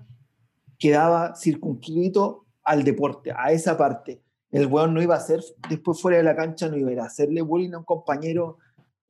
quedaba 0.79 1.35
circunscrito 1.35 2.45
al 2.63 2.83
deporte, 2.83 3.31
a 3.35 3.51
esa 3.51 3.77
parte. 3.77 4.21
El 4.49 4.67
weón 4.67 4.93
no 4.93 5.01
iba 5.01 5.15
a 5.15 5.19
hacer, 5.19 5.41
después 5.69 6.01
fuera 6.01 6.17
de 6.17 6.23
la 6.23 6.35
cancha, 6.35 6.67
no 6.67 6.77
iba 6.77 7.01
a, 7.01 7.05
hacerle 7.05 7.41
bullying 7.41 7.73
a 7.73 7.77
un 7.77 7.85
compañero 7.85 8.57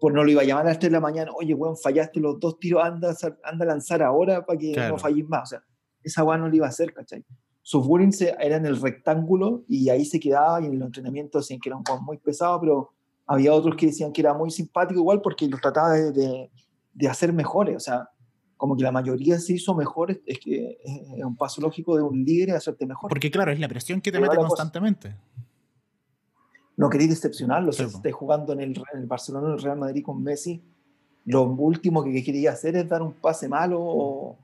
pues 0.02 0.16
no 0.16 0.24
lo 0.24 0.32
iba 0.32 0.41
a 0.41 0.45
llamar 0.45 0.66
a 0.66 0.70
las 0.70 0.80
3 0.80 0.89
de 0.89 0.95
la 0.95 0.99
mañana, 0.99 1.32
oye, 1.36 1.54
weón, 1.54 1.78
fallaste 1.78 2.20
los 2.20 2.39
dos 2.39 2.58
tiros, 2.60 2.84
anda, 2.84 3.16
anda 3.43 3.66
a 3.66 3.68
lanzar 3.68 4.02
ahora 4.02 4.43
para 4.43 4.58
que 4.58 4.76
no 4.76 4.97
falles 4.97 5.30
más. 5.30 5.43
O 5.43 5.45
sea, 5.45 5.64
esa 6.02 6.24
weón 6.24 6.41
no 6.41 6.49
le 6.49 6.56
iba 6.56 6.66
a 6.66 6.70
hacer, 6.70 6.91
¿cachai? 6.91 7.24
Sus 7.62 7.86
bullying 7.86 8.10
era 8.39 8.56
en 8.56 8.66
el 8.66 8.82
rectángulo 8.82 9.64
y 9.68 9.89
ahí 9.89 10.04
se 10.04 10.20
quedaba 10.20 10.60
y 10.60 10.66
en 10.66 10.80
los 10.80 10.88
entrenamientos 10.88 11.43
decían 11.45 11.60
que 11.60 11.70
era 11.70 11.78
un 11.78 11.84
weón 11.88 12.04
muy 12.04 12.18
pesado, 12.18 12.60
pero 12.60 12.89
había 13.28 13.54
otros 13.54 13.76
que 13.76 13.86
decían 13.86 14.12
que 14.12 14.22
era 14.22 14.34
muy 14.34 14.49
simpático 14.49 14.99
igual 14.99 15.22
porque 15.22 15.47
los 15.47 15.62
trataba 15.62 15.91
de, 15.91 16.49
de, 16.93 17.08
hacer 17.08 17.32
mejores. 17.32 17.76
O 17.76 17.80
sea, 17.80 18.10
como 18.58 18.76
que 18.76 18.82
la 18.82 18.91
mayoría 18.91 19.38
se 19.38 19.54
hizo 19.54 19.76
mejores, 19.76 20.20
es 20.26 20.39
que 20.39 20.80
es 20.84 21.24
un 21.24 21.38
paso 21.38 21.62
lógico 21.62 21.95
de 21.95 22.02
un 22.02 22.24
líder 22.24 22.56
hacerte 22.56 22.88
mejor. 22.88 23.08
Porque 23.08 23.30
claro, 23.30 23.52
es 23.52 23.60
la 23.60 23.68
presión 23.68 24.02
que 24.02 24.12
te 24.12 24.20
mete 24.20 24.36
constantemente 24.36 25.16
no 26.82 26.89
queréis 26.89 27.11
decepcionarlo. 27.11 27.71
si 27.71 27.84
estáis 27.84 28.15
jugando 28.15 28.53
en 28.53 28.59
el, 28.59 28.69
en 28.91 29.01
el, 29.01 29.05
Barcelona 29.05 29.49
o 29.49 29.53
el 29.53 29.61
Real 29.61 29.77
Madrid 29.77 30.03
con 30.03 30.23
Messi, 30.23 30.63
lo 31.25 31.43
último 31.43 32.03
que 32.03 32.23
quería 32.23 32.53
hacer 32.53 32.75
es 32.75 32.89
dar 32.89 33.03
un 33.03 33.13
pase 33.13 33.47
malo 33.47 33.79
o, 33.79 34.36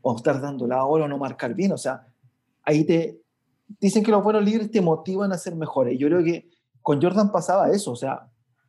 o 0.00 0.16
estar 0.16 0.40
dando 0.40 0.66
la 0.66 0.86
hora 0.86 1.04
o 1.04 1.08
no 1.08 1.18
marcar 1.18 1.52
bien. 1.52 1.70
O 1.72 1.76
sea, 1.76 2.06
ahí 2.62 2.84
te 2.84 3.20
dicen 3.78 4.02
que 4.02 4.10
los 4.10 4.24
buenos 4.24 4.42
líderes 4.42 4.70
te 4.70 4.80
motivan 4.80 5.32
a 5.32 5.36
ser 5.36 5.54
mejores. 5.54 5.98
Yo 5.98 6.08
creo 6.08 6.24
que 6.24 6.48
con 6.80 6.98
Jordan 6.98 7.30
pasaba 7.30 7.70
eso. 7.70 7.92
O 7.92 7.96
sea, 7.96 8.26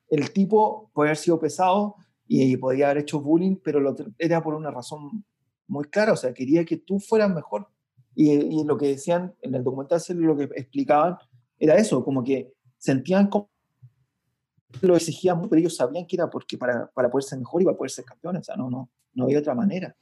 el 0.09 0.33
tipo 0.33 0.91
puede 0.93 1.11
haber 1.11 1.17
sido 1.17 1.39
pesado 1.39 1.95
y, 2.27 2.57
podía 2.57 2.87
haber 2.87 3.03
hecho 3.03 3.21
bullying, 3.21 3.55
pero 3.63 3.79
lo, 3.79 3.95
era 4.19 4.43
por 4.43 4.53
una 4.53 4.69
razón 4.69 5.23
muy 5.69 5.85
clara. 5.85 6.11
O 6.11 6.17
sea, 6.17 6.33
quería 6.33 6.65
que 6.65 6.75
tú 6.75 6.99
fueras 6.99 7.33
mejor. 7.33 7.69
Y, 8.15 8.31
y 8.33 8.65
lo 8.65 8.77
que 8.77 8.87
decían 8.87 9.33
en 9.41 9.55
el 9.55 9.63
documental, 9.63 10.01
lo 10.09 10.35
que 10.35 10.43
explicaban 10.55 11.15
era 11.57 11.77
eso, 11.77 12.03
como 12.03 12.21
que 12.21 12.51
sentían 12.83 13.27
como 13.27 13.49
lo 14.81 14.95
exigían, 14.95 15.41
pero 15.43 15.55
ellos 15.59 15.75
sabían 15.77 16.05
que 16.05 16.15
era 16.17 16.29
porque 16.29 16.57
para, 16.57 16.87
para 16.87 17.09
poder 17.09 17.23
ser 17.23 17.39
mejor 17.39 17.61
y 17.61 17.65
para 17.65 17.77
poder 17.77 17.91
ser 17.91 18.03
campeones, 18.05 18.41
o 18.41 18.43
sea, 18.43 18.55
no, 18.57 18.69
no, 18.69 18.89
no 19.13 19.23
había 19.25 19.39
otra 19.39 19.53
manera. 19.55 19.95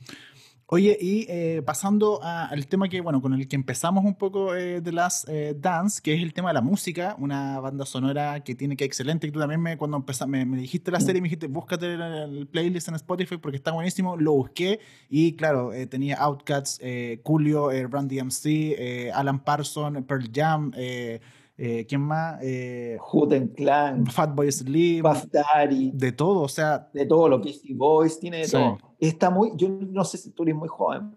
Oye, 0.74 0.98
y 1.02 1.26
eh, 1.30 1.62
pasando 1.66 2.24
a- 2.24 2.46
al 2.46 2.66
tema 2.68 2.88
que, 2.88 3.02
bueno, 3.02 3.22
con 3.22 3.34
el 3.34 3.46
que 3.50 3.58
empezamos 3.58 4.06
un 4.06 4.16
poco 4.16 4.56
eh, 4.56 4.80
de 4.80 4.92
las 4.94 5.26
eh, 5.28 5.54
Dance, 5.60 6.00
que 6.02 6.14
es 6.16 6.24
el 6.24 6.34
tema 6.34 6.50
de 6.50 6.54
la 6.54 6.62
música, 6.62 7.18
una 7.20 7.60
banda 7.60 7.86
sonora 7.86 8.42
que 8.42 8.56
tiene 8.56 8.78
que 8.78 8.86
excelente, 8.86 9.28
que 9.28 9.34
tú 9.34 9.40
también 9.40 9.62
me, 9.62 9.78
cuando 9.78 9.98
empezá- 9.98 10.26
me, 10.28 10.46
me 10.46 10.56
dijiste 10.58 10.90
la 10.90 11.02
serie, 11.02 11.22
me 11.22 11.26
dijiste, 11.26 11.48
búscate 11.48 11.94
el, 11.96 12.02
el 12.02 12.48
playlist 12.48 12.88
en 12.88 12.96
Spotify 12.96 13.36
porque 13.38 13.58
está 13.58 13.72
buenísimo, 13.74 14.16
lo 14.16 14.32
busqué 14.32 14.80
y 15.10 15.34
claro, 15.36 15.74
eh, 15.74 15.86
tenía 15.88 16.16
Outcats, 16.20 16.80
eh, 16.82 17.20
Coolio, 17.22 17.70
eh, 17.72 17.84
Run 17.86 18.08
DMC, 18.08 18.46
eh, 18.78 19.12
Alan 19.14 19.44
Parsons, 19.44 20.02
Pearl 20.06 20.32
Jam, 20.34 20.72
eh, 20.78 21.20
eh, 21.64 21.86
¿quién 21.88 22.02
más? 22.02 22.40
Eh, 22.42 22.98
Hooten 23.00 23.50
Clan, 23.50 24.08
Fatboy 24.08 24.52
Slim, 24.52 25.04
Puff 25.04 25.26
Daddy, 25.32 25.92
de 25.94 26.12
todo, 26.12 26.42
o 26.42 26.48
sea, 26.50 26.90
de 26.92 27.06
todo, 27.06 27.30
los 27.30 27.44
Beastie 27.44 27.76
Boys, 27.76 28.20
tiene 28.20 28.38
de 28.40 28.46
Sí. 28.46 28.52
todo. 28.54 28.78
Está 29.00 29.30
muy, 29.30 29.52
yo 29.56 29.70
no 29.70 30.04
sé 30.04 30.18
si 30.18 30.32
tú 30.32 30.42
eres 30.44 30.56
muy 30.56 30.68
joven. 30.68 31.16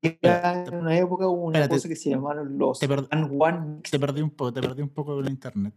Era 0.00 0.64
en 0.64 0.74
una 0.74 0.96
época 0.98 1.28
hubo 1.28 1.42
una 1.44 1.58
Espérate. 1.58 1.74
cosa 1.76 1.88
que 1.88 1.96
se 1.96 2.10
llamaron 2.10 2.58
los 2.58 2.78
Te 2.80 2.88
per- 2.88 3.06
And 3.10 3.30
One 3.40 3.82
te 3.88 4.00
perdí 4.00 4.20
un 4.22 4.30
poco, 4.30 4.52
te 4.52 4.60
perdí 4.60 4.82
un 4.82 4.88
poco 4.88 5.20
la 5.20 5.30
internet. 5.30 5.74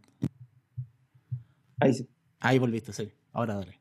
Ahí 1.79 1.93
sí. 1.93 2.09
Ahí 2.39 2.57
volviste, 2.57 2.91
sí, 2.93 3.11
ahora 3.33 3.55
dale. 3.55 3.79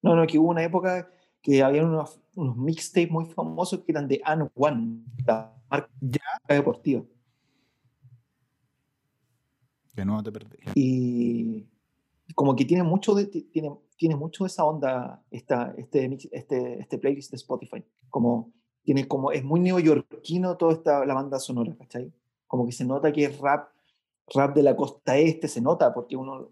No, 0.00 0.14
no, 0.16 0.26
que 0.26 0.38
hubo 0.38 0.48
una 0.50 0.62
época 0.62 1.10
que 1.42 1.62
había 1.62 1.84
unos, 1.84 2.20
unos 2.38 2.56
mixtapes 2.56 3.10
muy 3.10 3.26
famosos 3.26 3.80
que 3.84 3.92
eran 3.92 4.06
de 4.08 4.20
And 4.24 4.50
One, 4.54 5.04
la 5.26 5.54
marca 5.70 5.90
deportiva. 6.48 7.02
De 9.94 10.04
nuevo 10.04 10.22
te 10.22 10.30
perdí. 10.32 10.56
y 10.74 11.66
como 12.34 12.54
que 12.54 12.64
tiene 12.64 12.82
mucho 12.84 13.14
de 13.14 13.26
ti- 13.26 13.48
tiene, 13.52 13.70
tiene 13.96 14.14
mucho 14.14 14.44
de 14.44 14.48
esa 14.48 14.64
onda 14.64 15.22
esta, 15.30 15.74
este, 15.76 16.18
este 16.30 16.78
este 16.80 16.98
playlist 16.98 17.30
de 17.32 17.36
Spotify 17.36 17.82
como 18.10 18.52
tiene 18.84 19.08
como 19.08 19.32
es 19.32 19.42
muy 19.42 19.58
neoyorquino 19.60 20.56
toda 20.56 20.74
esta 20.74 21.04
la 21.04 21.14
banda 21.14 21.38
sonora 21.40 21.74
¿cachai? 21.76 22.12
como 22.46 22.64
que 22.66 22.72
se 22.72 22.84
nota 22.84 23.12
que 23.12 23.24
es 23.24 23.38
rap 23.40 23.70
rap 24.34 24.54
de 24.54 24.62
la 24.62 24.76
costa 24.76 25.16
este 25.16 25.48
se 25.48 25.60
nota 25.60 25.92
porque 25.92 26.16
uno 26.16 26.50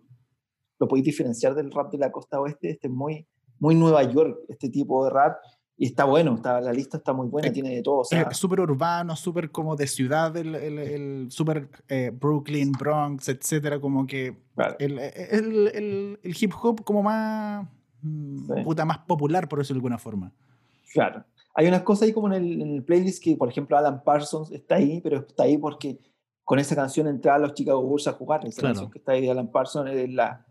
lo 0.81 0.89
podéis 0.89 1.05
diferenciar 1.07 1.55
del 1.55 1.71
rap 1.71 1.93
de 1.93 1.99
la 1.99 2.11
costa 2.11 2.41
oeste 2.41 2.71
este 2.71 2.89
es 2.89 2.93
muy 2.93 3.27
muy 3.61 3.75
Nueva 3.77 4.03
York 4.03 4.41
este 4.49 4.71
tipo 4.71 5.05
de 5.05 5.11
rap 5.11 5.39
y 5.79 5.87
está 5.87 6.05
bueno 6.05 6.35
está 6.37 6.61
la 6.61 6.73
lista 6.73 6.97
está 6.97 7.13
muy 7.13 7.29
buena 7.29 7.49
Eh, 7.49 7.53
tiene 7.53 7.75
de 7.75 7.83
todo 7.83 7.99
o 7.99 8.05
sea, 8.05 8.23
Es 8.23 8.37
súper 8.39 8.61
urbano, 8.61 9.15
súper 9.15 9.51
como 9.51 9.77
de 9.77 9.87
ciudad, 9.87 10.35
el, 10.37 10.55
el, 10.55 10.79
el 10.79 11.27
súper 11.31 11.69
eh, 11.89 12.11
Brooklyn, 12.15 12.73
Bronx, 12.73 13.29
etcétera, 13.29 13.79
como 13.81 14.07
que 14.07 14.37
claro. 14.55 14.77
el, 14.79 14.99
el, 14.99 16.19
hip 16.41 16.53
hop 16.63 16.83
como 16.85 17.03
más, 17.03 17.67
mm, 18.03 18.55
Sí. 18.57 18.63
puta, 18.65 18.85
más 18.85 18.99
popular, 18.99 19.49
por 19.49 19.59
decirlo 19.59 19.77
de 19.77 19.81
alguna 19.81 19.99
forma. 19.99 20.33
Claro. 20.93 21.25
Hay 21.55 21.67
unas 21.67 21.83
cosas 21.83 22.03
ahí 22.05 22.13
como 22.13 22.29
en 22.29 22.35
el, 22.35 22.63
en 22.63 22.75
el 22.77 22.83
playlist 22.83 23.23
que, 23.23 23.37
por 23.37 23.49
ejemplo, 23.49 23.77
Alan 23.77 24.03
Parsons 24.05 24.51
está 24.53 24.77
ahí, 24.77 25.01
pero 25.03 25.19
está 25.27 25.45
ahí 25.45 25.57
porque 25.59 25.99
con 26.45 26.59
esa 26.59 26.75
canción 26.77 27.07
entraban 27.07 27.43
los 27.43 27.55
Chicago 27.55 27.83
Bulls 27.83 28.07
a 28.09 28.13
jugar. 28.13 28.47
Esa 28.47 28.61
Claro. 28.61 28.75
canción 28.75 28.91
que 28.93 28.99
está 28.99 29.13
ahí 29.13 29.23
de 29.23 29.31
Alan 29.31 29.51
Parsons 29.51 29.91
es 29.91 30.11
la, 30.11 30.47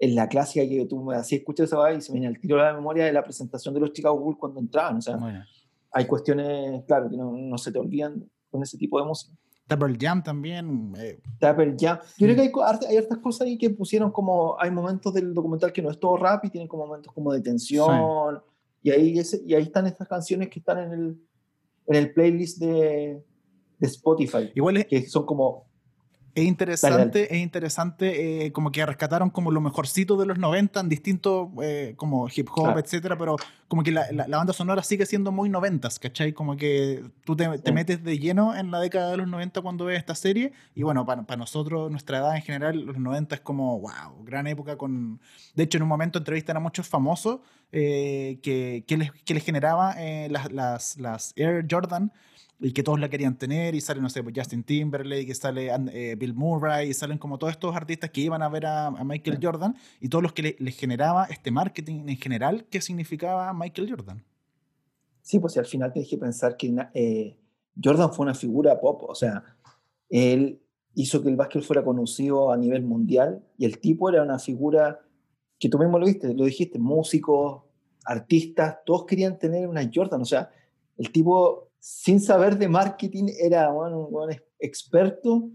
es 0.00 0.14
la 0.14 0.28
clásica 0.28 0.66
que 0.66 0.86
tú 0.86 1.02
me 1.04 1.14
hacías 1.14 1.40
escuchar 1.40 1.64
esa 1.66 1.76
vaina 1.76 1.98
y 1.98 2.00
se 2.00 2.10
me 2.12 2.18
viene 2.20 2.34
al 2.34 2.40
tiro 2.40 2.58
a 2.58 2.64
la 2.64 2.72
memoria 2.74 3.04
de 3.04 3.12
la 3.12 3.22
presentación 3.22 3.74
de 3.74 3.80
los 3.80 3.92
Chicago 3.92 4.18
Bulls 4.18 4.38
cuando 4.38 4.58
entraban. 4.58 4.96
O 4.96 5.02
sea, 5.02 5.16
Bueno. 5.18 5.44
hay 5.92 6.06
cuestiones, 6.06 6.82
claro, 6.86 7.10
que 7.10 7.16
no, 7.18 7.32
no 7.32 7.58
se 7.58 7.70
te 7.70 7.78
olvidan 7.78 8.28
con 8.50 8.62
ese 8.62 8.78
tipo 8.78 8.98
de 8.98 9.06
música. 9.06 9.34
Double 9.68 9.96
Jam 10.00 10.22
también. 10.24 10.94
eh, 10.98 11.20
Dapper 11.38 11.76
Jam. 11.78 11.98
Yo 12.18 12.26
creo 12.26 12.32
Mm. 12.32 12.36
que 12.36 12.42
hay, 12.42 12.50
co- 12.50 12.62
harta- 12.64 12.88
hay 12.88 12.96
hartas 12.96 13.18
cosas 13.18 13.46
ahí 13.46 13.56
que 13.58 13.70
pusieron 13.70 14.10
como, 14.10 14.56
hay 14.58 14.70
momentos 14.70 15.12
del 15.14 15.32
documental 15.34 15.72
que 15.72 15.82
no 15.82 15.90
es 15.90 16.00
todo 16.00 16.16
rap 16.16 16.44
y 16.46 16.50
tienen 16.50 16.66
como 16.66 16.86
momentos 16.86 17.12
como 17.12 17.32
de 17.32 17.40
tensión. 17.42 18.40
Y, 18.82 18.90
ahí 18.90 19.18
ese- 19.18 19.42
y 19.46 19.54
ahí 19.54 19.62
están 19.64 19.86
estas 19.86 20.08
canciones 20.08 20.48
que 20.48 20.58
están 20.60 20.78
en 20.78 20.92
el, 20.92 21.20
en 21.86 21.94
el 21.96 22.12
playlist 22.14 22.58
de, 22.58 23.22
de 23.78 23.86
Spotify, 23.86 24.50
igual 24.54 24.78
es, 24.78 24.86
que 24.86 25.06
son 25.06 25.24
como, 25.26 25.66
es 26.34 26.44
interesante, 26.44 27.22
Dale, 27.22 27.34
es 27.36 27.42
interesante 27.42 28.46
eh, 28.46 28.52
como 28.52 28.70
que 28.70 28.84
rescataron 28.86 29.30
como 29.30 29.50
lo 29.50 29.60
mejorcito 29.60 30.16
de 30.16 30.26
los 30.26 30.38
90 30.38 30.80
en 30.80 30.88
distintos, 30.88 31.48
eh, 31.62 31.94
como 31.96 32.28
hip 32.34 32.48
hop, 32.54 32.64
Claro. 32.64 32.78
etcétera, 32.80 33.16
pero 33.18 33.36
como 33.70 33.84
que 33.84 33.92
la, 33.92 34.10
la- 34.10 34.26
la 34.26 34.36
banda 34.38 34.52
sonora 34.52 34.82
sigue 34.82 35.06
siendo 35.06 35.30
muy 35.30 35.48
noventas, 35.48 36.00
¿cachai? 36.00 36.32
Como 36.32 36.56
que 36.56 37.04
tú 37.24 37.36
te, 37.36 37.46
te 37.60 37.70
metes 37.72 38.02
de 38.02 38.18
lleno 38.18 38.56
en 38.56 38.72
la 38.72 38.80
década 38.80 39.12
de 39.12 39.16
los 39.18 39.28
90 39.28 39.60
cuando 39.62 39.84
ves 39.84 39.96
esta 39.98 40.16
serie, 40.16 40.52
y 40.74 40.82
bueno, 40.82 41.06
para, 41.06 41.22
para 41.22 41.38
nosotros, 41.38 41.88
nuestra 41.88 42.18
edad 42.18 42.34
en 42.34 42.42
general, 42.42 42.80
los 42.80 42.98
90 42.98 43.36
es 43.36 43.40
como, 43.42 43.78
wow, 43.78 44.24
gran 44.24 44.48
época 44.48 44.76
con... 44.76 45.20
De 45.54 45.62
hecho, 45.62 45.78
en 45.78 45.84
un 45.84 45.88
momento 45.88 46.18
entrevistan 46.18 46.56
a 46.56 46.60
muchos 46.60 46.88
famosos 46.88 47.38
eh, 47.70 48.40
que, 48.42 48.82
que, 48.88 48.96
les, 48.96 49.12
que 49.24 49.34
les 49.34 49.44
generaba 49.44 49.94
eh, 49.98 50.26
las, 50.30 50.50
las, 50.50 50.98
las 50.98 51.32
Air 51.36 51.64
Jordan, 51.70 52.12
y 52.62 52.72
que 52.72 52.82
todos 52.82 53.00
la 53.00 53.08
querían 53.08 53.36
tener, 53.38 53.74
y 53.74 53.80
sale, 53.80 54.02
no 54.02 54.10
sé, 54.10 54.22
pues 54.22 54.34
Justin 54.36 54.62
Timberlake, 54.64 55.30
y 55.30 55.34
sale 55.34 55.70
eh, 55.94 56.14
Bill 56.18 56.34
Murray, 56.34 56.90
y 56.90 56.92
salen 56.92 57.16
como 57.16 57.38
todos 57.38 57.52
estos 57.54 57.74
artistas 57.74 58.10
que 58.10 58.20
iban 58.20 58.42
a 58.42 58.50
ver 58.50 58.66
a, 58.66 58.88
a 58.88 59.02
Michael 59.02 59.38
Sí. 59.40 59.46
Jordan, 59.46 59.76
y 59.98 60.10
todos 60.10 60.20
los 60.22 60.34
que 60.34 60.42
le- 60.42 60.56
les 60.58 60.76
generaba 60.76 61.24
este 61.30 61.50
marketing 61.50 62.06
en 62.10 62.18
general, 62.18 62.66
¿qué 62.70 62.82
significaba 62.82 63.50
Michael 63.60 63.90
Jordan? 63.90 64.24
sí, 65.22 65.38
pues 65.38 65.56
al 65.56 65.66
final 65.66 65.92
tienes 65.92 66.10
que 66.10 66.18
pensar 66.18 66.56
que 66.56 66.74
eh, 66.94 67.36
Jordan 67.82 68.12
fue 68.12 68.24
una 68.24 68.34
figura 68.34 68.80
pop, 68.80 69.04
o 69.08 69.14
sea, 69.14 69.44
él 70.08 70.60
hizo 70.94 71.22
que 71.22 71.28
el 71.28 71.36
básquet 71.36 71.62
fuera 71.62 71.84
conocido 71.84 72.50
a 72.50 72.56
nivel 72.56 72.82
mundial 72.82 73.40
y 73.56 73.64
el 73.64 73.78
tipo 73.78 74.08
era 74.08 74.22
una 74.22 74.38
figura 74.38 75.00
que 75.58 75.68
tú 75.68 75.78
mismo 75.78 75.98
lo 75.98 76.06
viste, 76.06 76.34
lo 76.34 76.44
dijiste, 76.44 76.78
músicos, 76.78 77.62
artistas, 78.04 78.78
todos 78.84 79.04
querían 79.04 79.38
tener 79.38 79.68
una 79.68 79.88
Jordan, 79.92 80.22
o 80.22 80.24
sea, 80.24 80.50
el 80.96 81.12
tipo 81.12 81.68
sin 81.78 82.18
saber 82.18 82.58
de 82.58 82.68
marketing 82.68 83.26
era 83.38 83.70
bueno, 83.70 84.00
un 84.06 84.10
buen 84.12 84.42
experto 84.58 85.48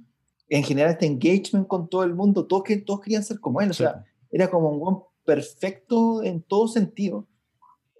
en 0.47 0.63
generar 0.63 0.91
este 0.91 1.05
engagement 1.05 1.67
con 1.67 1.89
todo 1.89 2.03
el 2.03 2.13
mundo, 2.13 2.45
todos, 2.45 2.63
todos 2.85 3.01
querían 3.01 3.23
ser 3.23 3.39
como 3.39 3.61
él, 3.61 3.71
o 3.71 3.73
sea, 3.73 4.05
era 4.31 4.49
como 4.49 4.69
un 4.69 4.79
buen 4.79 4.97
perfecto 5.25 6.23
en 6.23 6.41
todo 6.43 6.67
sentido. 6.67 7.27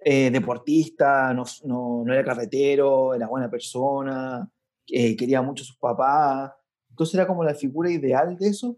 Eh, 0.08 0.30
deportista, 0.30 1.34
no, 1.34 1.42
no, 1.64 2.04
no 2.06 2.12
era 2.12 2.22
carretero, 2.22 3.12
era 3.12 3.26
buena 3.26 3.50
persona, 3.50 4.48
eh, 4.86 5.16
quería 5.16 5.42
mucho 5.42 5.64
a 5.64 5.66
sus 5.66 5.78
papás. 5.78 6.52
Entonces 6.90 7.16
era 7.16 7.26
como 7.26 7.42
la 7.42 7.56
figura 7.56 7.90
ideal 7.90 8.36
de 8.36 8.46
eso 8.46 8.76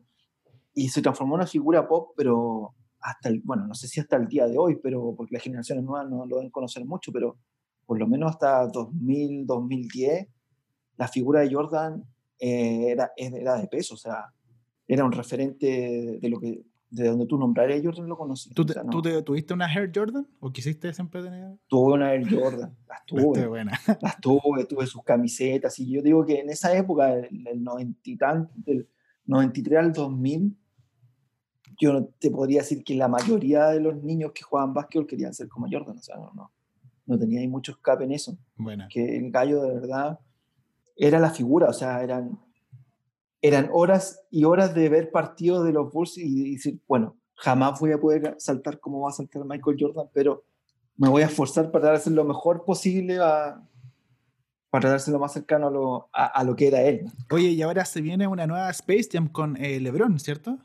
y 0.72 0.88
se 0.88 1.02
transformó 1.02 1.34
en 1.34 1.40
una 1.40 1.46
figura 1.46 1.86
pop, 1.86 2.12
pero 2.16 2.74
hasta 3.00 3.28
el, 3.28 3.42
bueno, 3.44 3.66
no 3.66 3.74
sé 3.74 3.88
si 3.88 4.00
hasta 4.00 4.16
el 4.16 4.26
día 4.26 4.46
de 4.46 4.56
hoy, 4.56 4.76
pero 4.82 5.14
porque 5.14 5.34
las 5.34 5.42
generaciones 5.42 5.84
nuevas 5.84 6.08
no 6.08 6.24
lo 6.24 6.36
deben 6.36 6.50
conocer 6.50 6.86
mucho, 6.86 7.12
pero 7.12 7.36
por 7.84 7.98
lo 7.98 8.06
menos 8.06 8.30
hasta 8.30 8.66
2000, 8.66 9.44
2010, 9.46 10.28
la 10.96 11.08
figura 11.08 11.40
de 11.40 11.52
Jordan 11.52 12.04
eh, 12.38 12.86
era, 12.88 13.12
era 13.18 13.56
de 13.56 13.66
peso, 13.66 13.92
o 13.92 13.98
sea, 13.98 14.32
era 14.86 15.04
un 15.04 15.12
referente 15.12 16.18
de 16.22 16.28
lo 16.30 16.40
que 16.40 16.62
de 16.90 17.06
donde 17.08 17.26
tú 17.26 17.36
nombrarías 17.38 17.82
Jordan 17.84 18.08
lo 18.08 18.16
conocí. 18.16 18.50
¿Tú, 18.54 18.62
o 18.62 18.66
te- 18.66 18.72
sea, 18.74 18.82
no. 18.82 18.90
tú 18.90 19.02
te- 19.02 19.22
tuviste 19.22 19.52
una 19.54 19.72
Air 19.72 19.90
Jordan? 19.94 20.26
¿O 20.40 20.50
quisiste 20.50 20.92
siempre 20.94 21.22
tener? 21.22 21.56
Tuve 21.68 21.92
una 21.94 22.12
Air 22.14 22.26
Jordan, 22.34 22.74
las 22.88 23.04
tuve, 23.06 23.46
buena. 23.46 23.72
las 24.00 24.20
tuve, 24.20 24.64
tuve 24.64 24.86
sus 24.86 25.02
camisetas, 25.02 25.78
y 25.78 25.90
yo 25.90 26.00
digo 26.02 26.24
que 26.24 26.40
en 26.40 26.48
esa 26.50 26.74
época, 26.76 27.14
del 27.14 27.44
del 27.44 27.62
90 27.62 27.98
y 28.04 28.16
tan- 28.16 28.50
del 28.56 28.88
93 29.26 29.78
al 29.78 29.92
2000, 29.92 30.56
yo 31.80 31.92
no 31.92 32.06
te 32.18 32.30
podría 32.30 32.60
decir 32.60 32.82
que 32.82 32.94
la 32.94 33.08
mayoría 33.08 33.66
de 33.68 33.80
los 33.80 34.02
niños 34.02 34.32
que 34.34 34.42
jugaban 34.42 34.72
básquetbol 34.74 35.06
querían 35.06 35.34
ser 35.34 35.48
como 35.48 35.66
Jordan, 35.70 35.98
o 35.98 36.02
sea, 36.02 36.16
no, 36.16 36.32
no, 36.34 36.50
no 37.06 37.18
tenía 37.18 37.40
ahí 37.40 37.48
mucho 37.48 37.72
escape 37.72 38.04
en 38.04 38.12
eso, 38.12 38.36
Buena. 38.56 38.88
que 38.88 39.16
el 39.18 39.30
gallo 39.30 39.62
de 39.62 39.74
verdad 39.74 40.18
era 40.96 41.20
la 41.20 41.30
figura, 41.30 41.68
o 41.68 41.72
sea, 41.72 42.02
eran, 42.02 42.38
eran 43.42 43.68
horas 43.72 44.20
y 44.30 44.44
horas 44.44 44.74
de 44.74 44.88
ver 44.88 45.10
partidos 45.10 45.64
de 45.64 45.72
los 45.72 45.92
Bulls 45.92 46.18
y 46.18 46.52
decir, 46.54 46.80
bueno, 46.88 47.16
jamás 47.34 47.78
voy 47.80 47.92
a 47.92 47.98
poder 48.00 48.34
saltar 48.38 48.80
como 48.80 49.00
va 49.00 49.10
a 49.10 49.12
saltar 49.12 49.44
Michael 49.44 49.76
Jordan, 49.78 50.06
pero 50.12 50.44
me 50.96 51.08
voy 51.08 51.22
a 51.22 51.26
esforzar 51.26 51.70
para 51.70 51.86
darse 51.90 52.10
lo 52.10 52.24
mejor 52.24 52.64
posible 52.64 53.18
a, 53.20 53.62
para 54.70 54.90
darse 54.90 55.10
lo 55.12 55.18
más 55.20 55.32
cercano 55.32 55.68
a 55.68 55.70
lo, 55.70 56.08
a, 56.12 56.26
a 56.26 56.42
lo 56.44 56.56
que 56.56 56.66
era 56.68 56.82
él. 56.82 57.04
Oye, 57.30 57.50
y 57.50 57.62
ahora 57.62 57.84
se 57.84 58.00
viene 58.00 58.26
una 58.26 58.46
nueva 58.46 58.68
Space 58.70 59.08
Jam 59.12 59.28
con 59.28 59.56
eh, 59.56 59.78
LeBron, 59.80 60.18
¿cierto? 60.18 60.58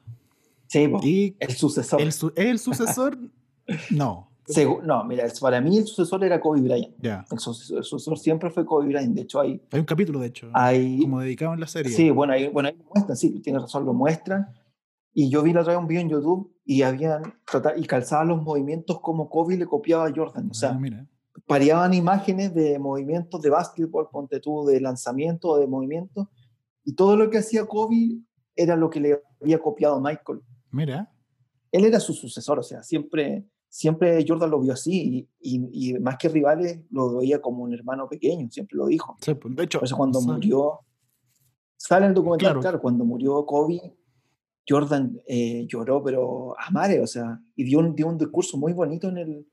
Sí, 0.68 0.92
Y 1.04 1.36
el 1.40 1.52
sucesor. 1.52 2.02
el, 2.02 2.12
su- 2.12 2.34
¿es 2.36 2.46
el 2.48 2.58
sucesor, 2.60 3.18
no. 3.92 4.32
No, 4.84 5.04
mira, 5.06 5.26
para 5.40 5.62
mí 5.62 5.78
el 5.78 5.86
sucesor 5.88 6.24
era 6.24 6.40
Kobe 6.40 6.62
Bryant. 6.62 6.96
Ya. 7.00 7.26
El 7.32 7.40
sucesor, 7.40 7.78
el 7.78 7.84
sucesor 7.84 8.18
siempre 8.20 8.50
fue 8.50 8.66
Kobe 8.66 8.88
Bryant. 8.88 9.16
De 9.16 9.22
hecho, 9.22 9.40
hay, 9.40 9.62
Hay 9.72 9.80
un 9.80 9.86
capítulo, 9.86 10.20
de 10.20 10.28
hecho, 10.28 10.50
hay 10.54 11.00
como 11.00 11.20
dedicado 11.22 11.54
en 11.54 11.60
la 11.60 11.68
serie. 11.68 11.92
Sí, 11.92 12.10
bueno, 12.10 12.34
ahí, 12.34 12.50
bueno, 12.50 12.70
ahí 12.70 12.76
lo 12.78 12.84
muestran, 12.94 13.16
sí, 13.18 13.40
tienes 13.40 13.62
razón, 13.62 13.86
lo 13.86 13.94
muestran. 13.94 14.48
Y 15.14 15.30
yo 15.30 15.44
vi 15.44 15.54
la 15.54 15.62
otra 15.62 15.74
vez 15.74 15.82
un 15.82 15.88
video 15.88 16.02
en 16.02 16.10
YouTube 16.10 16.52
y 16.66 16.82
habían 16.82 17.22
tratado, 17.46 17.78
y 17.78 17.86
calzaban 17.86 18.28
los 18.30 18.42
movimientos 18.42 19.00
como 19.00 19.30
Kobe 19.30 19.58
le 19.58 19.66
copiaba 19.66 20.08
a 20.08 20.12
Jordan. 20.14 20.48
O 20.48 20.52
Ah, 20.52 20.54
sea, 20.56 20.74
mira. 20.74 21.08
pareaban 21.46 21.94
imágenes 21.94 22.54
de 22.54 22.80
movimientos 22.80 23.42
de 23.42 23.50
básquetbol, 23.50 24.10
ponte 24.12 24.40
tú, 24.40 24.66
de 24.66 24.82
lanzamiento 24.82 25.50
o 25.50 25.58
de 25.60 25.68
movimiento, 25.68 26.30
y 26.84 26.94
todo 26.96 27.16
lo 27.16 27.30
que 27.30 27.38
hacía 27.38 27.66
Kobe 27.66 28.20
era 28.56 28.76
lo 28.76 28.90
que 28.90 29.00
le 29.00 29.22
había 29.42 29.60
copiado 29.60 30.02
Michael. 30.02 30.42
Mira. 30.72 31.10
Él 31.72 31.86
era 31.86 32.00
su 32.00 32.14
sucesor, 32.14 32.60
o 32.60 32.64
sea, 32.64 32.84
siempre, 32.84 33.46
siempre 33.74 34.24
Jordan 34.26 34.52
lo 34.52 34.60
vio 34.60 34.74
así 34.74 35.28
y, 35.42 35.90
y, 35.90 36.00
más 36.00 36.18
que 36.18 36.30
rivales 36.30 36.82
lo 36.92 37.18
veía 37.18 37.42
como 37.42 37.64
un 37.64 37.74
hermano 37.74 38.08
pequeño, 38.08 38.48
siempre 38.52 38.78
lo 38.78 38.86
dijo. 38.86 39.18
Sí, 39.20 39.34
pues, 39.34 39.56
de 39.56 39.64
hecho, 39.64 39.80
Por 39.80 39.88
eso 39.88 39.98
cuando 39.98 40.22
murió, 40.22 40.82
sale 41.76 42.06
el 42.06 42.14
documental, 42.14 42.60
claro. 42.60 42.80
cuando 42.80 43.04
murió 43.04 43.44
Kobe, 43.48 43.98
Jordan 44.70 45.20
eh, 45.28 45.66
lloró, 45.68 46.04
pero 46.04 46.54
a 46.60 46.70
mare, 46.70 47.02
o 47.02 47.08
sea, 47.08 47.42
y 47.56 47.64
dio 47.64 47.80
un, 47.80 47.96
dio 47.96 48.08
un 48.08 48.20
discurso 48.20 48.58
muy 48.58 48.74
bonito 48.74 49.10
en, 49.10 49.18
el, 49.18 49.48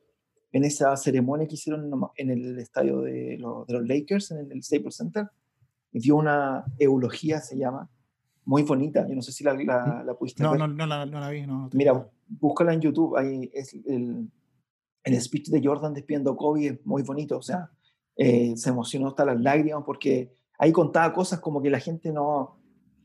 en 0.52 0.64
esa 0.64 0.94
ceremonia 0.98 1.48
que 1.48 1.54
hicieron 1.54 1.90
en 2.16 2.30
el 2.30 2.58
estadio 2.58 3.00
de, 3.00 3.38
los, 3.38 3.66
de 3.66 3.72
los 3.72 3.88
Lakers, 3.88 4.32
en 4.32 4.52
el 4.52 4.62
Staples 4.62 4.96
Center, 4.96 5.30
y 5.92 5.98
dio 5.98 6.16
una 6.16 6.66
eulogía, 6.78 7.40
se 7.40 7.56
llama, 7.56 7.88
muy 8.50 8.64
bonita. 8.64 9.06
Yo 9.08 9.14
no 9.14 9.22
sé 9.22 9.30
si 9.30 9.44
la, 9.44 9.54
la, 9.54 10.02
la 10.04 10.14
pudiste 10.14 10.42
no, 10.42 10.50
ver. 10.50 10.58
No, 10.58 10.66
no, 10.66 10.84
la, 10.84 11.06
no 11.06 11.20
la 11.20 11.30
vi. 11.30 11.46
No, 11.46 11.70
Mira, 11.72 12.04
búscala 12.26 12.74
en 12.74 12.80
YouTube. 12.80 13.16
Ahí 13.16 13.48
es 13.54 13.72
el, 13.86 14.28
el 15.04 15.20
speech 15.20 15.50
de 15.50 15.64
Jordan 15.64 15.94
despidiendo 15.94 16.32
a 16.32 16.36
Kobe 16.36 16.66
es 16.66 16.84
muy 16.84 17.04
bonito. 17.04 17.38
O 17.38 17.42
sea, 17.42 17.70
eh, 18.16 18.56
se 18.56 18.70
emocionó 18.70 19.06
hasta 19.06 19.24
las 19.24 19.40
lágrimas 19.40 19.84
porque 19.86 20.34
ahí 20.58 20.72
contaba 20.72 21.12
cosas 21.12 21.38
como 21.38 21.62
que 21.62 21.70
la 21.70 21.78
gente 21.78 22.12
no, 22.12 22.58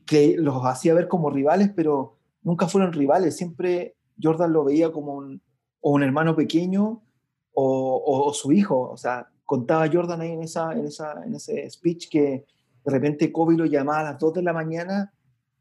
que 0.04 0.34
los 0.36 0.64
hacía 0.64 0.94
ver 0.94 1.06
como 1.06 1.30
rivales, 1.30 1.70
pero 1.76 2.18
nunca 2.42 2.66
fueron 2.66 2.92
rivales. 2.92 3.36
Siempre 3.36 3.94
Jordan 4.20 4.52
lo 4.52 4.64
veía 4.64 4.90
como 4.90 5.14
un, 5.14 5.40
o 5.80 5.92
un 5.92 6.02
hermano 6.02 6.34
pequeño 6.34 7.04
o, 7.52 7.96
o, 8.04 8.26
o, 8.26 8.34
su 8.34 8.50
hijo. 8.50 8.80
O 8.80 8.96
sea, 8.96 9.28
contaba 9.44 9.88
Jordan 9.92 10.22
ahí 10.22 10.32
en, 10.32 10.42
esa, 10.42 10.72
en, 10.72 10.86
esa, 10.86 11.24
en 11.24 11.36
ese 11.36 11.70
speech 11.70 12.08
que 12.10 12.46
de 12.84 12.90
repente 12.90 13.30
Kobe 13.30 13.56
lo 13.56 13.64
llamaba 13.64 14.00
a 14.00 14.12
las 14.12 14.18
2 14.18 14.34
de 14.34 14.42
la 14.42 14.52
mañana. 14.52 15.12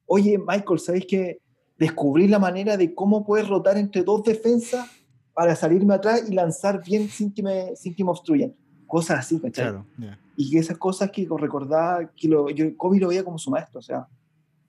Oye, 0.05 0.37
Michael, 0.37 0.79
¿sabéis 0.79 1.05
que 1.05 1.39
descubrí 1.77 2.27
la 2.27 2.39
manera 2.39 2.77
de 2.77 2.93
cómo 2.93 3.25
puedes 3.25 3.47
rotar 3.47 3.77
entre 3.77 4.03
dos 4.03 4.23
defensas 4.23 4.87
para 5.33 5.55
salirme 5.55 5.93
atrás 5.93 6.29
y 6.29 6.33
lanzar 6.33 6.83
bien 6.83 7.09
sin 7.09 7.33
que 7.33 7.43
me, 7.43 7.75
sin 7.75 7.95
que 7.95 8.03
me 8.03 8.11
obstruyan? 8.11 8.55
Cosas 8.87 9.19
así, 9.19 9.39
¿cachai? 9.39 9.65
Claro, 9.65 9.85
yeah. 9.97 10.19
Y 10.37 10.57
esas 10.57 10.77
cosas 10.77 11.11
que 11.11 11.27
recordaba, 11.37 12.11
que 12.15 12.27
lo, 12.27 12.49
yo, 12.49 12.75
Kobe 12.77 12.99
lo 12.99 13.07
veía 13.07 13.23
como 13.23 13.37
su 13.37 13.49
maestro. 13.49 13.79
O 13.79 13.81
sea, 13.81 14.07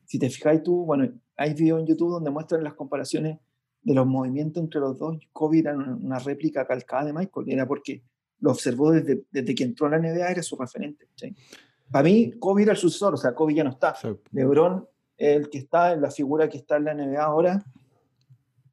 si 0.05 0.18
te 0.18 0.30
fijáis 0.30 0.62
tú, 0.62 0.84
bueno, 0.84 1.09
hay 1.37 1.55
videos 1.55 1.80
en 1.80 1.87
YouTube 1.87 2.12
donde 2.12 2.30
muestran 2.30 2.62
las 2.62 2.74
comparaciones 2.74 3.39
de 3.82 3.95
los 3.95 4.07
movimientos 4.07 4.62
entre 4.62 4.80
los 4.80 4.99
dos. 4.99 5.18
Kobe 5.32 5.59
era 5.59 5.76
una 5.76 6.18
réplica 6.18 6.66
calcada 6.66 7.05
de 7.05 7.12
Michael, 7.12 7.47
era 7.49 7.66
porque 7.66 8.03
lo 8.41 8.51
observó 8.51 8.93
desde, 8.93 9.24
desde 9.30 9.55
que 9.55 9.64
entró 9.64 9.87
a 9.87 9.91
la 9.91 9.99
NBA, 9.99 10.30
era 10.30 10.43
su 10.43 10.57
referente. 10.57 11.09
¿sí? 11.14 11.34
Para 11.91 12.05
mí, 12.05 12.32
Kobe 12.39 12.62
era 12.62 12.72
el 12.72 12.78
sucesor, 12.78 13.14
o 13.14 13.16
sea, 13.16 13.34
Kobe 13.34 13.55
ya 13.55 13.64
no 13.64 13.70
está. 13.70 13.95
Sí. 13.95 14.09
LeBron, 14.32 14.87
el 15.17 15.49
que 15.49 15.59
está, 15.59 15.97
la 15.97 16.11
figura 16.11 16.49
que 16.49 16.59
está 16.59 16.77
en 16.77 16.85
la 16.85 16.95
NBA 16.95 17.23
ahora, 17.23 17.64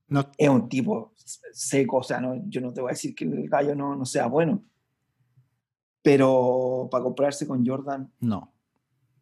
no. 0.08 0.30
es 0.38 0.50
un 0.50 0.70
tipo 0.70 1.14
seco, 1.54 1.98
o 1.98 2.04
sea, 2.04 2.20
no, 2.20 2.42
yo 2.48 2.62
no 2.62 2.74
te 2.74 2.82
voy 2.82 2.90
a 2.90 2.94
decir 2.94 3.16
que 3.16 3.26
el 3.26 3.50
gallo 3.50 3.76
no, 3.76 3.96
no 3.96 4.06
sea 4.06 4.28
bueno, 4.28 4.64
pero 6.02 6.88
para 6.92 7.04
compararse 7.04 7.48
con 7.48 7.66
Jordan, 7.66 8.12
no. 8.20 8.52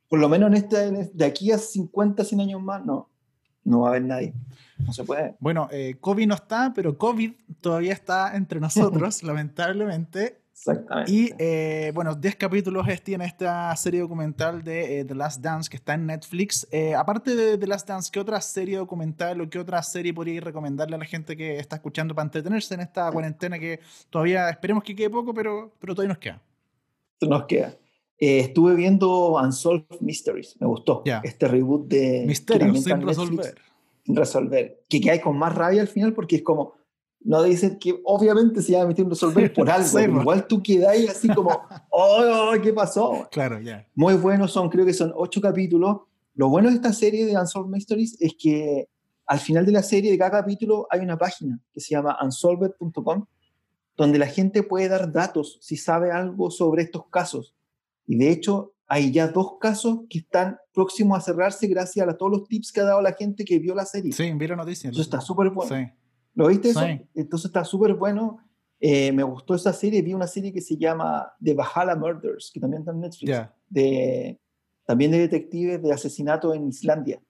Por 0.09 0.19
lo 0.19 0.27
menos 0.27 0.49
en 0.49 0.55
este, 0.55 1.11
de 1.13 1.25
aquí 1.25 1.51
a 1.51 1.57
50, 1.57 2.25
100 2.25 2.41
años 2.41 2.61
más, 2.61 2.85
no, 2.85 3.09
no 3.63 3.81
va 3.81 3.87
a 3.87 3.89
haber 3.91 4.03
nadie. 4.03 4.33
No 4.79 4.91
se 4.91 5.03
puede. 5.03 5.35
Bueno, 5.39 5.69
eh, 5.71 5.97
Kobe 5.99 6.27
no 6.27 6.35
está, 6.35 6.73
pero 6.73 6.97
COVID 6.97 7.31
todavía 7.61 7.93
está 7.93 8.35
entre 8.35 8.59
nosotros, 8.59 9.23
lamentablemente. 9.23 10.41
Exactamente. 10.61 11.11
Y 11.11 11.31
eh, 11.39 11.91
bueno, 11.95 12.13
10 12.13 12.35
capítulos 12.35 12.85
tiene 13.03 13.25
esta 13.25 13.75
serie 13.75 13.99
documental 14.01 14.63
de 14.63 14.99
eh, 14.99 15.05
The 15.05 15.15
Last 15.15 15.41
Dance 15.41 15.67
que 15.67 15.77
está 15.77 15.95
en 15.95 16.05
Netflix. 16.05 16.67
Eh, 16.71 16.93
aparte 16.93 17.35
de 17.35 17.57
The 17.57 17.65
Last 17.65 17.87
Dance, 17.87 18.11
¿qué 18.13 18.19
otra 18.19 18.39
serie 18.41 18.77
documental 18.77 19.41
o 19.41 19.49
qué 19.49 19.57
otra 19.57 19.81
serie 19.81 20.13
podría 20.13 20.39
recomendarle 20.39 20.97
a 20.97 20.99
la 20.99 21.05
gente 21.05 21.35
que 21.35 21.57
está 21.57 21.77
escuchando 21.77 22.13
para 22.13 22.25
entretenerse 22.25 22.75
en 22.75 22.81
esta 22.81 23.11
cuarentena 23.11 23.57
que 23.57 23.79
todavía 24.11 24.51
esperemos 24.51 24.83
que 24.83 24.95
quede 24.95 25.09
poco, 25.09 25.33
pero, 25.33 25.73
pero 25.79 25.95
todavía 25.95 26.13
nos 26.13 26.19
queda? 26.19 26.41
Nos 27.21 27.45
queda. 27.45 27.75
Estuve 28.19 28.75
viendo 28.75 29.33
Unsolved 29.37 29.99
Mysteries, 29.99 30.61
me 30.61 30.67
gustó. 30.67 31.01
Yeah. 31.05 31.21
Este 31.23 31.47
reboot 31.47 31.87
de. 31.87 32.23
Misterios 32.27 32.83
sin 32.83 33.01
resolver. 33.01 33.55
Sin 34.05 34.15
resolver. 34.15 34.83
Que, 34.87 35.01
que 35.01 35.09
hay 35.09 35.19
con 35.19 35.35
más 35.39 35.55
rabia 35.55 35.81
al 35.81 35.87
final 35.87 36.13
porque 36.13 36.35
es 36.35 36.43
como 36.43 36.75
no 37.23 37.43
dicen 37.43 37.77
que 37.79 37.99
obviamente 38.03 38.61
se 38.61 38.73
llama 38.73 38.87
Misterio 38.87 39.09
Resolver 39.09 39.53
por 39.53 39.69
algo, 39.69 39.87
sí, 39.87 40.03
igual 40.03 40.47
tú 40.47 40.61
quedáis 40.61 41.09
así 41.09 41.27
como, 41.29 41.61
oh, 41.89 42.51
¿qué 42.61 42.73
pasó? 42.73 43.27
Claro, 43.31 43.59
ya. 43.59 43.63
Yeah. 43.63 43.87
Muy 43.95 44.15
buenos 44.15 44.51
son, 44.51 44.69
creo 44.69 44.85
que 44.85 44.93
son 44.93 45.13
ocho 45.15 45.41
capítulos. 45.41 46.01
Lo 46.33 46.49
bueno 46.49 46.69
de 46.69 46.75
esta 46.75 46.93
serie 46.93 47.25
de 47.25 47.37
Unsolved 47.37 47.69
Mysteries 47.69 48.17
es 48.19 48.33
que 48.39 48.87
al 49.25 49.39
final 49.39 49.65
de 49.65 49.71
la 49.71 49.83
serie, 49.83 50.11
de 50.11 50.17
cada 50.17 50.31
capítulo, 50.31 50.87
hay 50.89 50.99
una 51.01 51.17
página 51.17 51.59
que 51.71 51.79
se 51.79 51.91
llama 51.91 52.17
unsolved.com, 52.21 53.25
donde 53.95 54.19
la 54.19 54.27
gente 54.27 54.63
puede 54.63 54.89
dar 54.89 55.11
datos 55.11 55.57
si 55.61 55.77
sabe 55.77 56.11
algo 56.11 56.51
sobre 56.51 56.83
estos 56.83 57.07
casos. 57.07 57.55
Y 58.07 58.17
de 58.17 58.31
hecho, 58.31 58.73
hay 58.87 59.11
ya 59.11 59.29
dos 59.29 59.53
casos 59.59 59.99
que 60.09 60.19
están 60.19 60.57
próximos 60.73 61.17
a 61.17 61.21
cerrarse 61.21 61.67
gracias 61.67 62.07
a 62.09 62.17
todos 62.17 62.31
los 62.31 62.47
tips 62.47 62.73
que 62.73 62.81
ha 62.81 62.85
dado 62.85 63.01
la 63.01 63.13
gente 63.13 63.45
que 63.45 63.57
vio 63.59 63.73
la 63.73 63.85
serie. 63.85 64.11
Sí, 64.11 64.29
vi 64.33 64.47
la 64.47 64.57
noticia. 64.57 64.89
Eso 64.89 65.01
está 65.01 65.21
súper 65.21 65.49
bueno. 65.49 65.73
Sí. 65.73 65.89
¿Lo 66.33 66.47
viste 66.47 66.69
eso? 66.69 66.81
Sí. 66.81 67.01
Entonces 67.15 67.45
está 67.47 67.63
súper 67.65 67.93
bueno. 67.93 68.39
Eh, 68.79 69.11
me 69.11 69.23
gustó 69.23 69.53
esa 69.55 69.73
serie. 69.73 70.01
Vi 70.01 70.13
una 70.13 70.27
serie 70.27 70.51
que 70.51 70.61
se 70.61 70.75
llama 70.77 71.31
The 71.43 71.53
Valhalla 71.53 71.95
Murders, 71.95 72.51
que 72.53 72.59
también 72.59 72.81
está 72.81 72.91
en 72.91 72.99
Netflix. 73.01 73.27
Yeah. 73.27 73.53
De, 73.69 74.39
también 74.85 75.11
de 75.11 75.19
detectives 75.19 75.81
de 75.81 75.93
asesinato 75.93 76.53
en 76.53 76.67
Islandia. 76.67 77.21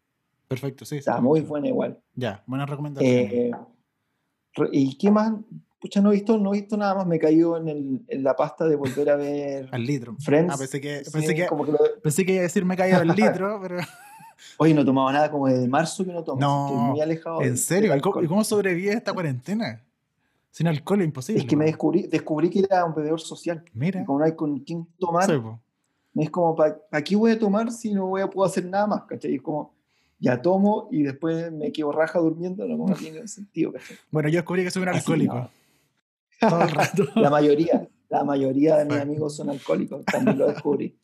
Perfecto, 0.47 0.85
sí. 0.85 0.97
Está 0.97 1.17
sí, 1.17 1.21
muy 1.23 1.41
sí. 1.41 1.45
buena 1.45 1.67
igual. 1.67 1.99
Ya, 2.15 2.43
buena 2.47 2.65
recomendación. 2.65 3.11
Eh, 3.11 3.51
¿Y 4.71 4.97
qué 4.97 5.11
más? 5.11 5.33
Pucha, 5.79 5.99
no 6.01 6.11
he 6.11 6.15
visto, 6.15 6.37
no 6.37 6.53
he 6.53 6.59
visto 6.59 6.77
nada 6.77 6.93
más. 6.95 7.07
Me 7.07 7.17
cayó 7.19 7.57
en, 7.57 7.67
el, 7.67 8.01
en 8.07 8.23
la 8.23 8.35
pasta 8.35 8.65
de 8.67 8.75
volver 8.75 9.09
a 9.09 9.15
ver 9.15 9.67
al 9.73 9.83
litro. 9.83 10.15
Friends. 10.19 10.53
Ah, 10.53 10.57
pensé 10.57 10.79
que, 10.79 11.03
Sí, 11.03 11.11
pensé 11.11 11.35
que, 11.35 11.47
como 11.47 11.65
que 11.65 11.71
lo- 11.71 11.79
pensé 12.03 12.25
que 12.25 12.33
iba 12.33 12.41
a 12.41 12.43
decir 12.43 12.63
me 12.65 12.77
cayó 12.77 12.97
al 12.97 13.07
litro, 13.07 13.59
pero... 13.63 13.77
Oye, 14.57 14.73
no 14.73 14.85
tomaba 14.85 15.11
nada 15.11 15.31
como 15.31 15.47
desde 15.47 15.67
marzo 15.67 16.05
que 16.05 16.11
no 16.11 16.23
tomo. 16.23 16.39
No, 16.39 16.67
Estoy 16.67 16.83
muy 16.91 17.01
alejado. 17.01 17.41
¿En 17.41 17.57
serio? 17.57 17.95
¿Y 17.95 17.99
cómo, 17.99 18.43
sobrevives 18.43 18.95
a 18.95 18.97
esta 18.97 19.13
cuarentena? 19.13 19.81
Sin 20.51 20.67
alcohol 20.67 21.01
es 21.01 21.05
imposible. 21.05 21.41
Es 21.41 21.47
que 21.47 21.55
me 21.55 21.65
descubrí, 21.65 22.07
descubrí 22.07 22.49
que 22.49 22.59
era 22.59 22.83
un 22.83 22.93
bebedor 22.93 23.21
social. 23.21 23.63
Mira. 23.73 24.01
Y 24.01 24.05
como 24.05 24.19
no 24.19 24.25
hay 24.25 24.35
con 24.35 24.59
quién 24.59 24.87
tomar, 24.99 25.25
Sí, 25.25 25.39
es 26.15 26.29
como, 26.29 26.55
¿para 26.55 27.03
qué 27.03 27.15
voy 27.15 27.31
a 27.31 27.39
tomar 27.39 27.71
si 27.71 27.93
no 27.93 28.07
voy 28.07 28.21
a 28.21 28.29
poder 28.29 28.49
hacer 28.49 28.65
nada 28.65 28.87
más? 28.87 29.03
¿cachai? 29.03 29.35
Es 29.35 29.41
como, 29.41 29.73
ya 30.19 30.41
tomo 30.41 30.87
y 30.91 31.03
después 31.03 31.51
me 31.51 31.71
quedo 31.71 31.91
raja 31.91 32.19
durmiendo, 32.19 32.65
no, 32.67 32.85
no 32.85 32.95
tiene 32.95 33.27
sentido, 33.27 33.71
¿cachai? 33.73 33.97
Bueno, 34.11 34.29
yo 34.29 34.37
descubrí 34.37 34.63
que 34.63 34.71
soy 34.71 34.83
un 34.83 34.89
Así 34.89 34.99
alcohólico. 34.99 35.35
no. 35.35 35.49
Todo 36.49 36.63
el 36.63 36.69
rato. 36.69 37.03
La 37.15 37.29
mayoría, 37.29 37.87
la 38.09 38.23
mayoría 38.23 38.77
de 38.77 38.85
mis 38.85 38.97
amigos 38.97 39.35
son 39.35 39.51
alcohólicos, 39.51 40.03
también 40.05 40.37
lo 40.37 40.47
descubrí. 40.47 40.97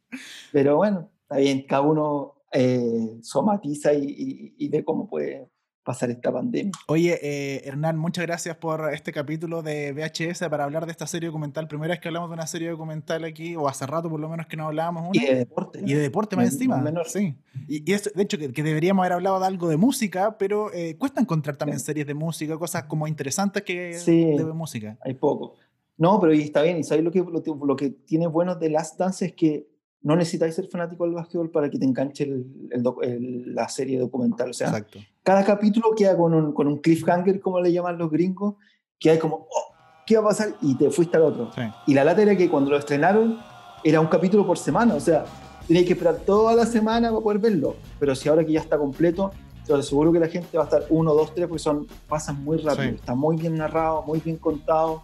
Pero 0.51 0.77
bueno, 0.77 1.09
está 1.21 1.37
bien, 1.37 1.63
cada 1.67 1.83
uno 1.83 2.36
eh, 2.51 3.17
somatiza 3.21 3.93
y, 3.93 4.03
y- 4.05 4.55
y 4.57 4.69
ve 4.69 4.83
cómo 4.83 5.07
puede 5.09 5.49
pasar 5.83 6.09
esta 6.11 6.33
pandemia. 6.33 6.71
Oye, 6.89 7.17
eh, 7.21 7.61
Hernán, 7.65 7.97
muchas 7.97 8.25
gracias 8.25 8.57
por 8.57 8.93
este 8.93 9.13
capítulo 9.13 9.61
de 9.63 9.93
VHS 9.93 10.49
para 10.49 10.65
hablar 10.65 10.85
de 10.85 10.91
esta 10.91 11.07
serie 11.07 11.27
documental. 11.27 11.69
Primera 11.69 11.91
vez 11.93 12.01
que 12.01 12.09
hablamos 12.09 12.29
de 12.29 12.33
una 12.33 12.45
serie 12.45 12.69
documental 12.69 13.23
aquí, 13.23 13.55
o 13.55 13.69
hace 13.69 13.85
rato 13.87 14.09
por 14.09 14.19
lo 14.19 14.27
menos 14.27 14.47
que 14.47 14.57
no 14.57 14.67
hablábamos 14.67 15.09
Y 15.15 15.19
una. 15.19 15.27
de 15.29 15.35
deporte. 15.35 15.79
Y 15.85 15.93
de 15.93 15.99
deporte 16.01 16.35
más 16.35 16.51
encima. 16.51 16.75
no 16.75 16.83
menor. 16.83 17.07
Sí. 17.07 17.35
Y, 17.69 17.89
y 17.89 17.93
eso, 17.93 18.09
de 18.13 18.21
hecho, 18.23 18.37
que, 18.37 18.51
que 18.51 18.63
deberíamos 18.63 19.03
haber 19.03 19.13
hablado 19.13 19.39
de 19.39 19.45
algo 19.45 19.69
de 19.69 19.77
música, 19.77 20.37
pero 20.37 20.73
eh, 20.73 20.97
cuesta 20.97 21.21
encontrar 21.21 21.55
también 21.55 21.79
Sí. 21.79 21.85
series 21.85 22.05
de 22.05 22.13
música, 22.13 22.57
cosas 22.57 22.83
como 22.83 23.07
interesantes 23.07 23.63
que 23.63 23.93
Sí. 23.93 24.25
de 24.25 24.43
música. 24.43 24.97
hay 25.05 25.13
poco. 25.13 25.55
No, 25.97 26.19
pero 26.19 26.33
y 26.33 26.41
está 26.41 26.63
bien, 26.63 26.79
y 26.79 26.83
sabéis 26.83 27.05
lo 27.05 27.11
que, 27.11 27.19
lo, 27.19 27.65
lo 27.65 27.75
que 27.77 27.91
tiene 27.91 28.27
bueno 28.27 28.55
de 28.55 28.69
Last 28.69 28.99
Dance 28.99 29.25
es 29.27 29.33
que 29.33 29.69
no 30.03 30.15
necesitáis 30.15 30.55
ser 30.55 30.67
fanático 30.67 31.03
del 31.05 31.13
básquetbol 31.13 31.49
para 31.49 31.69
que 31.69 31.77
te 31.79 31.85
enganche 31.85 32.23
el, 32.23 32.45
el 32.71 32.83
doc- 32.83 33.03
el- 33.03 33.53
la 33.53 33.67
serie 33.67 33.99
documental. 33.99 34.51
O 34.51 34.53
sea, 34.53 34.67
Exacto. 34.67 34.99
cada 35.23 35.43
capítulo 35.43 35.87
queda 35.95 36.15
con 36.15 36.33
un, 36.33 36.53
con 36.53 36.67
un 36.67 36.77
cliffhanger, 36.77 37.39
como 37.39 37.59
le 37.59 37.71
llaman 37.71 37.97
los 37.97 38.09
gringos, 38.09 38.55
que 38.99 39.09
hay 39.09 39.19
como, 39.19 39.47
oh, 39.49 39.73
¿qué 40.05 40.15
va 40.17 40.21
a 40.23 40.27
pasar? 40.27 40.49
Y 40.61 40.75
te 40.75 40.89
fuiste 40.91 41.17
al 41.17 41.23
otro. 41.23 41.51
Sí. 41.53 41.61
Y 41.87 41.93
la 41.93 42.03
lata 42.03 42.21
era 42.21 42.35
que 42.37 42.49
cuando 42.49 42.69
lo 42.71 42.77
estrenaron 42.77 43.37
era 43.83 43.99
un 43.99 44.07
capítulo 44.07 44.45
por 44.45 44.57
semana, 44.57 44.95
o 44.95 44.99
sea, 44.99 45.25
tenías 45.67 45.85
que 45.85 45.93
esperar 45.93 46.17
toda 46.25 46.55
la 46.55 46.65
semana 46.65 47.09
para 47.09 47.21
poder 47.21 47.39
verlo. 47.39 47.75
Pero 47.99 48.15
si 48.15 48.29
ahora 48.29 48.45
que 48.45 48.53
ya 48.53 48.59
está 48.61 48.77
completo, 48.77 49.31
te 49.65 49.73
aseguro 49.73 50.13
que 50.13 50.19
la 50.19 50.27
gente 50.27 50.57
va 50.57 50.63
a 50.63 50.67
estar 50.67 50.83
uno, 50.89 51.13
dos, 51.13 51.33
tres, 51.35 51.47
porque 51.47 51.61
son, 51.61 51.85
pasan 52.07 52.41
muy 52.43 52.57
rápido. 52.57 52.89
Sí. 52.89 52.95
Está 52.95 53.15
muy 53.15 53.35
bien 53.35 53.55
narrado, 53.55 54.03
muy 54.03 54.19
bien 54.19 54.37
contado. 54.37 55.01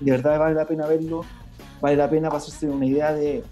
De 0.00 0.10
verdad 0.10 0.38
vale 0.38 0.54
la 0.54 0.66
pena 0.66 0.86
verlo. 0.86 1.22
Vale 1.80 1.96
la 1.96 2.08
pena 2.08 2.30
pasarse 2.30 2.66
una 2.68 2.86
idea 2.86 3.12
de, 3.12 3.44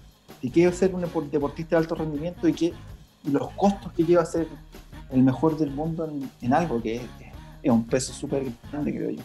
qué 0.49 0.67
es 0.67 0.75
ser 0.77 0.93
un 0.93 1.01
depor- 1.03 1.29
deportista 1.29 1.75
de 1.75 1.81
alto 1.81 1.95
rendimiento 1.95 2.47
y, 2.47 2.53
qué, 2.53 2.73
y 3.23 3.29
los 3.31 3.49
costos 3.51 3.91
que 3.93 4.03
lleva 4.03 4.23
a 4.23 4.25
ser 4.25 4.47
el 5.11 5.23
mejor 5.23 5.57
del 5.57 5.71
mundo 5.71 6.05
en, 6.09 6.29
en 6.41 6.53
algo 6.53 6.81
que 6.81 6.97
es, 6.97 7.01
es 7.63 7.71
un 7.71 7.85
peso 7.85 8.13
súper 8.13 8.45
grande, 8.71 8.95
creo 8.95 9.09
yo. 9.11 9.21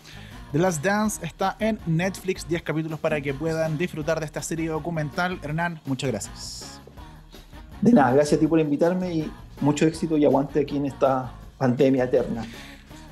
The 0.53 0.59
Last 0.59 0.83
Dance 0.85 1.25
está 1.25 1.57
en 1.61 1.79
Netflix, 1.87 2.47
10 2.49 2.63
capítulos 2.63 2.99
para 2.99 3.21
que 3.21 3.33
puedan 3.33 3.79
disfrutar 3.79 4.19
de 4.19 4.27
esta 4.27 4.43
serie 4.43 4.69
documental. 4.69 5.39
Hernán, 5.43 5.81
muchas 5.87 6.11
gracias. 6.11 6.81
De 7.81 7.93
nada, 7.93 8.13
gracias 8.13 8.37
a 8.37 8.41
ti 8.41 8.47
por 8.49 8.59
invitarme 8.59 9.15
y 9.15 9.31
mucho 9.61 9.87
éxito 9.87 10.19
y 10.19 10.25
aguante 10.25 10.61
aquí 10.61 10.77
en 10.77 10.87
esta 10.87 11.33
pandemia 11.57 12.05
eterna. 12.05 12.45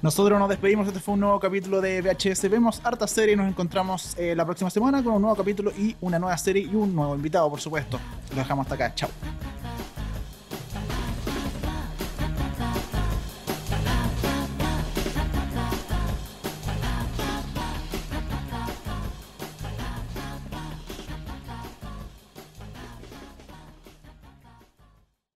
Nosotros 0.00 0.38
nos 0.38 0.48
despedimos, 0.48 0.86
este 0.86 1.00
fue 1.00 1.14
un 1.14 1.20
nuevo 1.20 1.40
capítulo 1.40 1.80
de 1.80 2.00
VHS. 2.00 2.48
Vemos 2.48 2.80
harta 2.84 3.08
serie, 3.08 3.34
nos 3.34 3.48
encontramos 3.48 4.14
eh, 4.16 4.34
la 4.36 4.44
próxima 4.44 4.70
semana 4.70 5.02
con 5.02 5.14
un 5.14 5.22
nuevo 5.22 5.36
capítulo 5.36 5.72
y 5.72 5.96
una 6.00 6.20
nueva 6.20 6.38
serie 6.38 6.62
y 6.62 6.74
un 6.76 6.94
nuevo 6.94 7.16
invitado, 7.16 7.50
por 7.50 7.60
supuesto. 7.60 7.98
Lo 8.30 8.36
dejamos 8.36 8.66
hasta 8.66 8.76
acá, 8.76 8.94
chao. 8.94 9.10